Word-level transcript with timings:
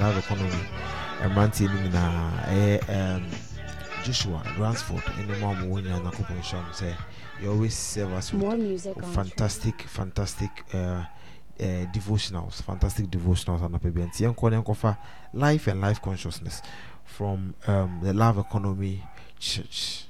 live 0.00 0.18
economy 0.18 0.62
mmeranteɛ 1.26 1.66
no 1.68 1.76
nyinaa 1.82 2.30
ɛyɛ 2.52 3.22
joshua 4.04 4.42
ransford 4.58 5.02
ɛne 5.18 5.40
mo 5.40 5.50
a 5.50 5.54
mowɔ 5.54 5.82
nyinaa 5.82 6.00
nyankopɔn 6.02 6.40
hyɛ 6.42 6.62
mo 6.66 6.72
sɛ 6.72 6.94
you 7.42 7.50
always 7.50 7.74
serve 7.74 8.12
us 8.12 8.32
with 8.32 9.14
fantastic 9.14 9.82
fantastic 9.82 10.50
uh, 10.74 10.78
uh, 10.78 11.84
devotionals 11.92 12.62
fantastic 12.62 13.06
devotionals 13.10 13.60
anɔpɛ 13.62 13.92
bi 13.94 14.00
nti 14.06 14.24
yɛnkɔ 14.24 14.50
ne 14.50 14.56
yɛnkɔfa 14.62 14.96
life 15.34 15.66
and 15.66 15.80
life 15.80 16.00
consciousness 16.00 16.62
from 17.04 17.54
um, 17.66 18.00
the 18.02 18.12
love 18.12 18.38
economy 18.38 19.02
church 19.38 20.04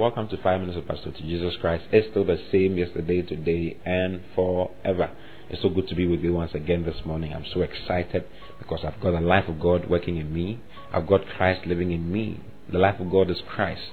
welcome 0.00 0.26
to 0.26 0.36
Five 0.38 0.58
Minutes 0.58 0.78
of 0.78 0.88
Pastor 0.88 1.12
to 1.12 1.20
Jesus 1.20 1.52
Christ. 1.60 1.84
It's 1.92 2.08
still 2.08 2.24
the 2.24 2.38
same 2.50 2.78
yesterday, 2.78 3.20
today, 3.20 3.76
and 3.84 4.22
forever. 4.34 5.10
It's 5.50 5.60
so 5.60 5.68
good 5.68 5.88
to 5.88 5.94
be 5.94 6.06
with 6.06 6.20
you 6.20 6.32
once 6.32 6.52
again 6.54 6.86
this 6.86 7.04
morning. 7.04 7.34
I'm 7.34 7.44
so 7.52 7.60
excited 7.60 8.24
because 8.58 8.80
I've 8.82 8.98
got 9.02 9.10
the 9.10 9.20
life 9.20 9.44
of 9.46 9.60
God 9.60 9.90
working 9.90 10.16
in 10.16 10.32
me. 10.32 10.58
I've 10.90 11.06
got 11.06 11.26
Christ 11.36 11.66
living 11.66 11.92
in 11.92 12.10
me. 12.10 12.40
The 12.72 12.78
life 12.78 12.98
of 12.98 13.10
God 13.10 13.30
is 13.30 13.42
Christ. 13.46 13.90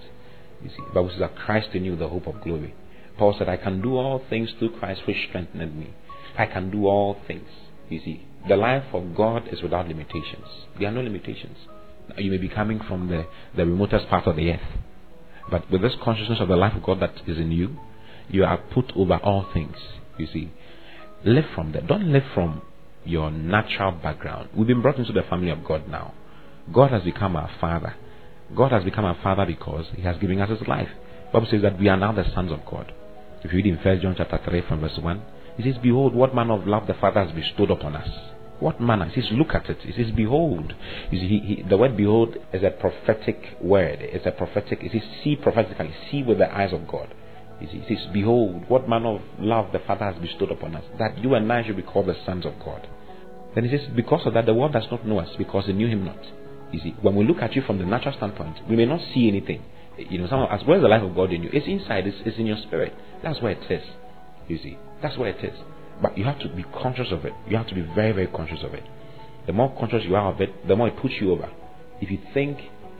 You 0.63 0.69
see, 0.69 0.77
the 0.77 0.93
Bible 0.93 1.09
says 1.09 1.19
that 1.19 1.35
Christ 1.35 1.71
in 1.73 1.83
you, 1.83 1.97
the 1.97 2.07
hope 2.07 2.25
of 2.25 2.41
glory. 2.41 2.73
Paul 3.17 3.35
said, 3.37 3.49
I 3.49 3.57
can 3.57 3.81
do 3.81 3.97
all 3.97 4.23
things 4.29 4.51
through 4.57 4.79
Christ 4.79 5.01
which 5.05 5.27
strengthened 5.27 5.77
me. 5.77 5.93
I 6.37 6.45
can 6.45 6.71
do 6.71 6.85
all 6.85 7.17
things. 7.27 7.49
You 7.89 7.99
see, 7.99 8.25
the 8.47 8.55
life 8.55 8.93
of 8.93 9.13
God 9.13 9.49
is 9.51 9.61
without 9.61 9.89
limitations. 9.89 10.47
There 10.79 10.87
are 10.87 10.93
no 10.93 11.01
limitations. 11.01 11.57
You 12.17 12.31
may 12.31 12.37
be 12.37 12.47
coming 12.47 12.79
from 12.87 13.09
the, 13.09 13.25
the 13.57 13.65
remotest 13.65 14.07
part 14.07 14.25
of 14.25 14.37
the 14.37 14.51
earth. 14.51 14.86
But 15.49 15.69
with 15.71 15.81
this 15.81 15.95
consciousness 16.03 16.39
of 16.41 16.47
the 16.47 16.55
life 16.55 16.75
of 16.75 16.83
God 16.83 16.99
that 16.99 17.13
is 17.25 17.37
in 17.37 17.51
you, 17.51 17.77
you 18.29 18.43
are 18.43 18.57
put 18.57 18.91
over 18.95 19.17
all 19.17 19.47
things. 19.53 19.77
You 20.17 20.27
see, 20.27 20.51
live 21.23 21.45
from 21.55 21.71
that. 21.71 21.87
Don't 21.87 22.11
live 22.11 22.25
from 22.33 22.61
your 23.05 23.31
natural 23.31 23.91
background. 23.91 24.49
We've 24.55 24.67
been 24.67 24.81
brought 24.81 24.97
into 24.97 25.13
the 25.13 25.23
family 25.23 25.49
of 25.49 25.63
God 25.63 25.87
now. 25.87 26.13
God 26.73 26.91
has 26.91 27.03
become 27.03 27.35
our 27.35 27.49
Father. 27.61 27.95
God 28.55 28.71
has 28.71 28.83
become 28.83 29.05
our 29.05 29.17
Father 29.23 29.45
because 29.45 29.85
He 29.95 30.01
has 30.01 30.17
given 30.17 30.41
us 30.41 30.49
His 30.49 30.67
life. 30.67 30.89
Bible 31.31 31.47
says 31.49 31.61
that 31.61 31.79
we 31.79 31.87
are 31.87 31.97
now 31.97 32.11
the 32.11 32.25
sons 32.33 32.51
of 32.51 32.65
God. 32.65 32.93
If 33.43 33.51
you 33.51 33.57
read 33.57 33.67
in 33.67 33.79
First 33.81 34.01
John 34.01 34.15
chapter 34.17 34.39
three 34.43 34.61
from 34.67 34.81
verse 34.81 34.97
one, 34.97 35.21
it 35.57 35.63
says, 35.63 35.77
"Behold, 35.81 36.13
what 36.13 36.35
manner 36.35 36.53
of 36.53 36.67
love 36.67 36.87
the 36.87 36.93
Father 36.93 37.23
has 37.23 37.33
bestowed 37.33 37.71
upon 37.71 37.95
us." 37.95 38.09
What 38.59 38.81
manner? 38.81 39.05
He 39.09 39.21
says, 39.21 39.31
look 39.33 39.53
at 39.53 39.69
it. 39.69 39.77
He 39.81 39.91
says, 39.91 40.11
behold. 40.15 40.73
He, 41.11 41.17
he, 41.17 41.65
the 41.67 41.77
word 41.77 41.95
behold 41.95 42.37
is 42.53 42.63
a 42.63 42.71
prophetic 42.71 43.57
word. 43.61 43.99
It's 44.01 44.25
a 44.25 44.31
prophetic, 44.31 44.79
He 44.79 44.89
says, 44.89 45.07
see 45.23 45.35
prophetically, 45.35 45.93
see 46.09 46.23
with 46.23 46.39
the 46.39 46.53
eyes 46.53 46.73
of 46.73 46.87
God. 46.87 47.13
He 47.59 47.67
says, 47.87 48.07
behold, 48.13 48.65
what 48.67 48.87
manner 48.87 49.15
of 49.15 49.21
love 49.39 49.71
the 49.71 49.79
Father 49.79 50.05
has 50.11 50.21
bestowed 50.21 50.51
upon 50.51 50.75
us, 50.75 50.83
that 50.99 51.17
you 51.17 51.33
and 51.33 51.51
I 51.51 51.65
should 51.65 51.75
be 51.75 51.81
called 51.81 52.07
the 52.07 52.15
sons 52.25 52.45
of 52.45 52.53
God. 52.63 52.87
Then 53.55 53.65
he 53.65 53.75
says, 53.75 53.87
because 53.95 54.21
of 54.25 54.33
that, 54.35 54.45
the 54.45 54.53
world 54.53 54.73
does 54.73 54.85
not 54.91 55.07
know 55.07 55.19
us, 55.19 55.29
because 55.37 55.65
they 55.65 55.73
knew 55.73 55.87
him 55.87 56.05
not. 56.05 56.19
You 56.71 56.79
see, 56.79 56.95
when 57.01 57.15
we 57.15 57.25
look 57.25 57.41
at 57.41 57.55
you 57.55 57.63
from 57.63 57.79
the 57.79 57.85
natural 57.85 58.15
standpoint, 58.15 58.57
we 58.69 58.75
may 58.75 58.85
not 58.85 59.01
see 59.13 59.27
anything. 59.27 59.63
You 59.97 60.19
know, 60.19 60.25
as 60.25 60.61
well 60.67 60.77
as 60.77 60.83
the 60.83 60.87
life 60.87 61.01
of 61.01 61.15
God 61.15 61.33
in 61.33 61.41
you, 61.41 61.49
it's 61.51 61.65
inside, 61.65 62.05
it's, 62.05 62.17
it's 62.25 62.37
in 62.37 62.45
your 62.45 62.57
spirit. 62.57 62.93
That's 63.23 63.41
where 63.41 63.53
it 63.53 63.71
is. 63.71 63.83
You 64.47 64.57
see, 64.57 64.77
that's 65.01 65.17
where 65.17 65.29
it 65.29 65.43
is. 65.43 65.57
But 66.01 66.17
you 66.17 66.25
have 66.25 66.39
to 66.39 66.49
be 66.49 66.63
conscious 66.63 67.07
of 67.11 67.25
it. 67.25 67.33
You 67.49 67.57
have 67.57 67.67
to 67.67 67.75
be 67.75 67.81
very, 67.81 68.11
very 68.11 68.27
conscious 68.27 68.59
of 68.63 68.73
it. 68.73 68.83
The 69.45 69.53
more 69.53 69.73
conscious 69.79 70.03
you 70.05 70.15
are 70.15 70.31
of 70.31 70.41
it, 70.41 70.67
the 70.67 70.75
more 70.75 70.89
it 70.89 70.97
puts 70.97 71.15
you 71.19 71.31
over. 71.31 71.49
If 72.01 72.11
you 72.11 72.19
think 72.33 72.59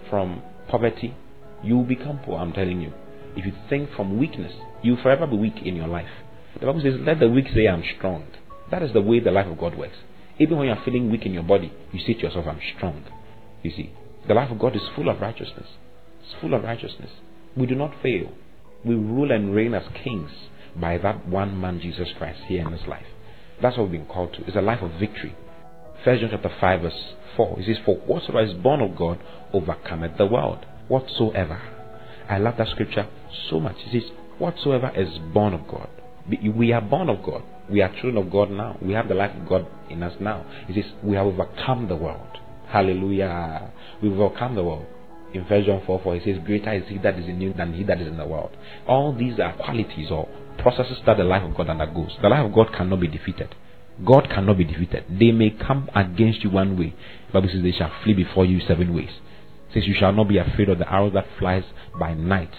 from 0.10 0.42
poverty, 0.70 1.16
you 1.64 1.78
will 1.78 1.84
become 1.84 2.20
poor, 2.24 2.40
I'm 2.40 2.54
telling 2.54 2.82
you. 2.82 2.94
If 3.36 3.46
you 3.46 3.54
think 3.70 3.92
from 3.96 4.18
weakness, 4.18 4.54
you 4.82 4.96
will 4.96 5.04
forever 5.04 5.28
be 5.28 5.38
weak 5.38 5.58
in 5.64 5.76
your 5.76 5.88
life. 5.88 6.10
The 6.60 6.66
Bible 6.66 6.82
says, 6.82 6.96
Let 7.00 7.20
the 7.20 7.30
weak 7.30 7.48
say, 7.54 7.68
I'm 7.68 7.84
strong. 7.98 8.28
That 8.72 8.82
is 8.82 8.94
the 8.94 9.02
way 9.02 9.20
the 9.20 9.32
life 9.32 9.48
of 9.48 9.60
God 9.60 9.78
works. 9.78 9.98
Even 10.40 10.58
when 10.58 10.68
you 10.68 10.74
are 10.74 10.84
feeling 10.84 11.12
weak 11.12 11.26
in 11.26 11.34
your 11.34 11.44
body, 11.44 11.72
you 11.92 12.00
say 12.00 12.14
to 12.14 12.22
yourself, 12.22 12.46
I'm 12.48 12.60
strong. 12.76 13.04
You 13.64 13.72
see, 13.72 13.92
the 14.28 14.34
life 14.34 14.52
of 14.52 14.60
God 14.60 14.76
is 14.76 14.82
full 14.96 15.10
of 15.10 15.22
righteousness. 15.22 15.68
It's 16.22 16.42
full 16.42 16.54
of 16.54 16.64
righteousness. 16.64 17.10
We 17.56 17.66
do 17.66 17.76
not 17.76 17.94
fail. 18.02 18.32
We 18.86 18.96
rule 18.96 19.32
and 19.32 19.54
reign 19.54 19.74
as 19.74 19.84
kings 20.04 20.32
by 20.80 20.98
that 21.00 21.28
one 21.28 21.60
man, 21.60 21.80
Jesus 21.80 22.10
Christ, 22.18 22.40
here 22.48 22.66
in 22.66 22.72
this 22.72 22.88
life. 22.88 23.06
That's 23.62 23.78
what 23.78 23.90
we've 23.90 24.00
been 24.00 24.08
called 24.08 24.34
to. 24.34 24.46
It's 24.46 24.56
a 24.56 24.62
life 24.62 24.82
of 24.82 24.92
victory. 25.00 25.36
First 26.04 26.22
John 26.22 26.30
chapter 26.32 26.52
5, 26.62 26.82
verse 26.82 27.14
4. 27.36 27.60
It 27.60 27.66
says, 27.66 27.78
For 27.86 27.96
whatsoever 27.96 28.44
is 28.44 28.54
born 28.54 28.82
of 28.82 28.96
God 28.96 29.20
overcometh 29.54 30.18
the 30.18 30.28
world. 30.28 30.66
Whatsoever. 30.88 31.60
I 32.30 32.38
love 32.38 32.56
that 32.58 32.68
scripture 32.70 33.08
so 33.50 33.60
much. 33.60 33.78
It 33.88 34.02
says, 34.02 34.12
Whatsoever 34.38 34.92
is 34.96 35.18
born 35.34 35.54
of 35.54 35.68
God. 35.68 35.90
We 36.30 36.72
are 36.74 36.82
born 36.82 37.10
of 37.10 37.24
God. 37.24 37.44
We 37.70 37.82
are 37.82 37.90
children 37.90 38.18
of 38.18 38.32
God 38.32 38.52
now. 38.52 38.78
We 38.82 38.94
have 38.94 39.08
the 39.08 39.16
life 39.16 39.36
of 39.36 39.48
God 39.48 39.68
in 39.90 40.04
us 40.04 40.14
now. 40.20 40.46
It 40.70 40.76
says, 40.76 40.92
We 41.04 41.16
have 41.16 41.26
overcome 41.26 41.88
the 41.88 41.96
world. 41.96 42.38
Hallelujah. 42.68 43.72
We've 44.02 44.12
overcome 44.12 44.56
the 44.56 44.64
world. 44.64 44.86
In 45.34 45.44
1 45.44 45.66
John 45.66 45.84
4 45.86 46.02
4, 46.04 46.16
it 46.18 46.24
says, 46.24 46.38
Greater 46.46 46.74
is 46.74 46.84
he 46.88 46.98
that 47.00 47.18
is 47.18 47.28
in 47.28 47.42
you 47.42 47.54
than 47.54 47.74
he 47.74 47.84
that 47.84 48.00
is 48.00 48.08
in 48.08 48.18
the 48.18 48.26
world. 48.26 48.56
All 48.88 49.14
these 49.14 49.40
are 49.40 49.54
qualities 49.54 50.10
or 50.12 50.28
processes 50.58 50.98
that 51.06 51.18
the 51.18 51.24
life 51.24 51.44
of 51.44 51.56
God 51.56 51.70
undergoes. 51.70 52.18
The 52.22 52.30
life 52.30 52.46
of 52.46 52.54
God 52.54 52.74
cannot 52.76 53.00
be 53.00 53.08
defeated. 53.08 53.56
God 54.06 54.30
cannot 54.30 54.58
be 54.58 54.64
defeated. 54.64 55.06
They 55.10 55.32
may 55.32 55.50
come 55.50 55.90
against 55.96 56.44
you 56.44 56.50
one 56.50 56.78
way. 56.78 56.94
The 57.28 57.34
Bible 57.34 57.50
says 57.52 57.64
they 57.64 57.72
shall 57.72 57.92
flee 58.04 58.14
before 58.14 58.46
you 58.46 58.60
seven 58.60 58.94
ways. 58.94 59.10
It 59.70 59.74
says 59.74 59.88
you 59.88 59.96
shall 59.98 60.14
not 60.14 60.28
be 60.28 60.38
afraid 60.38 60.70
of 60.70 60.78
the 60.80 60.92
arrow 60.92 61.10
that 61.12 61.26
flies 61.40 61.64
by 62.00 62.14
night. 62.14 62.52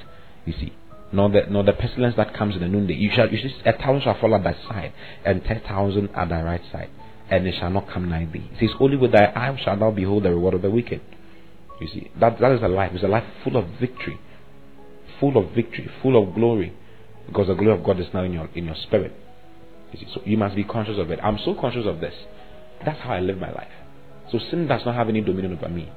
You 0.44 0.52
see. 0.52 0.72
Nor 1.10 1.30
the 1.30 1.42
nor 1.48 1.62
the 1.62 1.72
pestilence 1.72 2.16
that 2.16 2.34
comes 2.34 2.54
in 2.54 2.60
the 2.60 2.68
noonday. 2.68 2.94
You 2.94 3.10
shall 3.14 3.30
you 3.32 3.38
see, 3.38 3.54
a 3.64 3.72
thousand 3.72 4.02
shall 4.02 4.20
fall 4.20 4.34
at 4.34 4.44
thy 4.44 4.54
side, 4.68 4.92
and 5.24 5.42
ten 5.42 5.62
thousand 5.66 6.10
at 6.14 6.28
thy 6.28 6.42
right 6.42 6.60
side, 6.70 6.90
and 7.30 7.46
it 7.46 7.54
shall 7.58 7.70
not 7.70 7.88
come 7.88 8.10
nigh 8.10 8.26
thee. 8.30 8.50
It 8.52 8.60
says, 8.60 8.76
Only 8.78 8.98
with 8.98 9.12
thy 9.12 9.32
eye 9.34 9.58
shalt 9.64 9.80
thou 9.80 9.90
behold 9.90 10.24
the 10.24 10.30
reward 10.30 10.52
of 10.52 10.60
the 10.60 10.70
wicked. 10.70 11.00
You 11.80 11.88
see, 11.88 12.10
that 12.20 12.38
that 12.40 12.52
is 12.52 12.62
a 12.62 12.68
life. 12.68 12.90
It's 12.92 13.04
a 13.04 13.08
life 13.08 13.24
full 13.42 13.56
of 13.56 13.68
victory. 13.80 14.20
Full 15.18 15.38
of 15.38 15.54
victory, 15.54 15.88
full 16.02 16.22
of 16.22 16.34
glory 16.34 16.74
because 17.28 17.46
the 17.46 17.54
glory 17.54 17.78
of 17.78 17.84
God 17.84 18.00
is 18.00 18.06
now 18.12 18.24
in 18.24 18.32
your 18.32 18.48
in 18.54 18.64
your 18.64 18.76
spirit. 18.82 19.12
You 19.92 20.06
so 20.12 20.20
you 20.24 20.36
must 20.36 20.56
be 20.56 20.64
conscious 20.64 20.98
of 20.98 21.10
it. 21.10 21.20
I'm 21.22 21.38
so 21.44 21.54
conscious 21.54 21.86
of 21.86 22.00
this. 22.00 22.14
That's 22.84 23.00
how 23.00 23.10
I 23.10 23.20
live 23.20 23.38
my 23.38 23.50
life. 23.50 23.70
So 24.32 24.38
sin 24.50 24.66
does 24.66 24.82
not 24.84 24.94
have 24.94 25.08
any 25.08 25.20
dominion 25.20 25.56
over 25.56 25.68
me. 25.68 25.90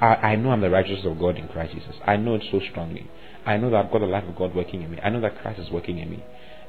I, 0.00 0.06
I 0.06 0.36
know 0.36 0.50
I'm 0.50 0.60
the 0.60 0.70
righteousness 0.70 1.06
of 1.06 1.18
God 1.18 1.36
in 1.36 1.48
Christ 1.48 1.74
Jesus. 1.74 1.94
I 2.06 2.16
know 2.16 2.34
it 2.34 2.42
so 2.50 2.60
strongly. 2.70 3.08
I 3.44 3.56
know 3.56 3.70
that 3.70 3.84
I've 3.84 3.92
got 3.92 4.00
the 4.00 4.06
life 4.06 4.24
of 4.24 4.36
God 4.36 4.54
working 4.54 4.82
in 4.82 4.90
me. 4.90 4.98
I 5.02 5.10
know 5.10 5.20
that 5.20 5.40
Christ 5.40 5.60
is 5.60 5.70
working 5.70 5.98
in 5.98 6.10
me. 6.10 6.24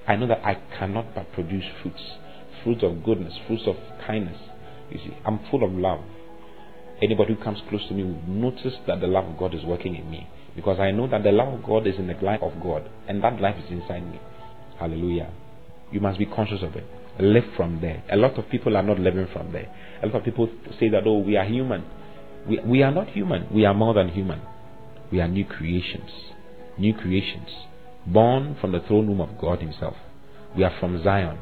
I 0.07 0.15
know 0.15 0.27
that 0.27 0.45
I 0.45 0.55
cannot 0.77 1.15
but 1.15 1.31
produce 1.33 1.65
fruits. 1.81 2.01
Fruits 2.63 2.83
of 2.83 3.03
goodness, 3.03 3.33
fruits 3.47 3.63
of 3.67 3.75
kindness. 4.05 4.37
You 4.89 4.97
see, 4.97 5.17
I'm 5.25 5.39
full 5.49 5.63
of 5.63 5.71
love. 5.71 6.01
Anybody 7.01 7.35
who 7.35 7.43
comes 7.43 7.59
close 7.69 7.87
to 7.87 7.93
me 7.93 8.03
will 8.03 8.21
notice 8.27 8.75
that 8.87 8.99
the 8.99 9.07
love 9.07 9.25
of 9.25 9.37
God 9.37 9.55
is 9.55 9.63
working 9.63 9.95
in 9.95 10.09
me. 10.09 10.27
Because 10.55 10.79
I 10.79 10.91
know 10.91 11.07
that 11.07 11.23
the 11.23 11.31
love 11.31 11.53
of 11.53 11.63
God 11.63 11.87
is 11.87 11.95
in 11.97 12.07
the 12.07 12.13
life 12.21 12.41
of 12.41 12.61
God, 12.61 12.89
and 13.07 13.23
that 13.23 13.39
life 13.39 13.55
is 13.63 13.71
inside 13.71 14.09
me. 14.11 14.19
Hallelujah. 14.79 15.31
You 15.91 15.99
must 15.99 16.19
be 16.19 16.25
conscious 16.25 16.61
of 16.61 16.75
it. 16.75 16.85
Live 17.19 17.43
from 17.55 17.81
there. 17.81 18.03
A 18.11 18.15
lot 18.15 18.37
of 18.37 18.49
people 18.49 18.75
are 18.75 18.83
not 18.83 18.99
living 18.99 19.27
from 19.31 19.51
there. 19.51 19.73
A 20.01 20.07
lot 20.07 20.15
of 20.15 20.23
people 20.23 20.49
say 20.79 20.89
that, 20.89 21.03
oh, 21.05 21.19
we 21.19 21.37
are 21.37 21.45
human. 21.45 21.85
We, 22.47 22.59
we 22.65 22.83
are 22.83 22.91
not 22.91 23.09
human. 23.09 23.47
We 23.53 23.65
are 23.65 23.73
more 23.73 23.93
than 23.93 24.09
human. 24.09 24.41
We 25.11 25.21
are 25.21 25.27
new 25.27 25.45
creations. 25.45 26.09
New 26.77 26.93
creations. 26.93 27.49
Born 28.07 28.57
from 28.59 28.71
the 28.71 28.79
throne 28.79 29.07
room 29.07 29.21
of 29.21 29.37
God 29.39 29.59
Himself. 29.59 29.95
We 30.55 30.63
are 30.63 30.73
from 30.79 31.03
Zion. 31.03 31.37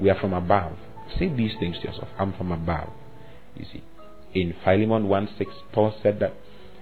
We 0.00 0.10
are 0.10 0.20
from 0.20 0.32
above. 0.32 0.76
Say 1.18 1.28
these 1.28 1.52
things 1.58 1.76
to 1.78 1.88
yourself. 1.88 2.08
I'm 2.18 2.34
from 2.34 2.52
above. 2.52 2.90
You 3.56 3.64
see. 3.72 3.82
In 4.34 4.54
Philemon 4.64 5.08
1 5.08 5.28
6, 5.38 5.50
Paul 5.72 5.94
said 6.02 6.18
that 6.20 6.34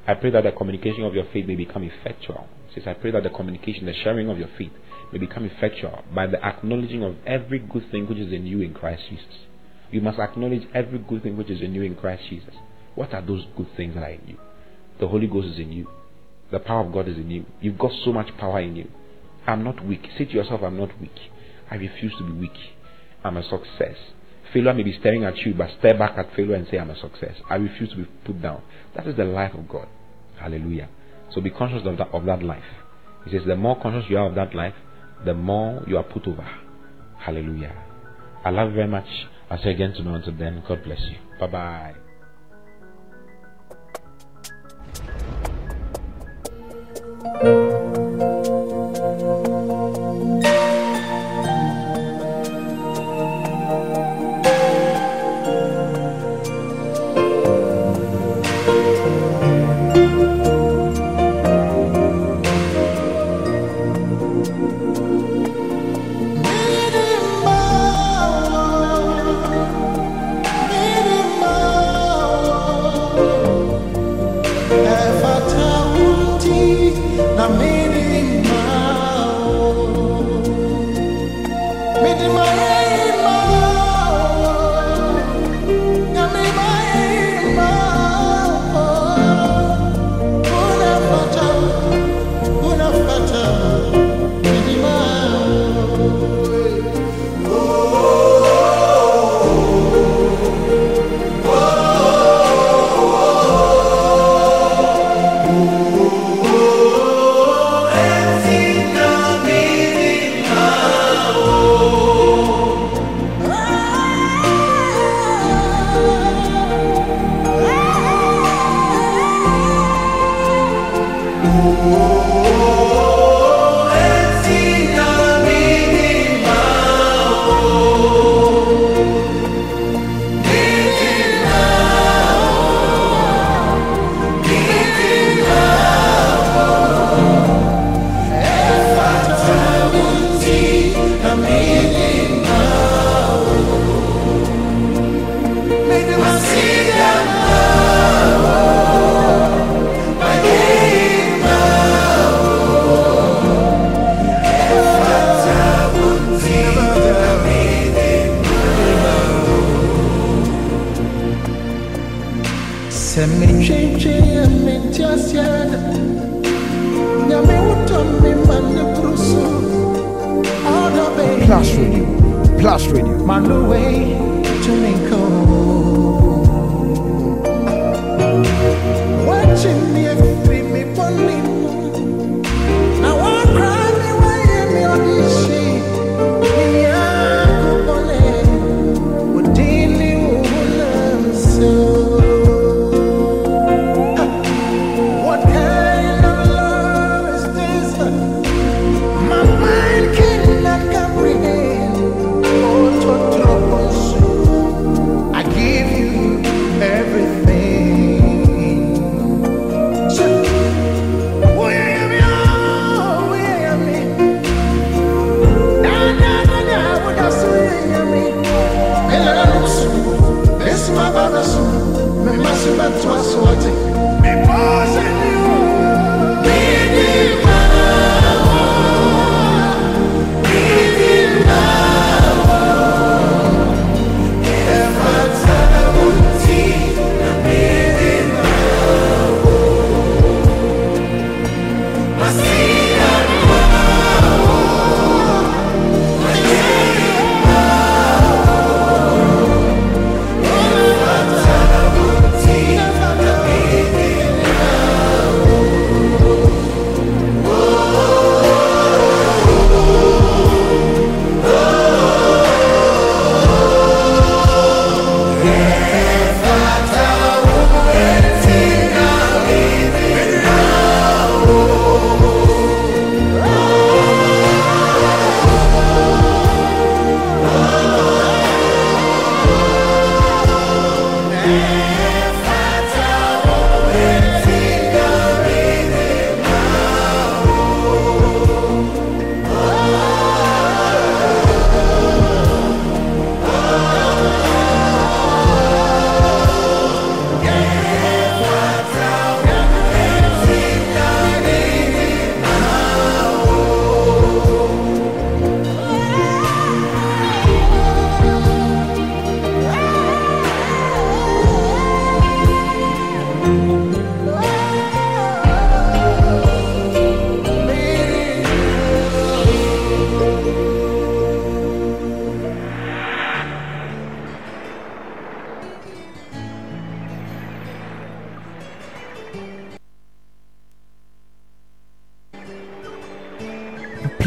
I 0.07 0.15
pray 0.15 0.31
that 0.31 0.45
the 0.45 0.53
communication 0.53 1.05
of 1.05 1.15
your 1.15 1.27
faith 1.33 1.47
may 1.47 1.55
become 1.55 1.85
effectual. 1.85 2.49
Says, 2.75 2.85
I 2.87 2.95
pray 2.95 3.11
that 3.13 3.23
the 3.23 3.31
communication, 3.31 3.87
the 3.87 3.95
sharing 4.03 4.29
of 4.29 4.39
your 4.39 4.49
faith 4.59 4.73
may 5.13 5.19
become 5.19 5.45
effectual 5.45 6.03
by 6.15 6.27
the 6.27 6.43
acknowledging 6.45 7.05
of 7.05 7.17
every 7.27 7.59
good 7.59 7.91
thing 7.91 8.09
which 8.09 8.19
is 8.19 8.33
in 8.33 8.47
you 8.47 8.63
in 8.63 8.75
Christ 8.75 9.03
Jesus. 9.11 9.47
You 9.91 10.01
must 10.01 10.19
acknowledge 10.19 10.63
every 10.75 10.99
good 10.99 11.23
thing 11.23 11.37
which 11.37 11.51
is 11.51 11.61
in 11.61 11.75
you 11.75 11.83
in 11.83 11.95
Christ 11.95 12.23
Jesus. 12.31 12.55
What 12.95 13.13
are 13.15 13.23
those 13.23 13.45
good 13.57 13.69
things 13.77 13.95
that 13.95 14.03
are 14.03 14.11
in 14.11 14.27
you? 14.27 14.39
The 14.99 15.07
Holy 15.07 15.27
Ghost 15.27 15.49
is 15.49 15.59
in 15.59 15.71
you. 15.71 15.89
The 16.51 16.59
power 16.59 16.85
of 16.85 16.93
God 16.93 17.09
is 17.09 17.17
in 17.17 17.31
you. 17.31 17.47
You've 17.61 17.79
got 17.79 17.93
so 18.05 18.13
much 18.13 18.37
power 18.39 18.61
in 18.61 18.77
you. 18.77 18.89
I'm 19.47 19.63
not 19.65 19.85
weak. 19.85 20.07
Say 20.19 20.25
to 20.25 20.33
yourself, 20.33 20.63
I'm 20.63 20.79
not 20.79 20.99
weak. 21.01 21.11
I 21.71 21.77
refuse 21.77 22.15
to 22.19 22.25
be 22.25 22.33
weak. 22.33 22.57
I'm 23.25 23.37
a 23.37 23.43
success. 23.43 23.97
Failure 24.53 24.75
may 24.75 24.83
be 24.83 24.97
staring 24.99 25.25
at 25.25 25.37
you, 25.39 25.55
but 25.55 25.71
stare 25.79 25.97
back 25.97 26.19
at 26.19 26.35
failure 26.37 26.55
and 26.55 26.67
say, 26.71 26.79
I'm 26.79 26.91
a 26.91 27.01
success. 27.01 27.37
I 27.49 27.57
refuse 27.57 27.91
to 27.91 27.97
be 27.97 28.05
put 28.25 28.43
down. 28.43 28.63
That 28.95 29.07
is 29.07 29.17
the 29.17 29.25
life 29.25 29.55
of 29.55 29.69
God. 29.69 29.89
Hallelujah. 30.39 30.89
So 31.35 31.41
be 31.41 31.51
conscious 31.51 31.87
of 31.87 31.97
that, 31.99 32.09
of 32.13 32.25
that 32.27 32.43
life. 32.43 32.65
He 33.25 33.31
says, 33.31 33.47
the 33.47 33.57
more 33.57 33.81
conscious 33.81 34.11
you 34.11 34.19
are 34.19 34.29
of 34.29 34.35
that 34.35 34.55
life, 34.55 34.75
the 35.25 35.35
more 35.35 35.83
you 35.87 35.97
are 35.97 36.03
put 36.03 36.27
over. 36.27 36.47
Hallelujah. 37.19 37.75
I 38.45 38.51
love 38.51 38.71
you 38.71 38.75
very 38.75 38.89
much. 38.89 39.07
I'll 39.49 39.59
see 39.59 39.69
you 39.69 39.75
again 39.75 39.93
tomorrow. 39.95 40.17
Until 40.17 40.37
then, 40.37 40.63
God 40.67 40.83
bless 40.85 41.01
you. 41.01 41.19
Bye 41.39 41.47
bye. 41.47 42.12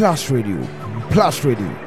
Plus 0.06 0.30
Radio. 0.30 0.60
Plus 1.10 1.44
Radio. 1.44 1.85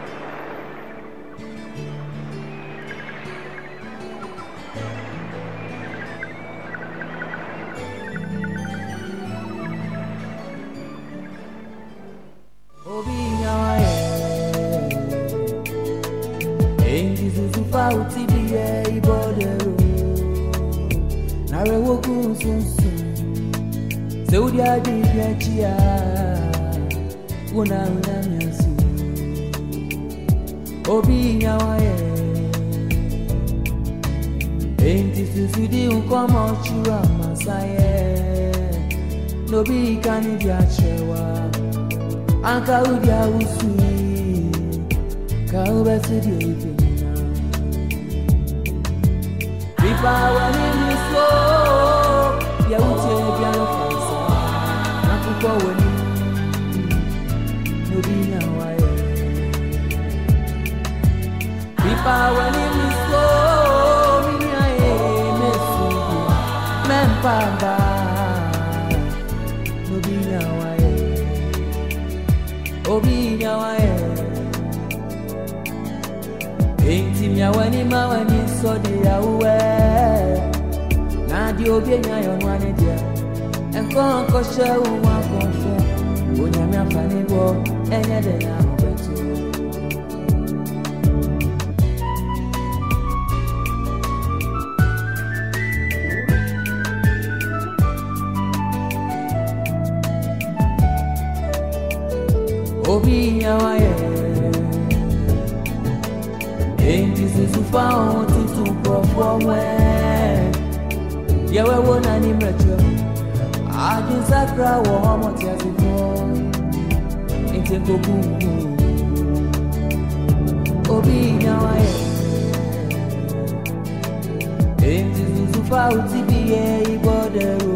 tibie 126.10 126.64
ibodero 126.94 127.74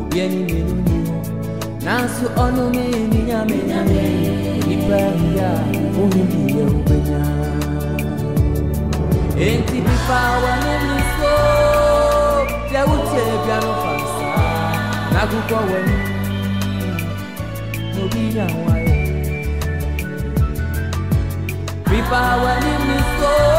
obiani 0.00 0.40
menuni 0.48 0.98
nanso 1.84 2.26
ɔno 2.44 2.64
me 2.74 2.84
ninyamenyame 3.12 4.02
nipa 4.68 5.00
bia 5.18 5.50
wohemiyɛ 5.96 6.64
wobɛnya 6.72 7.22
enti 9.46 9.78
bifa 9.86 10.18
wɔne 10.42 10.72
mi. 10.82 10.96
So 11.18 11.32
deɛ 12.70 12.80
wotie 12.88 13.24
bia 13.44 13.56
no 13.64 13.72
fa 13.82 13.92
nsa 14.00 14.30
na 15.12 15.20
agogɔ 15.24 15.58
w'ani 15.70 15.96
na 17.92 18.00
obi 18.04 18.22
nya 18.34 18.46
ho 18.52 18.60
ayɛ 18.74 18.94
e. 18.94 19.38
bifa 21.88 22.20
wɔne 22.42 22.72
mi 22.86 22.98
so. 23.18 23.55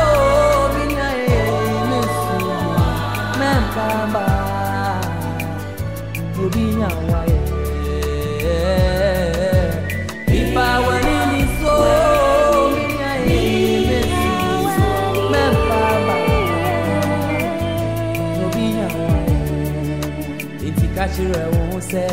Su 14.75 14.85
mɛmpamba 15.31 16.19
na 18.37 18.45
obi 18.45 18.65
nya 18.75 18.87
wayɛ 18.99 19.37
enti 20.65 20.87
ka 20.95 21.05
kyerɛ 21.13 21.41
wo 21.53 21.61
ho 21.71 21.79
sɛ 21.91 22.03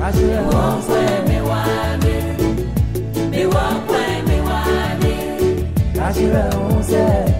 ka 0.00 0.08
kyerɛ 0.16 0.38
wo 0.48 0.52
ho 0.64 0.80
sɛ 0.88 1.25
ka 6.16 7.35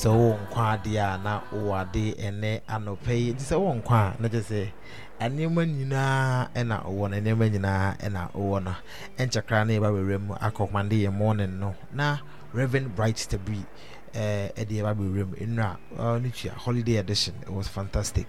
sɛ 0.00 0.08
wowɔ 0.08 0.36
nkwa 0.42 0.62
adeɛ 0.74 1.00
a 1.14 1.18
na 1.18 1.32
wowɔ 1.52 1.72
ade 1.80 2.04
ɛnɛ 2.26 2.50
anɔpɛ 2.74 3.12
yi. 3.20 3.32
Nti 3.34 3.44
sɛ 3.50 3.56
wowɔ 3.60 3.72
nkwa 3.82 3.98
a 4.00 4.22
na 4.22 4.28
kyɛ 4.28 4.40
sɛ 4.50 4.60
nneɛma 5.20 5.62
nyinaa 5.68 6.48
ɛna 6.54 6.76
wowɔ 6.86 7.10
no 7.10 7.16
nneɛma 7.20 7.44
nyinaa 7.52 7.98
ɛna 8.00 8.32
wowɔ 8.32 8.62
no. 8.64 8.74
Ɛnkyɛkra 9.18 9.66
na 9.66 9.72
yɛba 9.76 9.90
bɛwerɛ 9.92 10.20
mu 10.26 10.34
akɔkmande 10.36 10.96
yɛ 11.04 11.12
morning 11.12 11.60
no. 11.60 11.74
Na 11.92 12.18
reverend 12.54 12.96
bright 12.96 13.16
stabri 13.16 13.62
ɛɛ 14.14 14.54
ɛde 14.54 14.72
yɛba 14.72 14.94
bɛwerɛ 14.96 15.24
mu. 15.28 15.36
Nnura 15.36 15.76
ɔno 15.98 16.32
tua 16.32 16.52
holiday 16.52 16.96
edition 16.96 17.34
it 17.42 17.50
was 17.52 17.68
fantastic. 17.68 18.26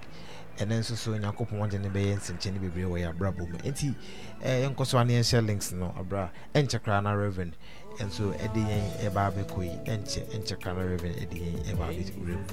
Ɛno 0.58 0.78
nso 0.80 0.96
so 0.98 1.12
nyankopɔn 1.12 1.70
gye 1.72 1.78
ne 1.80 1.88
bɛyɛ 1.88 2.18
nsɛnkyɛnne 2.18 2.60
bebree 2.60 2.84
wɔ 2.84 3.00
yɛ 3.00 3.16
abrabɔ 3.16 3.48
mu. 3.50 3.58
Nti 3.60 3.96
ɛɛ 4.44 4.68
yɛnkɔ 4.76 4.86
so 4.86 4.98
a 4.98 5.06
na 5.06 5.14
yɛnhyɛ 5.14 5.46
links 5.48 5.72
no 5.72 5.94
abra. 5.98 6.30
Ɛnkyɛkra 6.54 7.02
na 7.02 7.14
reverend 7.14 7.56
nso 8.00 8.24
ɛde 8.44 8.62
yɛn 8.70 8.86
ɛba 9.06 9.22
abɛkɔ 9.30 9.60
yi 9.64 9.76
ɛnkyɛ 9.94 10.22
ɛnkyɛkra 10.36 10.72
na 10.76 10.82
reverend 10.92 11.18
ɛde 11.24 11.38
yɛn 11.44 11.58
ɛba 11.72 11.84
abɛwura 11.90 12.36
mu 12.40 12.46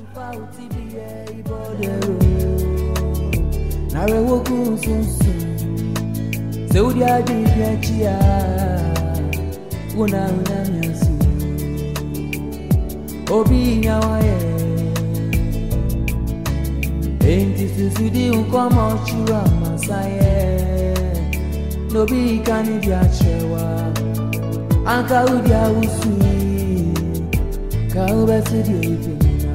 narewoku 3.92 4.56
sunsun 4.82 5.40
sɛ 6.70 6.78
wode 6.84 7.02
ade 7.02 7.34
bi 7.54 7.60
akyi 7.72 7.96
a 8.06 8.16
wona 9.96 10.20
wonamiaso 10.34 11.12
obi 13.36 13.60
nya 13.82 13.96
wayɛ 14.06 14.36
enti 17.32 17.64
susudi 17.74 18.24
nkɔmɔ 18.40 18.84
kyiro 19.06 19.36
amasayɛ 19.46 20.36
na 21.92 21.98
obi 22.02 22.20
ka 22.46 22.56
ne 22.62 22.74
de 22.84 22.92
akyerɛ 23.02 23.44
wa 23.52 23.77
anka 24.92 25.18
wode 25.28 25.52
awosui 25.64 26.36
ka 27.92 28.02
wobɛse 28.16 28.58
deɛ 28.66 28.78
ɛbɛnyina 28.92 29.52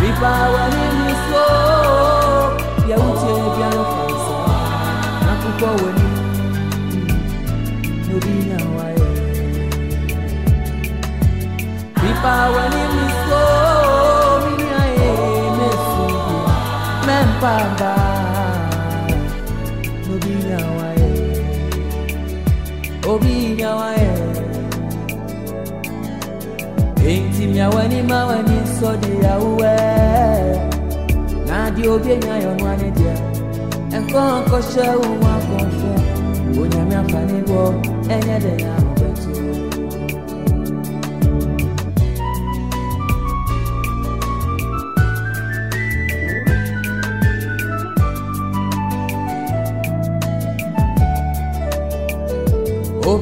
Nipa 0.00 0.32
wani 0.54 0.84
ni 0.98 1.08
ya 2.88 2.96
uche 3.08 3.32
bia 3.54 3.68
no 3.76 3.82
fansa 3.92 4.38
na 5.26 5.32
kuko 5.42 5.68
wani 5.82 6.06
no 8.08 8.16
bi 8.24 8.34
na 8.48 8.58
wae 8.74 9.02
Nipa 12.02 12.34
wani 12.54 12.82
ni 12.94 13.04
so 13.26 13.42
mi 14.44 14.54
na 14.72 14.82
e 15.08 15.10
obi 23.14 23.54
na 23.62 23.76
wae 23.76 24.08
Enti 27.06 27.46
mia 27.46 27.68
wani 27.70 28.02
ma 28.02 28.26
wani 28.26 28.58
so 28.80 28.96
di 28.96 29.12
ya 29.24 29.38
uwe 29.38 29.76
Na 31.46 31.70
di 31.70 31.88
obi 31.88 32.10
enya 32.12 32.36
yo 32.42 32.54
nwa 32.54 32.76
ne 32.76 32.90
dia 32.90 33.14
Enko 33.96 34.20
nko 34.40 34.58
she 34.62 34.80
u 34.80 35.10
wa 35.24 35.34
konfo 35.46 35.90
Onya 36.62 36.84
mi 36.84 36.94
afani 36.94 37.42
bo 37.48 37.74
enye 38.08 38.38
de 38.40 38.64
na 38.64 38.74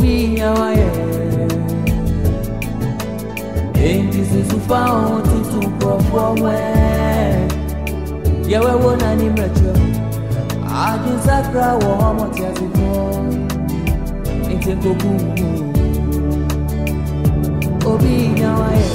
Obi 0.02 0.28
nya 0.28 0.50
wa 0.50 0.71
ye 0.75 0.87
Enti 3.75 4.25
susu 4.26 4.59
fa 4.66 4.80
ohun 4.90 5.23
tuntun 5.23 5.62
nkurɔfoɔ 5.71 6.28
wɛn 6.42 7.38
Yɛwɛwo 8.50 8.90
na 9.00 9.09
ne 9.14 9.26
mmerɛkyerɛ 9.30 9.85
Adwensakra 10.82 11.66
wɔ 11.82 11.90
hɔ 12.00 12.09
mɔteasefoɔ 12.18 12.99
Enti 14.50 14.71
nkoku 14.75 15.09
mu 15.23 15.30
Obi 17.90 18.12
nya 18.35 18.50
wayɛ 18.59 18.88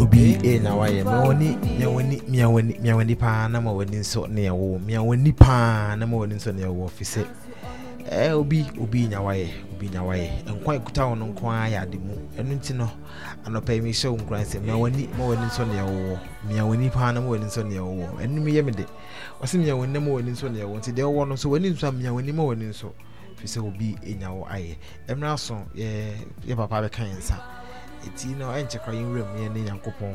obi 0.00 0.22
ɛna 0.42 0.70
wayɛ 0.80 1.04
miawani 1.04 1.48
miawani 1.78 2.16
miawani 2.32 2.72
miawani 2.80 3.14
paa 3.18 3.48
na 3.48 3.60
ma 3.60 3.70
wani 3.72 3.96
nso 4.00 4.26
ne 4.32 4.48
ɛwɔ 4.48 4.80
miawani 4.80 5.32
paa 5.36 5.94
na 5.96 6.06
ma 6.06 6.16
wani 6.16 6.34
nso 6.34 6.52
ne 6.56 6.64
ɛwɔ 6.64 6.88
fi 6.88 7.04
sɛ 7.04 7.22
ɛɛ 8.10 8.32
obi 8.34 8.66
obi 8.82 9.06
nya 9.06 9.20
wayɛ 9.22 9.48
obi 9.72 9.88
nya 9.88 10.02
wayɛ 10.02 10.42
nkwa 10.50 10.74
ekuta 10.76 11.02
wɔn 11.06 11.22
nko 11.30 11.44
ara 11.50 11.68
yɛ 11.70 11.82
ade 11.82 11.98
mu. 11.98 12.14
Ɛno 12.36 12.52
nti 12.58 12.74
no 12.74 12.90
anɔpɛ 13.46 13.70
yi 13.74 13.80
mi 13.80 13.90
hyɛ 13.92 14.08
wɔn 14.10 14.18
nkura 14.20 14.40
nsɛ 14.42 14.58
miawani 14.66 15.08
ma 15.16 15.24
wani 15.26 15.46
nso 15.46 15.64
ne 15.64 15.74
ɛwɔ 15.78 16.18
miawani 16.48 16.90
paa 16.92 17.12
na 17.12 17.20
ma 17.20 17.28
wani 17.28 17.44
nso 17.44 17.62
ne 17.62 17.76
ɛwɔ 17.76 18.18
ɛnum 18.18 18.44
yɛ 18.50 18.64
mi 18.64 18.72
de. 18.72 18.86
Wɔsi 19.40 19.58
miawani 19.62 19.92
na 19.92 20.00
ma 20.00 20.10
wani 20.10 20.30
nso 20.32 20.48
ne 20.50 20.58
ɛwɔ 20.58 20.74
nti 20.78 20.90
deɛ 20.92 21.06
ɛwɔ 21.06 21.28
no 21.28 21.34
nso 21.34 21.48
wani 21.50 21.70
nso 21.70 21.86
a 21.88 21.92
miawani 21.92 22.32
ma 22.34 22.42
wani 22.42 22.64
nso. 22.66 22.92
Fi 23.36 23.46
sɛ 23.46 23.58
obi 23.64 23.96
enya 24.02 24.28
ayɛ 24.50 24.76
ɛmira 25.08 25.38
so 25.38 25.54
yɛ 25.76 26.14
yɛ 26.46 26.56
papa 26.56 26.82
bɛka 26.82 27.06
yɛn 27.06 27.16
nsa. 27.18 27.38
Eti 28.06 28.34
no 28.34 28.48
ɛnkyɛ 28.50 28.78
kora 28.84 28.96
yɛn 28.96 29.06
wura 29.06 29.24
mu 29.32 29.38
yɛn 29.38 29.52
ne 29.54 29.60
nyankopɔn 29.70 30.14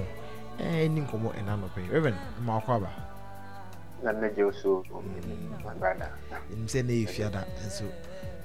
ɛni 0.59 0.99
nkɔmɔ 1.07 1.31
ɛna 1.39 1.51
anɔpɛ 1.55 1.79
yi 1.83 1.89
reverend 1.91 2.17
ma 2.45 2.59
ɔkɔ 2.59 2.75
aba 2.75 2.89
na 4.05 4.13
mmegye 4.13 4.53
so. 4.61 4.83
Brother 5.79 6.09
nim 6.49 6.65
sɛ 6.67 6.85
ne 6.85 6.93
yɛ 7.03 7.07
fiada 7.09 7.43
nso. 7.65 7.83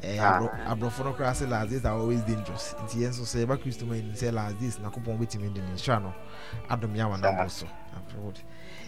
Ɛɛ 0.02 0.18
Ah. 0.18 0.40
aborɔ 0.40 0.66
aborɔfo 0.66 1.04
no 1.04 1.12
koraa 1.12 1.32
sɛ 1.36 1.48
last 1.48 1.70
days 1.70 1.84
are 1.84 1.94
always 1.98 2.22
dangerous. 2.22 2.74
Nti 2.84 2.96
yɛn 3.04 3.10
nso 3.12 3.22
sɛ 3.28 3.44
yɛba 3.46 3.58
kristo 3.62 3.84
mu 3.86 3.94
yɛnim 3.94 4.16
sɛ 4.16 4.32
last 4.32 4.58
days 4.58 4.78
nakopɔn 4.78 5.18
bɛtumi 5.20 5.52
de 5.54 5.60
ne 5.60 5.68
nhyira 5.74 6.02
no 6.02 6.12
adom 6.70 6.94
yɛ 6.96 7.04
awanabɔ 7.04 7.50
so. 7.50 7.66
Afterward 7.94 8.38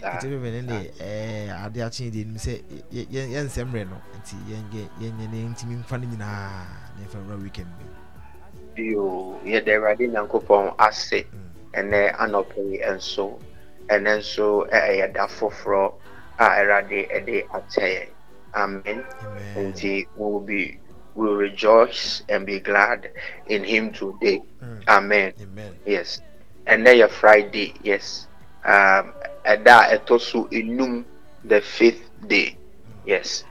Saa. 0.01 0.17
nti 0.17 0.25
bɛbɛ 0.25 0.49
ne 0.51 0.61
de 0.61 0.91
ɛɛ 0.99 1.65
ade 1.65 1.77
akye 1.85 2.11
deɛ 2.11 2.25
nim 2.25 2.35
sɛ 2.35 2.63
yɛ- 2.91 3.07
yɛ- 3.07 3.29
yɛn 3.29 3.45
nsɛm 3.45 3.69
mmerɛ 3.71 3.89
no. 3.89 3.97
Nti 4.17 4.35
yɛnyɛ 4.49 5.29
ne 5.31 5.47
ntumi 5.53 5.75
mfa 5.83 5.97
no 6.01 6.07
nyinaa 6.07 6.17
na 6.17 7.05
yɛmfa 7.05 7.23
wura 7.27 7.37
weekend 7.41 7.67
bi. 7.77 7.85
Bio 8.75 9.39
yɛde 9.45 9.67
awurade 9.77 10.09
nyankopɔn 10.09 10.75
ase. 10.79 11.25
Ɛnɛ 11.73 12.15
anɔpɛ 12.17 12.81
nso. 12.95 13.39
Ɛnɛ 13.87 14.17
nso 14.17 14.67
ɛyɛ 14.71 15.13
da 15.13 15.27
foforɔ 15.27 15.93
a 16.39 16.45
awurade 16.59 17.07
ɛde 17.11 17.47
akyɛ 17.49 17.85
yɛn 17.95 18.07
amen. 18.55 19.03
Nti 19.55 20.07
we 20.15 20.25
will 20.25 20.39
be 20.39 20.79
we 21.15 21.27
will 21.27 21.35
rejoice 21.35 22.23
and 22.29 22.45
be 22.45 22.59
glad 22.59 23.09
in 23.47 23.63
him 23.63 23.91
today. 23.91 24.41
Mm. 24.63 24.83
amen. 24.87 25.33
Amen. 25.41 25.71
Yes. 25.85 26.21
Ɛnɛ 26.67 27.01
yɛ 27.01 27.09
friday 27.09 27.73
yes. 27.83 28.27
Um, 28.65 29.13
ɛda 29.45 29.91
a 29.93 29.97
ɛtɔ 29.97 30.19
so 30.21 30.45
enum 30.45 31.03
the 31.45 31.61
fifth 31.61 32.09
day. 32.27 32.57
Yes. 33.05 33.43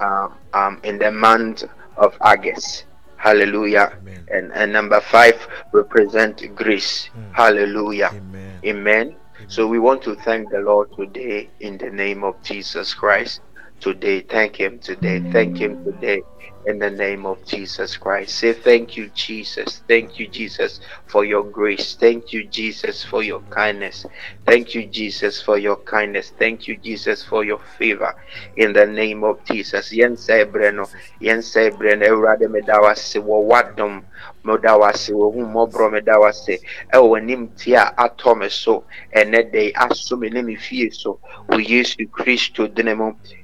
Um, 0.00 0.34
um, 0.54 0.80
in 0.82 0.98
the 0.98 1.10
month 1.12 1.64
of 1.96 2.16
august. 2.20 2.84
Hallelujah. 3.16 3.96
Amen. 4.02 4.26
and, 4.30 4.52
and 4.52 4.72
number 4.72 5.00
five 5.00 5.46
represent 5.72 6.42
grace 6.56 7.08
Mm. 7.16 7.32
hallelujah. 7.32 8.10
Amen. 8.12 8.58
Amen 8.64 9.16
so 9.48 9.66
we 9.68 9.78
want 9.78 10.02
to 10.02 10.16
thank 10.16 10.50
the 10.50 10.58
lord 10.60 10.88
today 10.98 11.50
in 11.60 11.78
the 11.78 11.90
name 11.90 12.24
of 12.24 12.42
jesus 12.42 12.94
christ. 12.94 13.40
Today 13.80 14.22
thank 14.22 14.56
him. 14.56 14.80
Today 14.80 15.22
thank 15.32 15.58
him. 15.60 15.78
Today 15.84 16.24
in 16.66 16.78
the 16.78 16.90
name 16.90 17.26
of 17.26 17.44
Jesus 17.46 17.96
Christ. 17.98 18.36
Say 18.38 18.52
thank 18.54 18.96
you, 18.96 19.10
Jesus. 19.10 19.82
Thank 19.88 20.18
you, 20.18 20.28
Jesus, 20.28 20.80
for 21.06 21.24
your 21.24 21.44
grace. 21.50 21.96
Thank 21.96 22.32
you, 22.32 22.48
Jesus, 22.48 23.04
for 23.04 23.22
your 23.22 23.42
kindness. 23.50 24.06
Thank 24.46 24.74
you, 24.74 24.86
Jesus, 24.88 25.42
for 25.42 25.58
your 25.58 25.78
kindness. 25.84 26.32
Thank 26.38 26.68
you, 26.68 26.78
Jesus, 26.78 27.24
for 27.24 27.44
your 27.44 27.60
favor. 27.78 28.14
In 28.56 28.72
the 28.74 28.86
name 28.86 29.24
of 29.24 29.44
Jesus. 29.46 29.92
Yen 29.92 30.16
breno, 30.52 30.90
yen 31.20 31.42
breno, 31.78 32.06
eurade 32.06 32.48
medawase, 32.48 33.20
wo 33.22 33.48
wadom, 33.48 34.04
medawase, 34.46 35.12
wo 35.14 35.30
humobro 35.32 35.90
medawase, 35.90 36.60
ewo 36.94 37.20
nim 37.20 37.48
tia 37.56 37.96
atome 37.98 38.50
so, 38.50 38.86
ene 39.16 39.44
day 39.52 39.72
asumi 39.74 40.30
nimi 40.30 40.56
fie 40.58 40.90
so, 40.90 41.20
we 41.48 41.64
Yesu 41.66 42.08
Christo 42.10 42.68
dinemo, 42.68 43.20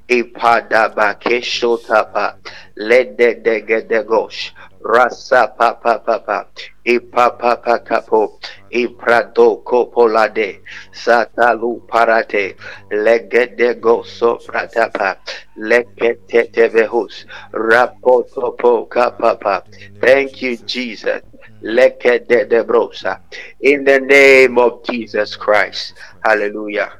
ba 0.95 1.15
keshotapa, 1.15 2.35
lede 2.77 3.43
de 3.43 3.61
gede 3.61 4.03
gosh, 4.05 4.53
rasa 4.83 5.47
pa 5.57 5.73
pa 5.75 5.99
pa 5.99 6.19
pa, 6.19 6.45
ipa 6.85 7.29
pa 7.39 7.55
pa 7.55 7.79
kapo, 7.79 8.39
iprado 8.71 9.63
kopolade, 9.63 10.59
satalu 10.93 11.81
parate, 11.87 12.55
legede 12.91 13.79
goso 13.79 14.37
pratapa, 14.47 15.17
lekete 15.57 16.51
tevehus, 16.53 17.25
rapotopo 17.53 18.87
kapapa. 18.89 19.63
Thank 20.01 20.41
you, 20.41 20.57
Jesus. 20.57 21.21
Lekede 21.63 22.49
de 22.49 22.63
brosa. 22.63 23.19
In 23.61 23.83
the 23.85 23.99
name 23.99 24.57
of 24.57 24.83
Jesus 24.85 25.35
Christ. 25.35 25.93
Hallelujah. 26.23 26.91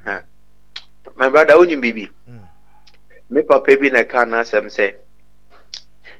My 1.17 1.29
brother. 1.29 1.55
Mm. 1.55 2.20
Me 3.31 3.41
papa 3.41 3.77
bi 3.77 3.89
na 3.89 4.03
ka 4.03 4.25
na 4.25 4.41
asɛm 4.41 4.67
sɛ 4.67 4.93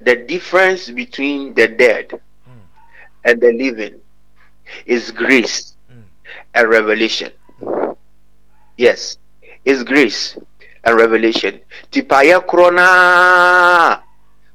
the 0.02 0.16
difference 0.16 0.90
between 0.90 1.54
the 1.54 1.68
dead 1.68 2.10
and 3.24 3.40
the 3.42 3.52
living 3.54 4.00
is 4.86 5.12
grace 5.12 5.74
Mm. 5.92 6.04
and 6.56 6.70
revelation. 6.70 7.32
Yes, 8.78 9.18
it's 9.66 9.84
grace 9.84 10.38
and 10.86 10.96
revelation. 10.98 11.60
Tipayɛ 11.92 12.46
korɔ 12.48 12.74
naa 12.74 14.00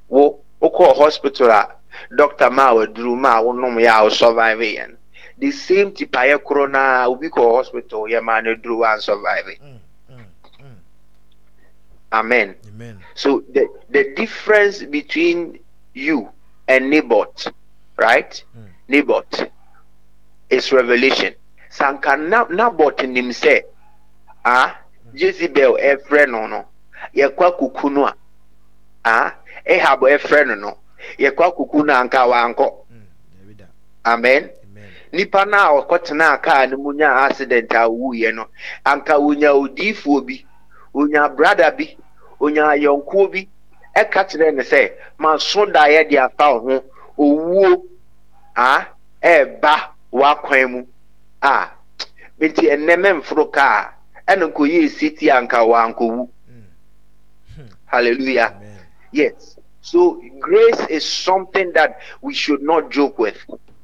wo 0.08 0.40
wokɔ 0.62 0.96
hospital 0.96 1.50
a 1.50 1.68
doctor 2.16 2.50
ma 2.50 2.70
a 2.70 2.74
waduru 2.74 3.16
ma 3.16 3.38
a 3.38 3.42
wonom 3.42 3.76
yɛ 3.78 4.00
a 4.00 4.02
wo 4.04 4.08
survive 4.08 4.58
yɛn. 4.58 4.96
The 5.38 5.50
same 5.52 5.92
tipayɛ 5.92 6.38
korɔ 6.42 6.70
naa 6.70 7.06
obi 7.06 7.28
hospital 7.28 8.04
yɛ 8.08 8.22
ma 8.24 8.40
no 8.40 8.54
duru 8.56 8.78
wa 8.78 8.96
survive. 8.98 9.44
Mm, 9.44 9.60
mm, 9.62 9.72
mm. 9.74 9.78
Amen. 12.12 12.54
amen 12.68 13.00
So 13.14 13.42
the 13.52 13.68
the 13.90 14.14
difference 14.14 14.82
between 14.82 15.58
you 15.94 16.28
and 16.68 16.90
Naboth, 16.90 17.48
right? 17.96 18.42
Mm. 18.56 18.68
Naboth 18.88 19.50
is 20.50 20.72
revelation. 20.72 21.34
Sanka 21.70 22.16
na 22.16 22.44
Naboth 22.48 23.02
nim 23.06 23.30
sɛ 23.30 23.62
ah 24.44 24.78
Jezebel 25.14 25.76
ɛfrɛ 25.78 26.28
no 26.30 26.46
no 26.46 26.64
yɛkɔ 27.14 27.58
kuku 27.58 27.90
no 27.92 28.06
a 28.06 28.14
ah 29.04 29.34
Ahab 29.66 30.00
ɛfrɛ 30.00 30.46
no 30.46 30.54
no 30.54 30.78
yɛkɔ 31.18 31.56
kuku 31.56 31.84
no 31.84 31.92
anka 31.94 32.26
wankɔ. 32.26 32.74
Mm, 32.90 33.56
da. 33.56 33.64
Amen. 34.04 34.50
nipa 35.12 35.44
no 35.46 35.56
a 35.56 35.82
ɔkɔtenaa 35.82 36.42
kaa 36.42 36.66
no 36.66 36.76
mu 36.76 36.92
nya 36.92 37.08
accident 37.26 37.72
a 37.72 37.88
wuyɛ 37.88 38.34
no 38.34 38.46
anka 38.84 39.14
wonya 39.18 39.50
odiifoɔ 39.54 40.26
bi 40.26 40.44
onya 40.96 41.28
brada 41.28 41.70
bi 41.76 41.86
onya 42.40 42.64
ayɔnkoɔ 42.74 43.30
bi 43.32 43.48
ɛka 43.96 44.20
kyerɛ 44.28 44.54
ne 44.54 44.62
sɛ 44.62 44.92
maso 45.18 45.66
daeɛ 45.66 46.08
de 46.08 46.16
afa 46.18 46.52
wo 46.54 46.60
ho 46.70 46.84
owuo 47.18 47.82
a 48.56 48.86
ɛɛba 49.22 49.74
w'akwan 50.12 50.70
mu 50.70 50.86
a 51.42 51.70
nti 52.40 52.64
ɛnnɛ 52.74 52.94
mɛmforo 53.04 53.50
kaa 53.52 53.92
ɛna 54.28 54.50
nkɔyɛ 54.52 54.84
esi 54.84 55.10
ti 55.16 55.26
anka 55.30 55.58
wankɔwu 55.64 56.28
Mm. 57.58 57.68
hallelujah 57.86 58.52
amen 58.56 58.72
Yes. 59.12 59.56
So 59.80 60.20
grace 60.40 60.80
is 60.90 61.04
something 61.06 61.72
that 61.72 62.00
we 62.20 62.34
should 62.34 62.60
not 62.60 62.90
joke 62.90 63.18
with. 63.18 63.38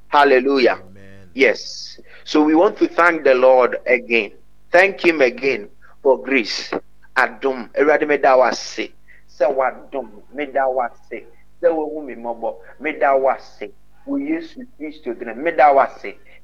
Hallelujah. 0.08 0.78
amen 0.90 1.30
Yes. 1.32 1.98
So 2.24 2.42
we 2.42 2.54
want 2.54 2.76
to 2.78 2.88
thank 2.88 3.22
the 3.24 3.34
Lord 3.34 3.78
again. 3.86 4.32
Thank 4.72 5.00
Him 5.04 5.20
again 5.22 5.70
for 6.02 6.20
grace. 6.20 6.70
Adom. 7.16 7.70
Erade 7.74 8.06
meda 8.06 8.36
wase. 8.36 8.92
Sɛ 9.28 9.46
wadom. 9.54 10.22
Meda 10.34 10.64
wase. 10.68 11.26
Sɛ 11.62 11.68
wahu 11.74 12.04
me 12.06 12.14
mmɔbɔ. 12.14 12.56
Meda 12.80 13.16
wase. 13.16 13.72
Wɔ 14.06 14.18
Yesu 14.28 14.60
Kristo. 14.78 15.14
Meda. 15.36 15.72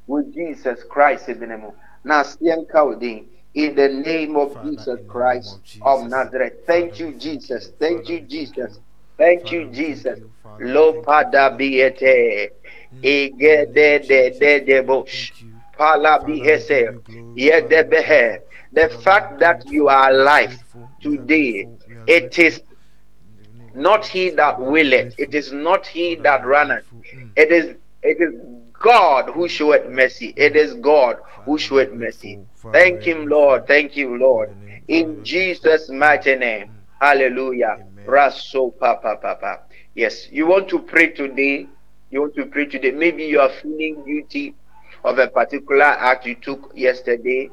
Wɔ 0.09 0.33
Jesus 0.35 0.85
Christ 0.85 1.27
din 1.27 1.61
mu. 1.61 1.73
Na 2.05 2.23
aseɛ 2.23 2.57
nka 2.67 2.87
wo 2.87 2.95
din. 2.95 3.29
In 3.55 3.75
the 3.75 3.89
name 3.89 4.37
of 4.37 4.51
Father, 4.53 4.87
Jesus 4.87 5.01
Christ 5.09 5.49
of 5.49 5.63
Jesus. 5.63 6.05
of 6.05 6.09
Nazareth. 6.11 6.55
Thank 6.67 6.99
Father, 6.99 7.01
you, 7.01 7.15
Jesus. 7.15 7.73
thank 7.79 8.09
you. 8.09 8.21
You, 8.21 8.27
Jesus. 8.27 8.81
thank 8.83 8.83
Thank 9.19 9.51
you, 9.53 9.67
Father, 9.67 9.69
we 9.69 9.79
thank 9.87 10.07
Jesus. 10.07 10.17
you. 10.17 10.33
Father, 10.43 10.67
we 10.71 10.75
Lo 10.75 10.93
thank 10.93 11.09
you. 11.17 11.27
pada 11.27 11.45
Father, 11.45 11.65
we 11.71 11.71
biete. 11.71 12.51
Mm. 12.95 13.21
De 13.33 13.67
de 13.67 14.31
de 14.41 14.61
de 14.61 14.83
bush. 14.83 15.33
Thank 15.33 15.41
you. 15.41 15.63
Pala 15.77 16.19
Father, 16.19 16.47
we 16.47 16.63
give 16.67 16.81
bihese. 16.81 16.89
you 16.89 17.03
The 18.73 18.89
fact 18.89 19.39
that 19.41 19.67
you 19.71 19.89
are 19.89 20.11
alive 20.11 20.63
today, 21.01 21.69
it 22.07 22.39
is 22.39 22.63
not 23.75 24.07
he 24.07 24.31
that 24.31 24.61
willeth, 24.61 25.15
it 25.19 25.35
is 25.35 25.53
not 25.53 25.87
he 25.87 26.17
that 26.17 26.45
runneth. 26.45 26.85
It 27.37 27.51
is 27.53 27.77
it 28.03 28.21
is 28.21 28.35
God 28.73 29.31
who 29.31 29.49
showeth 29.49 29.89
mercy. 29.91 30.33
It 30.37 30.55
is 30.57 30.75
God 30.75 31.17
who 31.45 31.59
showeth 31.59 31.93
mercy. 31.93 32.39
Thank 32.73 33.03
him, 33.03 33.27
Lord. 33.27 33.67
Thank 33.67 33.97
you, 33.97 34.17
Lord. 34.17 34.51
In 34.89 35.25
Jesus' 35.25 35.89
mighty 35.91 36.37
name. 36.37 36.71
Hallelujah. 37.01 37.79
Raso 38.07 38.77
papa 38.79 39.17
papa. 39.21 39.61
Yes, 39.95 40.29
you 40.31 40.47
want 40.47 40.69
to 40.69 40.79
pray 40.79 41.09
today. 41.09 41.67
You 42.11 42.21
want 42.21 42.35
to 42.37 42.47
pray 42.47 42.67
today. 42.67 42.93
Maybe 42.93 43.25
you 43.25 43.41
are 43.41 43.51
feeling 43.51 44.05
guilty 44.07 44.55
of 45.05 45.19
a 45.19 45.29
particular 45.29 45.85
act 45.85 46.27
you 46.27 46.35
took 46.37 46.73
yesterday. 46.75 47.51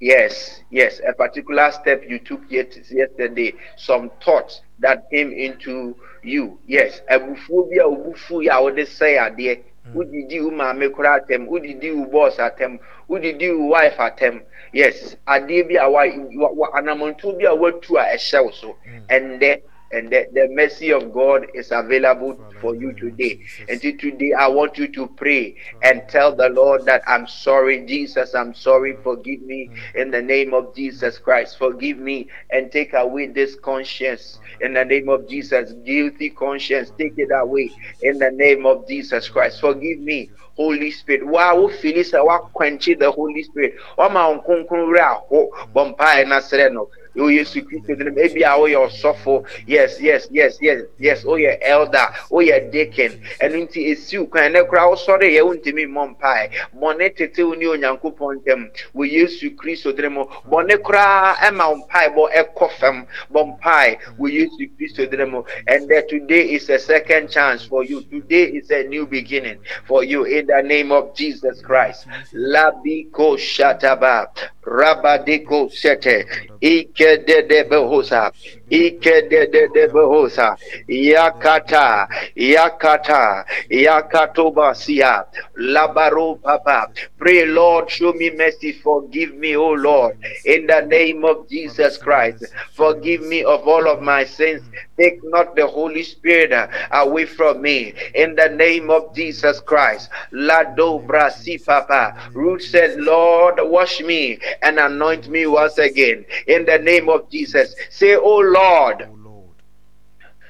Yes, 0.00 0.62
yes, 0.70 1.00
a 1.06 1.12
particular 1.12 1.72
step 1.72 2.04
you 2.06 2.18
took 2.20 2.42
yet 2.48 2.76
yesterday, 2.90 3.52
some 3.76 4.10
thoughts 4.24 4.60
that 4.78 5.10
came 5.10 5.32
into 5.32 5.96
you. 6.22 6.58
Yes, 6.66 7.02
abufuo 7.10 7.68
bi 7.68 7.76
a 7.82 7.86
obufu 7.86 8.42
ya 8.44 8.60
wode 8.60 8.86
sɛ 8.86 9.18
adeɛ. 9.18 9.58
Wodidi 9.94 10.40
wo 10.44 10.50
maame 10.50 10.88
koraa 10.90 11.18
atɛm, 11.18 11.48
wodidi 11.48 11.90
wo 11.96 12.04
boss 12.04 12.36
atɛm, 12.36 12.78
wodidi 13.08 13.48
wo 13.58 13.66
wife 13.68 13.96
atɛm. 13.96 14.42
Yes, 14.72 15.16
adeɛ 15.26 15.68
bi 15.68 15.74
a 15.76 15.88
wa, 15.90 16.04
wa, 16.36 16.50
wa 16.52 16.68
anamontuo 16.78 17.38
bi 17.38 17.44
a 17.46 17.54
watu 17.56 17.96
a 17.96 18.04
ɛhyɛ 18.14 18.44
wo 18.44 18.50
so. 18.50 18.76
Ɛndɛ 19.08 19.62
and 19.90 20.10
the, 20.10 20.26
the 20.32 20.48
mercy 20.50 20.90
of 20.92 21.12
God 21.12 21.46
is 21.54 21.70
available 21.72 22.38
for 22.60 22.74
you 22.74 22.92
today. 22.98 23.40
And 23.68 23.80
today, 23.80 24.32
I 24.32 24.48
want 24.48 24.76
you 24.78 24.88
to 24.88 25.06
pray 25.16 25.56
and 25.82 26.02
tell 26.08 26.34
the 26.34 26.48
Lord 26.50 26.84
that 26.86 27.02
I'm 27.06 27.26
sorry, 27.26 27.86
Jesus. 27.86 28.34
I'm 28.34 28.54
sorry. 28.54 28.96
Forgive 29.02 29.42
me 29.42 29.70
in 29.94 30.10
the 30.10 30.22
name 30.22 30.54
of 30.54 30.74
Jesus 30.74 31.18
Christ. 31.18 31.58
Forgive 31.58 31.98
me 31.98 32.28
and 32.50 32.70
take 32.70 32.92
away 32.94 33.26
this 33.26 33.56
conscience 33.62 34.40
in 34.60 34.74
the 34.74 34.84
name 34.84 35.08
of 35.08 35.28
Jesus. 35.28 35.72
Guilty 35.84 36.30
conscience, 36.30 36.92
take 36.98 37.14
it 37.16 37.30
away 37.34 37.70
in 38.02 38.18
the 38.18 38.30
name 38.30 38.66
of 38.66 38.86
Jesus 38.88 39.28
Christ. 39.28 39.60
Forgive 39.60 40.00
me. 40.00 40.30
Holy 40.58 40.90
Spirit, 40.90 41.24
wow, 41.24 41.68
feel 41.68 42.02
sɛ 42.02 42.18
quench 42.52 42.86
the 42.98 43.12
Holy 43.12 43.44
Spirit. 43.44 43.74
Wama 43.96 44.42
nkonkron 44.42 44.88
wura 44.90 45.06
aho 45.14 45.48
bɔ 45.72 46.26
na 46.26 46.40
srɛ 46.40 46.72
no. 47.18 47.24
O 47.24 47.30
Yesu 47.30 47.62
Kristo 47.66 47.94
din 47.94 48.14
mu 48.14 48.20
ebi 48.20 48.42
a 48.44 48.56
woyɛ 48.56 48.78
ɔsɔfo 48.86 49.44
yes 49.66 50.00
yes 50.00 50.28
yes 50.30 50.58
yes. 50.60 50.82
Yes 50.98 51.24
oh, 51.24 51.30
woyɛ 51.32 51.58
elder. 51.62 52.08
Oh, 52.30 52.36
woyɛ 52.38 52.70
deacon. 52.70 53.20
Ɛno 53.42 53.66
nti 53.66 53.90
esiw 53.92 54.30
kwan 54.30 54.52
ne 54.52 54.62
kora 54.64 54.86
wosɔre 54.88 55.26
yɛ 55.26 55.42
wontumi 55.42 55.86
mmɔ 55.86 56.16
mpae 56.16 56.50
bɔne 56.78 57.16
tete 57.16 57.42
wo 57.44 57.54
ne 57.54 57.66
onyankopɔn 57.66 58.42
ntam 58.42 58.70
wɔ 58.94 59.10
Yesu 59.10 59.50
Kristo 59.56 59.92
din 59.92 60.12
mu 60.12 60.24
bɔne 60.50 60.78
koraa 60.78 61.34
ɛma 61.36 61.68
wo 61.70 61.76
mpae 61.84 62.08
bɔ 62.14 62.32
ɛkɔ 62.32 62.70
fam 62.78 63.06
bɔ 63.32 63.58
mpae 63.58 63.98
wɔ 64.18 64.26
Yesu 64.32 64.68
Kristo 64.78 65.06
din 65.10 65.30
mu 65.30 65.42
and 65.66 65.88
that 65.88 66.08
today 66.08 66.50
is 66.50 66.68
a 66.70 66.78
second 66.78 67.30
chance 67.30 67.64
for 67.64 67.84
you. 67.84 68.02
Today 68.02 68.44
is 68.44 68.70
a 68.70 68.84
new 68.84 69.06
beginning 69.06 69.58
for 69.86 70.04
you 70.04 70.24
in 70.24 70.46
the 70.46 70.62
name 70.62 70.92
of 70.92 71.14
Jesus 71.14 71.60
Christ. 71.60 72.06
Labiko 72.32 73.36
shataba 73.36 74.28
rabadiko 74.68 75.70
sete 75.72 76.26
ike 76.62 77.07
de 77.16 77.42
de 77.42 77.64
behosa 77.64 78.32
ike 78.67 78.67
de 78.70 79.46
de 79.50 79.68
de 79.68 79.88
behosa 79.88 80.56
yakata 80.88 82.08
yakata 82.36 83.44
yakatobasia 83.70 85.24
labaro 85.58 86.40
papa. 86.42 86.88
Pray 87.18 87.46
lord 87.46 87.90
show 87.90 88.12
me 88.12 88.30
mercy. 88.30 88.72
Forgive 88.72 89.34
me 89.34 89.56
oh 89.56 89.72
lord. 89.72 90.14
In 90.44 90.66
the 90.66 90.82
name 90.82 91.24
of 91.24 91.48
jesus 91.48 91.96
christ 91.98 92.44
forgive 92.74 93.22
me 93.22 93.44
of 93.44 93.66
all 93.66 93.88
of 93.88 94.02
my 94.02 94.24
sins. 94.24 94.62
Take 94.98 95.20
not 95.24 95.54
the 95.56 95.66
holy 95.66 96.02
spirit 96.02 96.52
away 96.92 97.26
from 97.26 97.62
me. 97.62 97.94
In 98.14 98.34
the 98.34 98.48
name 98.50 98.90
of 98.90 99.14
jesus 99.14 99.60
christ 99.60 100.10
lado 100.32 101.00
brasi 101.00 101.64
papa. 101.64 102.14
Ruth 102.34 102.62
said 102.62 102.98
lord 103.00 103.56
wash 103.60 104.00
me 104.00 104.38
and 104.62 104.78
anoint 104.78 105.28
me 105.28 105.46
once 105.46 105.78
again. 105.78 106.24
In 106.46 106.64
the 106.66 106.78
name 106.78 107.08
of 107.08 107.30
Jesus. 107.30 107.74
Say, 107.90 108.16
Oh 108.16 108.38
Lord, 108.38 108.57
Oh 108.60 108.92
Lord, 109.16 109.54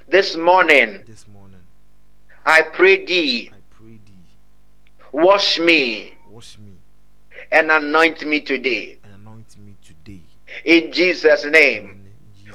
this 0.09 0.35
morning 0.35 1.03
this 1.07 1.29
morning 1.29 1.61
I 2.47 2.63
pray 2.63 3.05
thee, 3.05 3.51
I 3.53 3.57
pray 3.69 3.99
thee, 4.07 5.09
wash 5.13 5.59
me 5.59 6.15
wash 6.31 6.57
me 6.59 6.73
and 7.53 7.71
anoint 7.71 8.25
me 8.25 8.41
today. 8.41 8.97
and 9.05 9.15
anoint 9.17 9.59
me 9.59 9.77
today. 9.85 10.23
In 10.65 10.91
Jesus' 10.91 11.45
name. 11.45 11.98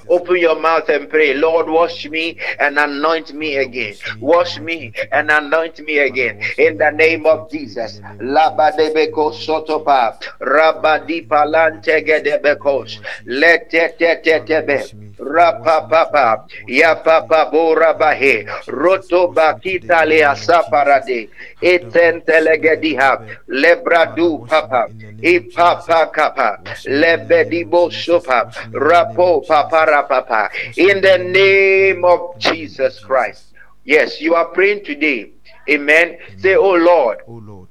Open 0.09 0.37
your 0.37 0.59
mouth 0.59 0.89
and 0.89 1.09
pray, 1.09 1.33
Lord, 1.33 1.67
wash 1.69 2.05
me 2.09 2.37
and 2.59 2.77
anoint 2.77 3.33
me 3.33 3.57
again. 3.57 3.95
Wash 4.19 4.59
me 4.59 4.93
and 5.11 5.31
anoint 5.31 5.79
me 5.85 5.99
again. 5.99 6.39
In 6.57 6.77
the 6.77 6.91
name 6.91 7.25
of 7.25 7.49
Jesus. 7.51 7.99
Labadebeko 8.19 9.31
sotopa. 9.33 10.17
Rabadipa 10.39 11.45
lantegedebekos. 11.45 12.99
Letetetetebe. 13.27 14.91
Rapapapa. 15.19 16.45
Yapapa 16.67 17.51
borabahe. 17.51 18.45
Roto 18.67 19.27
bakita 19.33 20.05
lea 20.05 20.35
saparade. 20.35 21.29
Etentelegediha. 21.61 23.21
Lebradu 23.47 24.45
papa. 24.47 24.89
Ipapa 25.21 26.11
kapa. 26.11 26.59
Lebedibo 26.85 27.89
sopa. 27.91 28.51
Rapo 28.73 29.41
papa 29.47 29.85
papa. 30.01 30.49
In 30.75 31.01
the 31.01 31.19
name 31.19 32.03
of 32.03 32.39
Jesus 32.39 32.99
Christ. 32.99 33.53
Yes, 33.83 34.19
you 34.19 34.33
are 34.33 34.45
praying 34.45 34.83
today. 34.83 35.29
Amen. 35.69 36.17
Say, 36.37 36.55
Oh 36.55 36.73
Lord, 36.73 37.19
Oh 37.27 37.33
Lord, 37.33 37.69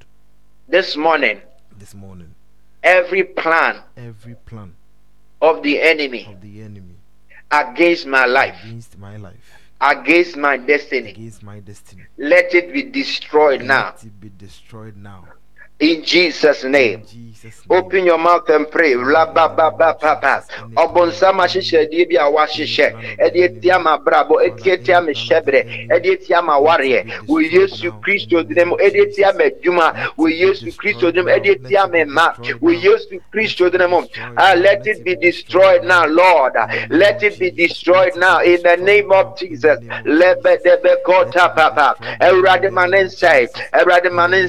this 0.68 0.96
morning, 0.96 1.40
this 1.76 1.94
morning 1.94 2.35
every 2.82 3.22
plan 3.22 3.80
every 3.96 4.35
plan 4.35 4.74
of 5.40 5.62
the 5.62 5.80
enemy 5.80 6.26
of 6.28 6.40
the 6.40 6.62
enemy 6.62 6.96
against 7.50 8.06
my 8.06 8.24
life, 8.24 8.56
against 8.64 8.98
my 8.98 9.16
life, 9.16 9.61
against 9.80 10.37
my 10.37 10.56
destiny, 10.56 11.11
against 11.11 11.42
my 11.42 11.61
destiny, 11.61 12.02
let 12.16 12.54
it 12.54 12.72
be 12.72 12.82
destroyed 12.82 13.62
now. 13.62 13.87
let 13.87 14.04
it 14.04 14.20
be 14.20 14.30
destroyed 14.38 14.96
now. 14.96 15.26
In 15.83 16.05
Jesus' 16.05 16.62
name. 16.62 17.03
Open 17.71 18.05
your 18.05 18.18
mouth 18.18 18.49
and 18.49 18.71
pray. 18.71 18.92
Rabababababa. 18.95 20.45
Ɔbɔnsam 20.77 21.40
ahyehyɛdeɛ 21.42 22.09
bi 22.09 22.16
a 22.16 22.31
wahyehyɛ 22.31 23.18
ɛde 23.18 23.38
etia 23.47 23.83
ma 23.83 23.99
brabɔ 23.99 24.35
ɛde 24.47 24.62
etia 24.62 25.05
me 25.05 25.12
hyɛbrɛ 25.12 25.88
ɛde 25.90 26.07
etia 26.07 26.42
ma 26.45 26.59
wareɛ 26.61 27.27
wɔ 27.27 27.51
yesu 27.51 27.90
kristo 28.01 28.42
din 28.47 28.68
mu 28.68 28.77
ɛde 28.77 29.11
etia 29.11 29.33
ma 29.35 29.45
adwuma 29.45 29.87
wɔ 30.16 30.29
yesu 30.38 30.71
kristo 30.77 31.12
din 31.12 31.25
mu 31.25 31.31
ɛde 31.31 31.59
etia 31.59 31.90
me 31.90 32.05
mma 32.05 32.35
wɔ 32.61 32.81
yesu 32.81 33.21
kristo 33.33 33.71
mu 33.90 34.07
ah 34.37 34.55
let 34.55 34.87
it 34.87 35.03
be 35.05 35.16
destroyed 35.16 35.83
now 35.85 36.07
lord. 36.07 36.53
Let 36.90 37.23
it 37.23 37.38
be 37.38 37.51
destroyed 37.51 38.14
now 38.16 38.40
in 38.40 38.62
the 38.62 38.77
name 38.77 39.11
of 39.11 39.37
jesus. 39.38 39.79
Lɛbɛdɛbɛ 40.05 41.03
kɔta 41.05 41.55
papa. 41.57 41.97
Ɛwurade 42.21 42.71
ma 42.71 42.87
ne 42.87 43.05
nsɛe 43.05 43.49
ɛwurade 43.73 44.12
ma 44.12 44.27
ne 44.29 44.47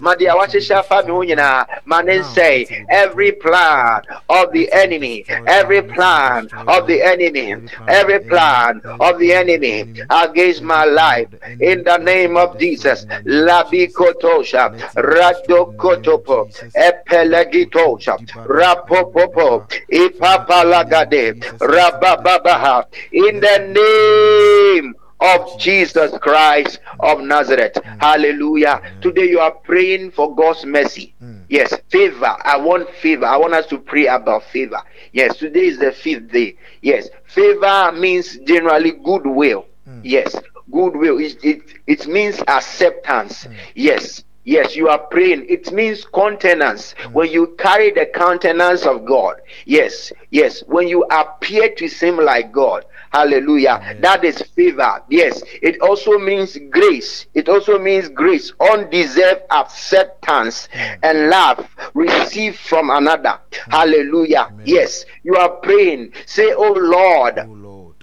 ma 0.00 0.14
deɛ 0.14 0.34
wahyehyɛ 0.36 0.63
mi 0.70 1.10
ho 1.12 1.24
nyinaa 1.24 1.66
ma 1.84 2.00
ne 2.02 2.18
nsɛe 2.20 2.86
every 2.88 3.32
plan 3.32 4.02
of 4.28 4.52
the 4.52 4.70
enemy 4.72 5.24
every 5.46 5.82
plan 5.82 6.48
of 6.66 6.86
the 6.86 7.02
enemy 7.02 7.54
every 7.88 8.20
plan 8.20 8.80
of 9.00 9.18
the 9.18 9.32
enemy. 9.32 9.84
against 10.10 10.62
my 10.62 10.84
life. 10.84 11.28
in 11.60 11.82
the 11.84 11.98
name 11.98 12.36
of 12.36 12.58
jesus. 12.58 13.06
labikotosha 13.24 14.64
radokotopo 14.96 16.48
epelegitosha 16.74 18.16
rapopopo 18.46 19.66
ipapalagade 19.88 21.34
rabababaha. 21.60 22.84
In 23.12 23.40
the 23.40 23.58
name 23.80 24.94
of 25.20 25.58
Jesus 25.58 26.16
Christ 26.18 26.80
of 27.00 27.20
Nazareth. 27.20 27.74
Mm. 27.74 28.00
Hallelujah. 28.00 28.82
Today 29.00 29.28
you 29.28 29.40
are 29.40 29.52
praying 29.52 30.10
for 30.12 30.34
God's 30.34 30.64
mercy. 30.64 31.14
Mm. 31.22 31.42
Yes, 31.48 31.74
favor. 31.90 32.36
I 32.42 32.56
want 32.56 32.90
favor. 32.90 33.26
I 33.26 33.36
want 33.36 33.54
us 33.54 33.66
to 33.66 33.78
pray 33.78 34.06
about 34.06 34.44
favor. 34.44 34.80
Yes, 35.12 35.36
today 35.36 35.66
is 35.66 35.78
the 35.78 35.92
fifth 35.92 36.30
day. 36.30 36.56
Yes, 36.82 37.08
favor 37.26 37.92
means 37.92 38.36
generally 38.38 38.92
goodwill. 38.92 39.66
Mm. 39.88 40.00
Yes, 40.04 40.34
goodwill. 40.70 41.18
It, 41.18 41.42
it, 41.44 41.62
it 41.86 42.06
means 42.06 42.40
acceptance. 42.48 43.46
Yes. 43.74 44.24
Yes, 44.46 44.76
you 44.76 44.88
are 44.90 44.98
praying. 44.98 45.46
It 45.48 45.72
means 45.72 46.04
countenance. 46.04 46.94
When 47.12 47.30
you 47.30 47.54
carry 47.58 47.90
the 47.92 48.04
countenance 48.04 48.84
of 48.84 49.06
God. 49.06 49.36
Yes, 49.64 50.12
yes. 50.30 50.62
When 50.66 50.86
you 50.86 51.04
appear 51.04 51.70
to 51.76 51.88
seem 51.88 52.18
like 52.18 52.52
God. 52.52 52.84
Hallelujah. 53.14 53.96
That 54.00 54.24
is 54.24 54.42
favor. 54.42 55.00
Yes. 55.08 55.40
It 55.62 55.80
also 55.80 56.18
means 56.18 56.58
grace. 56.70 57.26
It 57.32 57.48
also 57.48 57.78
means 57.78 58.08
grace. 58.08 58.52
Undeserved 58.58 59.42
acceptance 59.50 60.68
and 60.72 61.30
love 61.30 61.64
received 61.94 62.58
from 62.58 62.90
another. 62.90 63.38
Hallelujah. 63.70 64.52
Yes. 64.64 65.04
You 65.22 65.36
are 65.36 65.50
praying. 65.50 66.12
Say, 66.26 66.52
Oh 66.54 66.72
Lord, 66.72 67.38
Oh 67.38 67.52
Lord, 67.52 67.94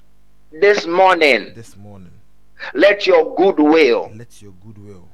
this 0.49 0.87
morning, 0.87 1.51
this 1.55 1.75
morning, 1.75 2.11
let 2.73 3.05
your 3.05 3.35
goodwill 3.35 4.11
let 4.15 4.41
your 4.41 4.53
goodwill 4.65 5.09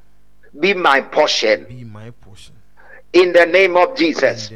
be 0.59 0.75
my 0.75 1.01
portion. 1.01 1.65
be 1.65 1.83
my 1.83 2.11
portion. 2.11 2.53
In 3.13 3.33
the 3.33 3.45
name 3.47 3.77
of 3.77 3.95
Jesus. 3.95 4.51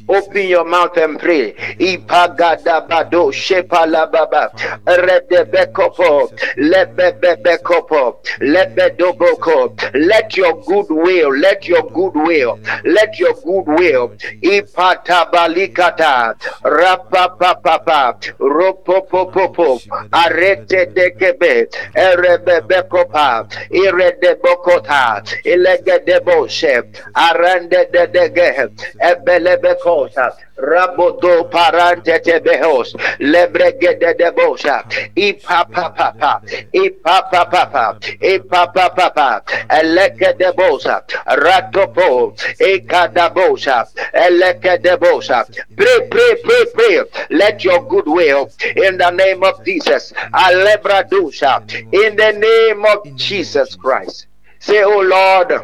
In 0.00 0.06
the 0.06 0.12
name 0.12 0.18
of 0.18 0.24
Jesus. 0.24 0.28
Open 0.28 0.48
your 0.48 0.64
mouth 0.64 0.96
and 0.96 1.18
pray. 1.18 1.52
Ipagadabado 1.78 3.32
shepalababa. 3.32 4.50
Redebekopo 4.86 6.30
lebebebekopo 6.56 8.16
lebedoboko. 8.40 9.72
Let 9.94 10.36
your 10.36 10.62
goodwill, 10.64 11.30
let 11.38 11.66
your 11.68 11.82
goodwill, 11.90 12.58
let 12.84 13.18
your 13.18 13.34
goodwill. 13.34 14.12
Ipatabalikata. 14.42 16.34
Rapapapapa. 16.62 18.14
Ropopopopo. 18.38 19.80
Arete 20.12 20.86
dekebe 20.94 21.68
erebebekopa 21.94 23.46
iredebokota. 23.70 25.22
Ilegedeboshe. 25.44 26.82
Arande 27.14 27.86
dedege 27.92 28.68
ebelebeko 29.00 29.87
Cosa, 29.88 30.36
Rabodo 30.58 31.48
Parante 31.48 32.20
Tebehos, 32.20 32.94
Lebregede 33.20 34.14
de 34.18 34.30
Bosa, 34.32 34.84
Ipapa 35.16 35.94
Papa, 35.96 36.42
Ipapa 36.74 37.50
Papa, 37.50 37.98
Ipapa 38.20 38.94
Papa, 38.94 39.42
Eleke 39.70 40.36
de 40.36 40.52
Bosa, 40.52 41.02
Ratopo, 41.26 42.36
Ekada 42.60 43.32
Bosa, 43.32 43.88
Eleke 44.12 44.78
de 44.82 44.98
Bosa. 44.98 45.46
Pray, 45.74 46.08
pray, 46.10 46.34
pray, 46.44 46.64
pray. 46.74 47.02
Let 47.30 47.64
your 47.64 47.88
good 47.88 48.06
will 48.06 48.50
in 48.76 48.98
the 48.98 49.10
name 49.10 49.42
of 49.42 49.64
Jesus. 49.64 50.12
Alebra 50.34 51.08
Dusha, 51.08 51.62
in 51.94 52.14
the 52.14 52.32
name 52.32 52.84
of 52.84 53.16
Jesus 53.16 53.74
Christ. 53.74 54.26
Say, 54.58 54.82
Oh 54.84 55.00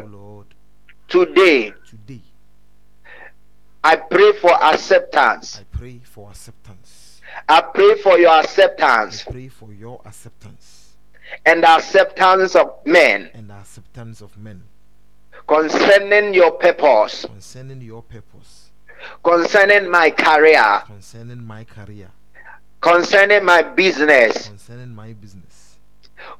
Oh 0.01 0.07
Lord, 0.07 0.47
today 1.07 1.73
today 1.75 1.84
I 3.85 3.97
pray 3.97 4.33
for 4.33 4.51
acceptance. 4.51 5.59
I 5.59 5.77
pray 5.77 6.01
for 6.03 6.29
acceptance. 6.31 7.21
I 7.47 7.61
pray 7.61 7.95
for 8.01 8.17
your 8.17 8.31
acceptance. 8.39 9.27
I 9.27 9.31
pray 9.31 9.47
for 9.47 9.71
your 9.71 10.01
acceptance 10.05 10.85
and 11.45 11.63
the 11.63 11.69
acceptance 11.69 12.55
of 12.55 12.71
men 12.85 13.29
and 13.33 13.49
the 13.49 13.53
acceptance 13.53 14.21
of 14.21 14.35
men 14.37 14.63
concerning 15.47 16.33
your 16.33 16.51
purpose, 16.53 17.25
concerning 17.25 17.81
your 17.81 18.01
purpose, 18.01 18.71
concerning 19.23 19.89
my 19.89 20.09
career, 20.09 20.81
concerning 20.87 21.43
my 21.43 21.63
career, 21.63 22.09
concerning 22.81 23.45
my 23.45 23.61
business, 23.61 24.47
concerning 24.47 24.95
my 24.95 25.13
business, 25.13 25.77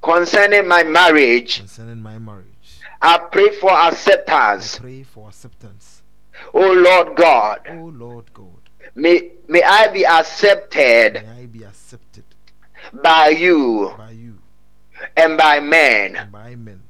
concerning 0.01 0.67
my 0.67 0.83
marriage. 0.83 1.59
concerning 1.59 2.01
my 2.01 2.17
marriage. 2.17 2.79
I 3.01 3.19
pray 3.31 3.51
for 3.51 3.71
acceptance. 3.71 4.29
I 4.29 4.53
acceptance. 4.55 4.79
pray 4.79 5.03
for 5.03 5.27
acceptance. 5.29 5.94
Oh 6.53 6.73
Lord 6.73 7.15
God, 7.15 7.61
Oh 7.69 7.91
Lord 7.93 8.33
God, 8.33 8.69
may, 8.95 9.31
may 9.47 9.63
I 9.63 9.87
be 9.87 10.05
accepted 10.05 11.13
may 11.15 11.43
I 11.43 11.45
be 11.45 11.63
accepted 11.63 12.23
by 12.93 13.29
you 13.29 13.93
by 13.97 14.11
you 14.11 14.37
and 15.17 15.37
by 15.37 15.59
men. 15.59 16.15
and 16.15 16.31
by 16.31 16.55
men. 16.55 16.81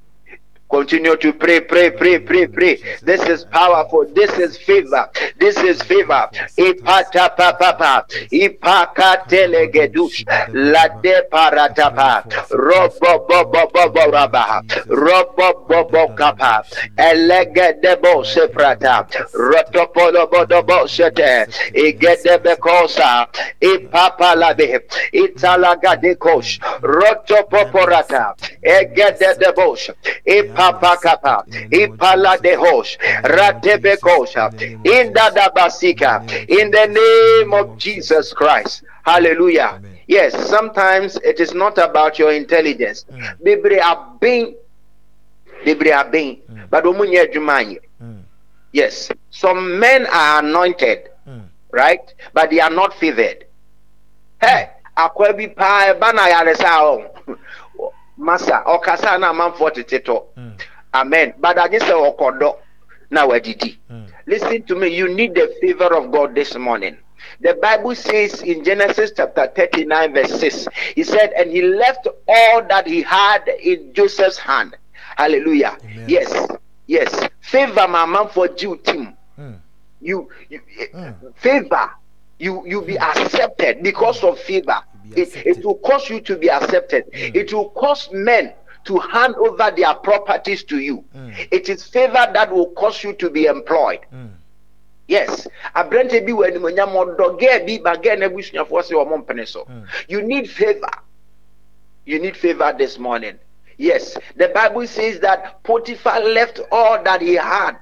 Continue 0.70 1.16
to 1.18 1.32
pray, 1.32 1.62
pray, 1.62 1.92
pray, 1.92 2.18
pray, 2.20 2.48
pray. 2.48 2.76
This 3.04 3.22
is 3.30 3.46
powerful. 3.46 4.06
This 4.14 4.32
is 4.40 4.58
favor. 4.58 5.08
This 5.40 5.58
is 5.58 5.80
favor. 5.84 6.28
Ipata 6.58 7.30
papa, 7.38 8.06
ipaka 8.32 9.28
telegedush, 9.30 10.26
la 10.54 10.88
de 11.02 11.22
paratapa, 11.32 12.26
robo 12.50 13.26
bobo 13.28 13.68
bobo 13.72 14.12
raba, 14.12 14.64
robo 14.88 15.66
bobo 15.70 16.08
kapa, 16.16 16.64
elege 16.98 17.80
debo 17.82 18.26
seprata, 18.26 19.08
rotopolo 19.34 20.28
bodobo 20.32 20.88
sete, 20.90 21.46
igede 21.76 22.42
bekosa, 22.42 23.28
ipapa 23.62 24.36
labe, 24.36 24.82
italaga 25.14 25.96
de 26.02 26.16
kosh, 26.16 26.60
rotopoporata, 26.82 28.34
egede 28.64 29.38
debosh, 29.40 29.92
ipapa 30.26 30.55
kapa, 30.56 31.46
ipala 31.72 32.42
de 32.42 32.56
hosh, 32.56 32.98
ratebekosha, 33.24 34.52
inda 34.84 35.34
da 35.34 35.50
basika, 35.50 36.22
in 36.50 36.72
the 36.72 36.88
name 36.88 37.54
of 37.54 37.78
Jesus 37.78 38.34
Christ. 38.34 38.84
Hallelujah. 39.04 39.82
Yes, 40.08 40.34
sometimes 40.50 41.18
it 41.18 41.40
is 41.40 41.54
not 41.54 41.78
about 41.78 42.18
your 42.20 42.32
intelligence. 42.32 43.06
Mm. 43.12 43.38
Bebre 43.44 43.80
abin, 43.82 44.56
bebre 45.66 45.92
abin, 45.94 46.40
Mm. 46.50 46.70
but 46.70 46.84
omunye 46.86 47.20
adwuma 47.26 47.62
Mm, 48.02 48.24
Yes, 48.72 49.10
some 49.32 49.80
men 49.80 50.06
are 50.08 50.40
anointed, 50.40 51.10
right? 51.72 52.14
But 52.34 52.50
they 52.50 52.60
are 52.60 52.70
not 52.70 52.94
favored. 53.00 53.46
Hey, 54.42 54.70
akwa 54.98 55.36
bi 55.36 55.48
paa 55.48 55.94
ɛba 55.94 56.14
na 56.14 56.28
yaresa 56.28 56.82
o. 56.82 57.06
Masa, 58.20 58.64
ɔkasa 58.66 59.20
na 59.20 59.30
amanfoɔ 59.34 59.74
tete 59.74 60.00
tɔ. 60.06 60.24
mm, 60.38 60.60
Amen. 60.94 61.34
But 61.40 61.58
agye 61.58 61.80
sɛ 61.80 61.94
ɔkɔdɔ 62.18 62.56
na 63.12 63.28
wadidi. 63.28 63.78
mm. 63.92 64.08
Listen 64.28 64.64
to 64.64 64.76
me. 64.76 64.88
You 64.88 65.08
need 65.14 65.36
the 65.36 65.54
favor 65.62 65.94
of 65.96 66.12
God 66.12 66.34
this 66.36 66.56
morning. 66.56 66.98
The 67.42 67.54
Bible 67.56 67.96
says 67.96 68.42
in 68.42 68.64
Genesis 68.64 69.12
chapter 69.16 69.48
39, 69.56 70.14
verse 70.14 70.40
6, 70.40 70.68
He 70.96 71.04
said, 71.04 71.32
And 71.38 71.52
he 71.52 71.62
left 71.62 72.08
all 72.28 72.64
that 72.70 72.88
he 72.88 73.02
had 73.02 73.48
in 73.62 73.94
Joseph's 73.94 74.38
hand. 74.38 74.76
Hallelujah. 75.18 75.78
Amen. 75.84 76.06
Yes, 76.08 76.48
yes. 76.88 77.28
Favor, 77.42 77.88
my 77.88 78.06
man, 78.06 78.30
for 78.30 78.48
Jew 78.50 78.78
team. 78.78 79.16
Mm. 79.40 79.60
You, 80.02 80.30
you 80.50 80.62
Mm. 80.94 81.36
favor. 81.36 81.90
You 82.38 82.64
you 82.68 82.82
be 82.82 82.98
accepted 83.00 83.82
because 83.82 84.22
of 84.24 84.38
favor. 84.40 84.78
It, 85.16 85.36
it 85.46 85.66
will 85.66 85.76
cause 85.76 86.10
you 86.10 86.22
to 86.22 86.38
be 86.38 86.50
accepted. 86.50 87.12
Mm. 87.12 87.36
It 87.36 87.54
will 87.54 87.70
cause 87.70 88.10
men 88.12 88.54
to 88.86 89.00
hand 89.00 89.36
over 89.36 89.72
their 89.76 89.94
properties 89.96 90.64
to 90.66 90.80
you. 90.80 91.04
Mm. 91.16 91.48
It 91.52 91.70
is 91.70 91.84
favor 91.84 92.28
that 92.34 92.52
will 92.52 92.72
cause 92.72 93.04
you 93.04 93.14
to 93.14 93.30
be 93.30 93.46
employed. 93.46 94.00
Mm. 94.14 94.32
Yes, 95.08 95.48
bi 95.74 95.82
wɔ 95.84 96.52
animonyam 96.52 96.94
ɔdɔ 96.94 97.40
gɛɛ 97.40 97.68
bi 97.68 97.78
ba 97.84 97.98
gɛɛ 98.00 98.18
n'abusuafoɔ 98.20 98.82
sɛ 98.82 98.94
wɔn 98.94 99.26
mpene 99.26 99.48
so. 99.48 99.66
Mm. 99.66 99.88
You 100.08 100.22
need 100.24 100.50
favor. 100.50 100.90
You 102.06 102.20
need 102.20 102.36
favor 102.38 102.74
this 102.78 102.98
morning. 102.98 103.38
Yes, 103.78 104.18
the 104.36 104.48
Bible 104.50 104.88
says 104.88 105.20
that 105.20 105.62
Potiphar 105.64 106.22
left 106.22 106.60
all 106.72 107.04
that 107.04 107.22
he 107.22 107.34
had 107.34 107.78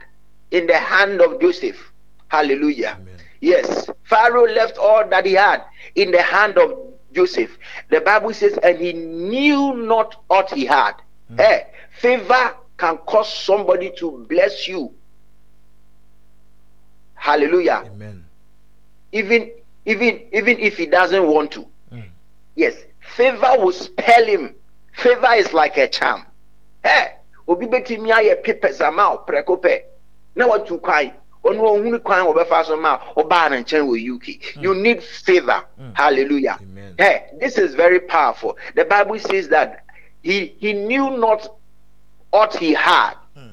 in 0.52 0.66
the 0.68 0.78
hand 0.78 1.22
of 1.22 1.40
Joseph. 1.40 1.92
Hallelujah. 2.30 2.98
Amen. 3.00 3.16
Yes, 3.42 3.90
Pharaoh 4.04 4.48
left 4.48 4.78
all 4.78 5.08
that 5.10 5.26
he 5.26 5.34
had 5.34 5.64
in 5.96 6.12
the 6.12 6.22
hand 6.22 6.58
of 6.58 6.93
Joseph. 7.14 7.58
The 7.90 8.02
Bible 8.02 8.34
says, 8.34 8.58
and 8.64 8.78
he 8.78 8.94
knew 8.94 9.74
not 9.76 10.24
what 10.28 10.52
he 10.52 10.66
had. 10.66 10.94
Hey, 11.38 11.68
favor 12.00 12.56
can 12.78 12.98
cause 12.98 13.34
somebody 13.34 13.92
to 13.98 14.26
bless 14.30 14.68
you. 14.68 14.94
Hallelujah. 17.16 17.84
Amen. 17.86 18.26
Even 19.12 19.52
even 19.86 20.22
even 20.32 20.60
if 20.60 20.78
he 20.78 20.86
doesn't 20.86 21.26
want 21.26 21.52
to. 21.52 21.66
Mm. 21.92 22.10
Yes, 22.56 22.76
favor 23.16 23.56
will 23.58 23.72
spell 23.72 24.26
him. 24.26 24.56
Favor 24.94 25.34
is 25.36 25.54
like 25.54 25.78
a 25.78 25.88
charm. 25.88 26.26
Hey, 26.84 27.16
obi 27.48 27.66
betumi 27.66 28.12
ayɛ 28.12 28.44
papers 28.44 28.80
wo 28.80 29.24
prɛko 29.28 29.62
pɛ 29.62 29.82
na 30.36 30.48
watu 30.48 30.82
kwan 30.82 31.14
ɔno 31.44 31.60
ɔhunu 31.60 32.04
kwan 32.04 32.26
wɔbɛfa 32.26 32.66
so 32.66 32.78
ma 32.78 32.98
ɔbaa 33.18 33.52
ne 33.52 33.58
nkyɛn 33.64 33.86
wɔ 33.88 34.16
uk 34.16 34.56
you 34.64 34.74
need 34.76 35.04
favor. 35.04 35.64
Mm. 35.80 35.92
hallelujah. 35.96 36.58
Amen. 36.62 36.96
hey 36.98 37.26
this 37.40 37.58
is 37.58 37.76
very 37.76 38.00
powerful. 38.00 38.58
The 38.76 38.86
bible 38.86 39.20
says 39.20 39.50
that 39.50 39.84
he 40.22 40.56
he 40.60 40.74
knew 40.74 41.18
not 41.18 41.48
what 42.32 42.56
he 42.56 42.74
had 42.74 43.16
Mm. 43.38 43.52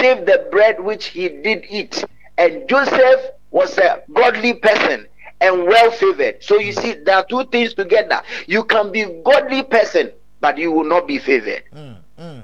save 0.00 0.24
the 0.26 0.46
bread 0.50 0.78
which 0.80 1.06
he 1.06 1.28
did 1.28 1.64
eat. 1.68 2.04
And 2.38 2.68
joseph 2.68 3.20
was 3.50 3.76
a 3.78 4.02
godly 4.12 4.54
person 4.54 5.06
and 5.40 5.64
well 5.66 5.90
favored 5.90 6.42
so 6.42 6.58
you 6.58 6.72
see 6.72 6.94
there 6.94 7.16
are 7.16 7.24
two 7.26 7.44
things 7.46 7.74
together. 7.74 8.22
You 8.46 8.64
can 8.64 8.90
be 8.92 9.04
godly 9.24 9.62
person 9.62 10.10
but 10.40 10.56
you 10.58 10.72
will 10.72 10.84
not 10.84 11.06
be 11.06 11.18
favored. 11.18 11.64
Mm. 11.74 11.96
Mm. 12.18 12.42